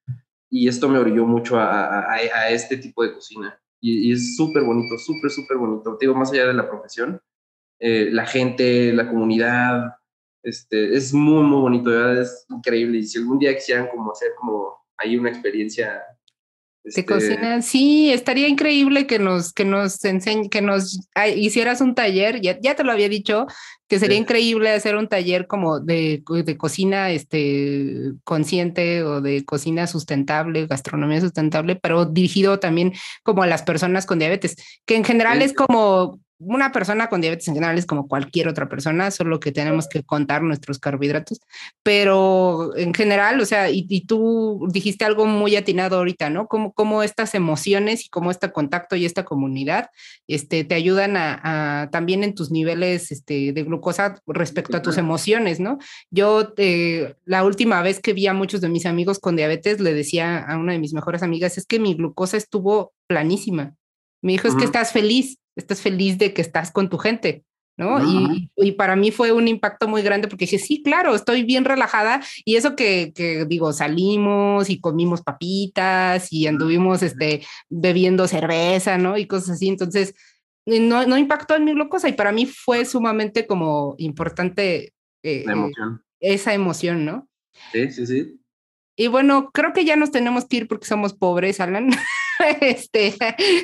y 0.50 0.68
esto 0.68 0.90
me 0.90 0.98
orilló 0.98 1.26
mucho 1.26 1.58
a, 1.60 2.18
este 2.50 2.78
tipo 2.78 3.04
de 3.04 3.14
cocina. 3.14 3.60
Y, 3.80 4.12
es 4.12 4.36
súper 4.36 4.64
bonito, 4.64 4.98
súper, 4.98 5.30
súper 5.30 5.58
bonito. 5.58 5.96
Te 5.98 6.06
digo, 6.06 6.18
más 6.18 6.32
allá 6.32 6.48
de 6.48 6.54
la 6.54 6.68
profesión, 6.68 7.22
eh, 7.80 8.10
la 8.12 8.26
gente, 8.26 8.92
la 8.94 9.08
comunidad, 9.08 9.94
este, 10.44 10.96
es 10.96 11.14
muy, 11.14 11.44
muy 11.44 11.62
bonito, 11.62 12.12
es 12.20 12.46
increíble. 12.50 13.00
Y 13.00 13.04
si 13.04 13.20
algún 13.20 13.40
día 13.40 13.56
quisieran 13.56 13.88
como 13.88 14.12
hacer 14.12 14.32
como 14.38 14.76
ahí 14.98 15.18
una 15.18 15.30
experiencia 15.30 16.02
de 16.84 17.06
cocina, 17.06 17.58
este 17.58 17.70
sí, 17.70 18.12
estaría 18.12 18.48
increíble 18.48 19.06
que 19.06 19.20
nos, 19.20 19.54
que 19.54 19.66
nos 19.66 20.04
enseñe, 20.06 20.50
que 20.50 20.62
nos 20.62 21.00
hicieras 21.36 21.82
un 21.82 21.94
taller, 21.94 22.42
ya, 22.42 22.60
ya 22.60 22.76
te 22.76 22.84
lo 22.84 22.92
había 22.92 23.10
dicho, 23.10 23.48
que 23.88 24.00
sería 24.00 24.18
increíble 24.18 24.72
hacer 24.72 24.96
un 24.96 25.08
taller 25.08 25.48
como 25.48 25.80
de, 25.80 26.24
de, 26.46 26.58
cocina 26.58 27.10
este, 27.10 28.14
consciente 28.24 29.04
o 29.04 29.20
de 29.20 29.44
cocina 29.46 29.88
sustentable, 29.88 30.68
gastronomía 30.68 31.22
sustentable, 31.22 31.76
pero 31.76 32.06
dirigido 32.06 32.60
también 32.60 32.94
como 33.24 33.44
a 33.44 33.48
las 33.48 33.64
personas 33.64 34.06
con 34.06 34.20
diabetes, 34.20 34.56
que 34.86 34.96
en 34.96 35.04
general 35.04 35.42
es 35.42 35.54
como 35.54 36.20
una 36.40 36.72
persona 36.72 37.10
con 37.10 37.20
diabetes 37.20 37.48
en 37.50 37.56
general 37.56 37.78
es 37.78 37.86
como 37.86 38.08
cualquier 38.08 38.48
otra 38.48 38.70
persona, 38.70 39.12
solo 39.12 39.40
que 39.42 39.52
tenemos 39.52 39.90
que 39.90 40.04
contar 40.04 40.42
nuestros 40.42 40.80
carbohidratos, 40.80 41.42
pero 41.84 42.76
en 42.78 42.94
general, 42.94 43.42
o 43.42 43.46
sea, 43.46 43.70
y, 43.70 44.06
tú 44.08 44.66
dijiste 44.72 45.04
algo 45.04 45.26
muy 45.26 45.58
atinado 45.58 45.98
ahorita, 45.98 46.30
¿no? 46.30 46.48
Como, 46.48 46.72
como 46.74 47.04
estas 47.04 47.36
emociones 47.36 48.06
y 48.06 48.10
cómo 48.10 48.32
este 48.32 48.52
contacto 48.52 48.96
y 48.96 49.06
esta 49.06 49.26
comunidad 49.26 49.90
este, 50.28 50.64
te 50.64 50.76
ayudan 50.76 51.18
a, 51.18 51.90
también 51.92 52.24
en 52.24 52.34
tus 52.34 52.52
niveles 52.52 53.12
este, 53.12 53.52
de 53.52 53.64
glucosa 53.64 54.22
respecto 54.26 54.78
a 54.78 54.82
tus 54.82 54.98
emociones, 54.98 55.60
¿no? 55.60 55.78
Yo 56.10 56.54
eh, 56.58 57.16
la 57.26 57.44
última 57.44 57.82
vez 57.82 58.00
que 58.00 58.14
vi 58.14 58.28
a 58.28 58.34
muchos 58.34 58.62
de 58.62 58.70
mis 58.70 58.86
amigos 58.86 59.20
con 59.20 59.36
diabetes, 59.36 59.82
le 59.82 59.94
decía 59.94 60.40
a 60.40 60.58
una 60.58 60.72
de 60.72 60.80
mis 60.80 60.94
mejores 60.94 61.22
amigas, 61.22 61.58
es 61.58 61.66
que 61.66 61.80
mi 61.80 61.96
glucosa 61.96 62.38
estuvo 62.38 62.94
planísima. 63.08 63.76
Me 64.22 64.34
dijo, 64.34 64.48
es 64.48 64.56
que 64.56 64.66
estás 64.66 64.92
feliz 64.92 65.39
estás 65.56 65.82
feliz 65.82 66.18
de 66.18 66.34
que 66.34 66.42
estás 66.42 66.72
con 66.72 66.90
tu 66.90 66.98
gente, 66.98 67.44
¿no? 67.78 68.04
Y, 68.06 68.52
y, 68.58 68.72
para 68.74 68.96
mí 68.96 69.12
fue 69.12 69.32
un 69.32 69.48
impacto 69.48 69.88
muy 69.88 70.02
grande 70.02 70.28
porque 70.28 70.46
dije, 70.46 70.60
sí, 70.60 70.84
claro, 70.84 71.16
estoy 71.16 71.44
bien 71.44 71.64
relajada 71.64 72.22
y 72.44 72.58
eso 72.58 72.76
que, 72.76 73.14
que 73.16 73.46
digo, 73.46 73.72
salimos 73.72 74.70
y 74.70 74.82
comimos 74.82 75.22
papitas 75.22 76.32
y 76.32 76.48
anduvimos 76.48 77.02
este, 77.04 77.46
bebiendo 77.70 78.28
cerveza, 78.28 78.98
¿no? 78.98 79.18
Y 79.18 79.28
cosas 79.28 79.52
así, 79.52 79.70
entonces 79.70 80.14
no, 80.66 81.06
no 81.08 81.18
impactó 81.18 81.56
en 81.56 81.66
mi 81.66 81.74
glucosa 81.74 82.10
y 82.10 82.14
para 82.14 82.32
mí 82.32 82.46
fue 82.46 82.86
sumamente 82.86 83.48
como 83.48 83.96
importante 83.98 84.94
eh, 85.24 85.46
emoción. 85.48 86.04
esa 86.20 86.54
emoción, 86.54 87.06
¿no? 87.06 87.28
Sí, 87.72 87.92
sí, 87.92 88.06
sí. 88.06 88.40
Y 88.96 89.08
bueno, 89.08 89.50
creo 89.54 89.72
que 89.72 89.86
ya 89.86 89.96
nos 89.96 90.12
tenemos 90.12 90.46
que 90.46 90.58
ir 90.58 90.68
porque 90.68 90.86
somos 90.86 91.14
pobres, 91.14 91.60
Alan. 91.62 91.90
este, 92.62 93.16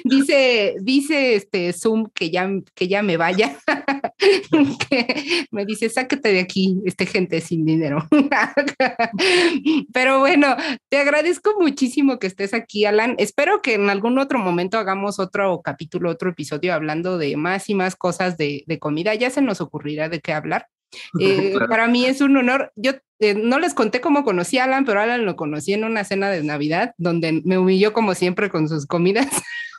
dice, 0.04 0.76
dice 0.82 1.36
este 1.36 1.72
Zoom 1.74 2.08
que 2.14 2.30
ya, 2.30 2.50
que 2.74 2.88
ya 2.88 3.02
me 3.02 3.18
vaya, 3.18 3.58
que 4.90 5.46
me 5.52 5.66
dice, 5.66 5.90
sáquete 5.90 6.34
de 6.34 6.40
aquí, 6.40 6.82
este 6.86 7.06
gente 7.06 7.42
sin 7.42 7.66
dinero. 7.66 8.08
Pero 9.94 10.20
bueno, 10.20 10.56
te 10.90 10.98
agradezco 10.98 11.56
muchísimo 11.60 12.20
que 12.20 12.28
estés 12.28 12.54
aquí, 12.54 12.86
Alan. 12.86 13.16
Espero 13.18 13.62
que 13.62 13.76
en 13.76 13.90
algún 13.90 14.20
otro 14.20 14.40
momento 14.40 14.78
hagamos 14.78 15.20
otro 15.20 15.62
capítulo, 15.64 16.10
otro 16.10 16.32
episodio 16.32 16.74
hablando 16.74 17.18
de 17.18 17.38
más 17.38 17.70
y 17.70 17.76
más 17.76 17.96
cosas 17.96 18.38
de, 18.38 18.64
de 18.68 18.80
comida. 18.80 19.16
Ya 19.16 19.30
se 19.30 19.42
nos 19.42 19.62
ocurrirá 19.62 20.10
de 20.10 20.20
qué 20.20 20.34
hablar. 20.34 20.68
Eh, 21.20 21.56
para 21.70 21.88
mí 21.88 22.06
es 22.06 22.22
un 22.22 22.38
honor. 22.38 22.72
Yo 22.76 22.94
eh, 23.20 23.34
no 23.34 23.60
les 23.60 23.74
conté 23.74 24.02
cómo 24.02 24.24
conocí 24.24 24.58
a 24.58 24.66
Alan, 24.66 24.86
pero 24.86 25.02
Alan 25.02 25.26
lo 25.26 25.36
conocí 25.36 25.74
en 25.74 25.84
una 25.84 26.04
cena 26.04 26.30
de 26.30 26.44
Navidad 26.44 26.94
donde 26.98 27.42
me 27.46 27.58
humilló 27.58 27.94
como 27.94 28.16
siempre 28.16 28.50
con 28.50 28.70
sus 28.70 28.86
comidas. 28.86 29.28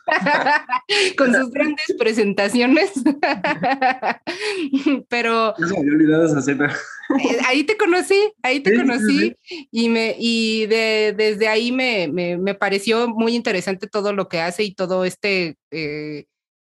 con 1.18 1.34
sus 1.34 1.50
grandes 1.50 1.86
presentaciones. 1.98 2.92
Pero 5.08 5.54
eh, 5.58 7.38
ahí 7.46 7.64
te 7.64 7.76
conocí, 7.76 8.32
ahí 8.42 8.60
te 8.60 8.76
conocí 8.76 9.34
y 9.72 9.88
me 9.88 10.14
y 10.16 10.66
de, 10.66 11.12
desde 11.16 11.48
ahí 11.48 11.72
me, 11.72 12.08
me, 12.08 12.54
pareció 12.54 13.08
muy 13.08 13.34
interesante 13.34 13.88
todo 13.88 14.12
lo 14.12 14.28
que 14.28 14.40
hace 14.40 14.62
y 14.62 14.74
todo 14.74 15.04
este 15.04 15.56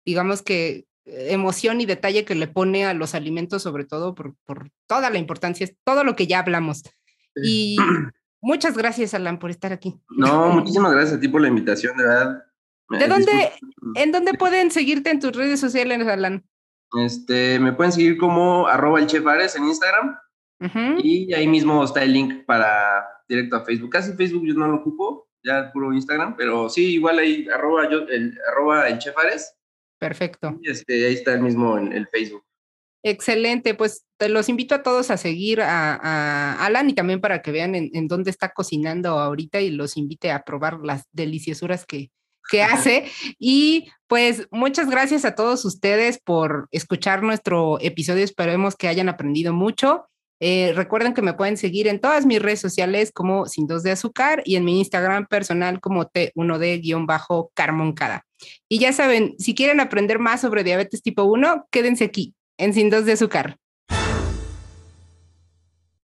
digamos 0.06 0.41
que 0.41 0.86
emoción 1.05 1.81
y 1.81 1.85
detalle 1.85 2.25
que 2.25 2.35
le 2.35 2.47
pone 2.47 2.85
a 2.85 2.93
los 2.93 3.15
alimentos, 3.15 3.63
sobre 3.63 3.85
todo 3.85 4.15
por, 4.15 4.35
por 4.45 4.69
toda 4.87 5.09
la 5.09 5.17
importancia, 5.17 5.63
es 5.63 5.75
todo 5.83 6.03
lo 6.03 6.15
que 6.15 6.27
ya 6.27 6.39
hablamos. 6.39 6.83
Y 7.43 7.77
muchas 8.41 8.77
gracias, 8.77 9.13
Alan, 9.13 9.39
por 9.39 9.49
estar 9.49 9.73
aquí. 9.73 9.99
No, 10.09 10.49
muchísimas 10.49 10.93
gracias 10.93 11.17
a 11.17 11.19
ti 11.19 11.27
por 11.27 11.41
la 11.41 11.47
invitación, 11.47 11.97
de 11.97 12.03
verdad. 12.03 12.43
¿De 12.89 13.07
dónde, 13.07 13.51
en 13.95 14.11
dónde 14.11 14.34
pueden 14.34 14.69
seguirte 14.69 15.09
en 15.11 15.19
tus 15.19 15.32
redes 15.32 15.59
sociales, 15.59 16.05
Alan? 16.07 16.43
Este, 16.99 17.57
me 17.57 17.71
pueden 17.71 17.93
seguir 17.93 18.17
como 18.17 18.67
arroba 18.67 18.99
el 18.99 19.07
chef 19.07 19.26
Ares 19.26 19.55
en 19.55 19.65
Instagram. 19.65 20.17
Y 21.01 21.34
ahí 21.34 21.47
mismo 21.47 21.84
está 21.84 22.03
el 22.03 22.13
link 22.13 22.45
para 22.45 23.03
directo 23.28 23.55
a 23.55 23.65
Facebook. 23.65 23.89
Casi 23.89 24.13
Facebook 24.13 24.45
yo 24.45 24.53
no 24.53 24.67
lo 24.67 24.76
ocupo, 24.76 25.28
ya 25.43 25.71
puro 25.71 25.91
Instagram, 25.91 26.36
pero 26.36 26.69
sí, 26.69 26.93
igual 26.93 27.17
ahí 27.17 27.47
arroba, 27.47 27.89
yo, 27.89 27.99
el, 28.01 28.38
arroba 28.51 28.88
el 28.88 28.99
chef 28.99 29.17
Ares 29.17 29.55
Perfecto. 30.02 30.60
Este, 30.64 31.06
ahí 31.06 31.14
está 31.14 31.36
el 31.36 31.41
mismo 31.41 31.78
en 31.78 31.93
el 31.93 32.08
Facebook. 32.08 32.43
Excelente, 33.04 33.76
pues 33.76 34.04
te 34.18 34.30
los 34.30 34.49
invito 34.49 34.74
a 34.74 34.82
todos 34.82 35.12
a 35.12 35.18
seguir 35.18 35.62
a, 35.62 36.56
Alan 36.66 36.89
y 36.89 36.93
también 36.93 37.22
para 37.22 37.43
que 37.43 37.52
vean 37.52 37.76
en, 37.76 38.08
dónde 38.08 38.32
está 38.32 38.49
cocinando 38.49 39.20
ahorita 39.20 39.62
y 39.62 39.70
los 39.70 39.97
invite 39.97 40.32
a 40.32 40.41
probar 40.41 40.80
las 40.80 41.04
deliciosuras 41.12 41.86
que, 41.86 42.10
que 42.49 42.64
hace. 42.64 43.06
Y 43.38 43.91
pues 44.08 44.47
muchas 44.49 44.89
gracias 44.89 45.24
a 45.24 45.36
todos 45.36 45.66
ustedes 45.66 46.20
por 46.20 46.68
escuchar 46.72 47.22
nuestro 47.22 47.80
episodio. 47.80 48.24
Esperemos 48.24 48.76
que 48.76 48.88
hayan 48.88 49.08
aprendido 49.08 49.54
mucho. 49.54 50.08
Eh, 50.43 50.73
recuerden 50.75 51.13
que 51.13 51.21
me 51.21 51.35
pueden 51.35 51.55
seguir 51.55 51.87
en 51.87 52.01
todas 52.01 52.25
mis 52.25 52.41
redes 52.41 52.59
sociales 52.59 53.11
como 53.13 53.45
Sin 53.45 53.67
Dos 53.67 53.83
de 53.83 53.91
Azúcar 53.91 54.41
y 54.43 54.55
en 54.55 54.65
mi 54.65 54.79
Instagram 54.79 55.27
personal 55.27 55.79
como 55.79 56.05
T1D-Carmoncada. 56.05 58.25
Y 58.67 58.79
ya 58.79 58.91
saben, 58.91 59.35
si 59.37 59.53
quieren 59.53 59.79
aprender 59.79 60.17
más 60.17 60.41
sobre 60.41 60.63
diabetes 60.63 61.03
tipo 61.03 61.21
1, 61.23 61.67
quédense 61.69 62.05
aquí 62.05 62.33
en 62.57 62.73
Sin 62.73 62.89
Dos 62.89 63.05
de 63.05 63.11
Azúcar. 63.11 63.61